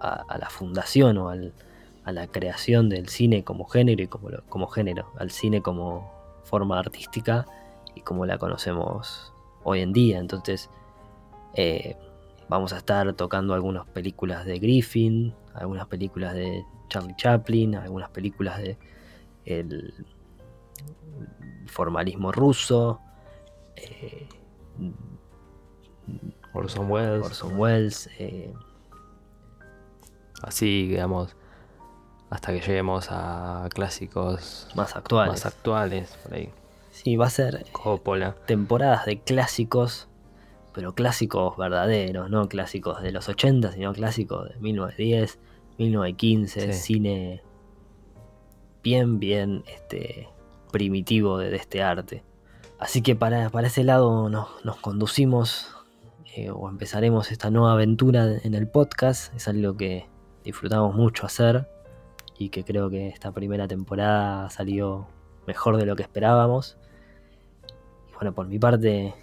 a, 0.01 0.39
la 0.39 0.49
fundación 0.49 1.18
o 1.18 1.29
a 1.29 2.12
la 2.12 2.27
creación 2.29 2.89
del 2.89 3.11
cine 3.11 3.45
como 3.45 3.66
género 3.66 4.03
y 4.03 4.07
como, 4.07 4.31
como 4.49 4.66
género, 4.68 5.12
al 5.18 5.31
cine 5.31 5.61
como 5.61 6.11
forma 6.45 6.79
artística 6.79 7.45
y 7.95 8.01
como 8.01 8.25
la 8.25 8.39
conocemos 8.39 9.35
hoy 9.64 9.81
en 9.81 9.93
día. 9.93 10.18
Entonces, 10.18 10.70
eh, 11.53 11.95
vamos 12.49 12.72
a 12.72 12.79
estar 12.79 13.12
tocando 13.12 13.53
algunas 13.53 13.85
películas 13.89 14.47
de 14.47 14.59
Griffin, 14.59 15.35
algunas 15.53 15.89
películas 15.89 16.33
de 16.33 16.64
Charlie 16.89 17.16
Chaplin, 17.16 17.75
algunas 17.75 18.09
películas 18.09 18.57
de 18.62 18.79
el 19.45 19.93
formalismo 21.66 22.33
ruso. 22.33 23.03
Eh, 23.77 24.27
Orson 26.53 26.91
Welles. 26.91 27.25
Orson 27.25 27.59
Welles. 27.59 28.09
Eh, 28.19 28.53
así, 30.43 30.89
digamos, 30.89 31.37
hasta 32.31 32.53
que 32.53 32.61
lleguemos 32.61 33.09
a 33.11 33.69
clásicos 33.73 34.69
más 34.75 34.97
actuales. 34.97 35.33
Más 35.33 35.47
actuales, 35.47 36.19
por 36.23 36.35
ahí. 36.35 36.51
Sí, 36.91 37.17
va 37.17 37.27
a 37.27 37.31
ser 37.31 37.67
Coppola. 37.73 38.37
temporadas 38.47 39.05
de 39.05 39.21
clásicos, 39.21 40.09
pero 40.73 40.95
clásicos 40.95 41.57
verdaderos, 41.57 42.31
no 42.31 42.49
clásicos 42.49 43.03
de 43.03 43.11
los 43.11 43.29
80, 43.29 43.73
sino 43.73 43.93
clásicos 43.93 44.49
de 44.49 44.57
1910, 44.61 45.39
1915, 45.79 46.73
cine 46.73 47.43
bien, 48.83 49.19
bien 49.19 49.65
este, 49.67 50.29
primitivo 50.71 51.39
de, 51.39 51.57
este 51.57 51.83
arte. 51.83 52.23
Así 52.79 53.03
que 53.03 53.17
para, 53.17 53.51
para 53.51 53.67
ese 53.67 53.83
lado 53.83 54.29
nos 54.29 54.77
conducimos 54.81 55.75
eh, 56.37 56.51
o 56.51 56.68
empezaremos 56.68 57.30
esta 57.30 57.49
nueva 57.49 57.74
aventura 57.74 58.39
en 58.43 58.55
el 58.55 58.66
podcast. 58.66 59.32
Es 59.37 59.47
algo 59.47 59.76
que 59.76 60.09
disfrutamos 60.43 60.93
mucho 60.93 61.26
hacer 61.26 61.68
y 62.37 62.49
que 62.49 62.64
creo 62.64 62.91
que 62.91 63.07
esta 63.07 63.30
primera 63.30 63.68
temporada 63.68 64.51
salió 64.51 65.07
mejor 65.47 65.76
de 65.76 65.87
lo 65.87 65.95
que 65.95 66.03
esperábamos. 66.03 66.76
Y 68.11 68.14
bueno, 68.14 68.35
por 68.35 68.49
mi 68.49 68.59
parte, 68.59 69.14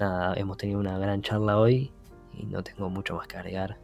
nada, 0.00 0.34
hemos 0.34 0.56
tenido 0.56 0.80
una 0.80 0.98
gran 0.98 1.22
charla 1.22 1.56
hoy 1.56 1.92
y 2.34 2.46
no 2.46 2.64
tengo 2.64 2.90
mucho 2.90 3.14
más 3.14 3.28
que 3.28 3.36
agregar. 3.36 3.78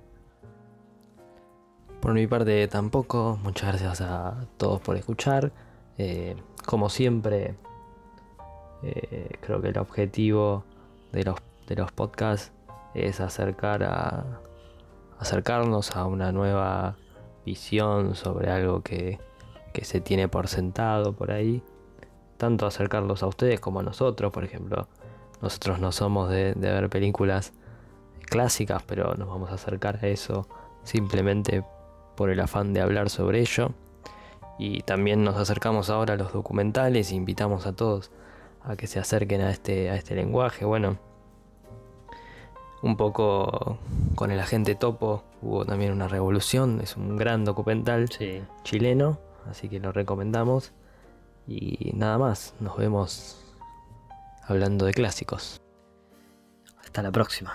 Por 2.01 2.15
mi 2.15 2.27
parte 2.27 2.67
tampoco, 2.67 3.39
muchas 3.45 3.69
gracias 3.69 4.01
a 4.01 4.45
todos 4.57 4.81
por 4.81 4.97
escuchar. 4.97 5.53
Eh, 5.99 6.35
como 6.65 6.89
siempre, 6.89 7.55
eh, 8.83 9.39
creo 9.41 9.63
que 9.63 9.69
el 9.69 9.79
objetivo 9.79 10.65
de 11.13 11.23
los, 11.23 11.37
de 11.69 11.77
los 11.77 11.93
podcasts 11.93 12.56
es 12.97 13.21
acercar 13.21 13.85
a, 13.85 14.41
acercarnos 15.19 15.97
a 15.97 16.07
una 16.07 16.33
nueva 16.33 16.97
visión 17.45 18.15
sobre 18.15 18.51
algo 18.51 18.83
que, 18.83 19.19
se 19.83 20.01
tiene 20.01 20.27
por 20.27 20.49
sentado 20.49 21.13
por 21.13 21.31
ahí. 21.31 21.63
Tanto 22.39 22.67
acercarlos 22.67 23.23
a 23.23 23.27
ustedes 23.27 23.61
como 23.61 23.81
a 23.81 23.83
nosotros, 23.83 24.33
por 24.33 24.43
ejemplo. 24.43 24.89
Nosotros 25.43 25.81
no 25.81 25.93
somos 25.93 26.31
de, 26.31 26.55
ver 26.55 26.89
películas 26.89 27.53
clásicas, 28.25 28.83
pero 28.85 29.15
nos 29.17 29.29
vamos 29.29 29.51
a 29.51 29.55
acercar 29.55 29.99
a 30.03 30.07
eso 30.07 30.49
simplemente 30.83 31.63
por 32.17 32.31
el 32.31 32.41
afán 32.41 32.73
de 32.73 32.81
hablar 32.81 33.11
sobre 33.11 33.41
ello. 33.41 33.73
Y 34.59 34.81
también 34.81 35.25
nos 35.25 35.37
acercamos 35.37 35.91
ahora 35.91 36.15
a 36.15 36.17
los 36.17 36.33
documentales 36.33 37.13
invitamos 37.13 37.67
a 37.67 37.75
todos 37.75 38.11
a 38.65 38.77
que 38.77 38.87
se 38.87 38.99
acerquen 38.99 39.43
a 39.43 39.51
este, 39.51 39.91
a 39.91 39.97
este 39.97 40.15
lenguaje. 40.15 40.65
Bueno, 40.65 40.99
un 42.83 42.97
poco 42.97 43.79
con 44.15 44.31
el 44.31 44.41
agente 44.41 44.75
Topo. 44.75 45.25
Hubo 45.43 45.65
también 45.65 45.93
una 45.93 46.09
revolución. 46.09 46.81
Es 46.83 46.97
un 46.97 47.17
gran 47.17 47.45
documental 47.45 48.09
Sí. 48.11 48.43
chileno, 48.65 49.19
así 49.51 49.69
que 49.69 49.81
lo 49.81 49.93
recomendamos. 49.93 50.73
Y 51.47 51.93
nada 51.95 52.19
más, 52.19 52.55
nos 52.61 52.77
vemos 52.77 53.43
hablando 54.47 54.85
de 54.87 54.95
clásicos. 54.95 55.61
Hasta 56.81 57.03
la 57.03 57.13
próxima. 57.13 57.53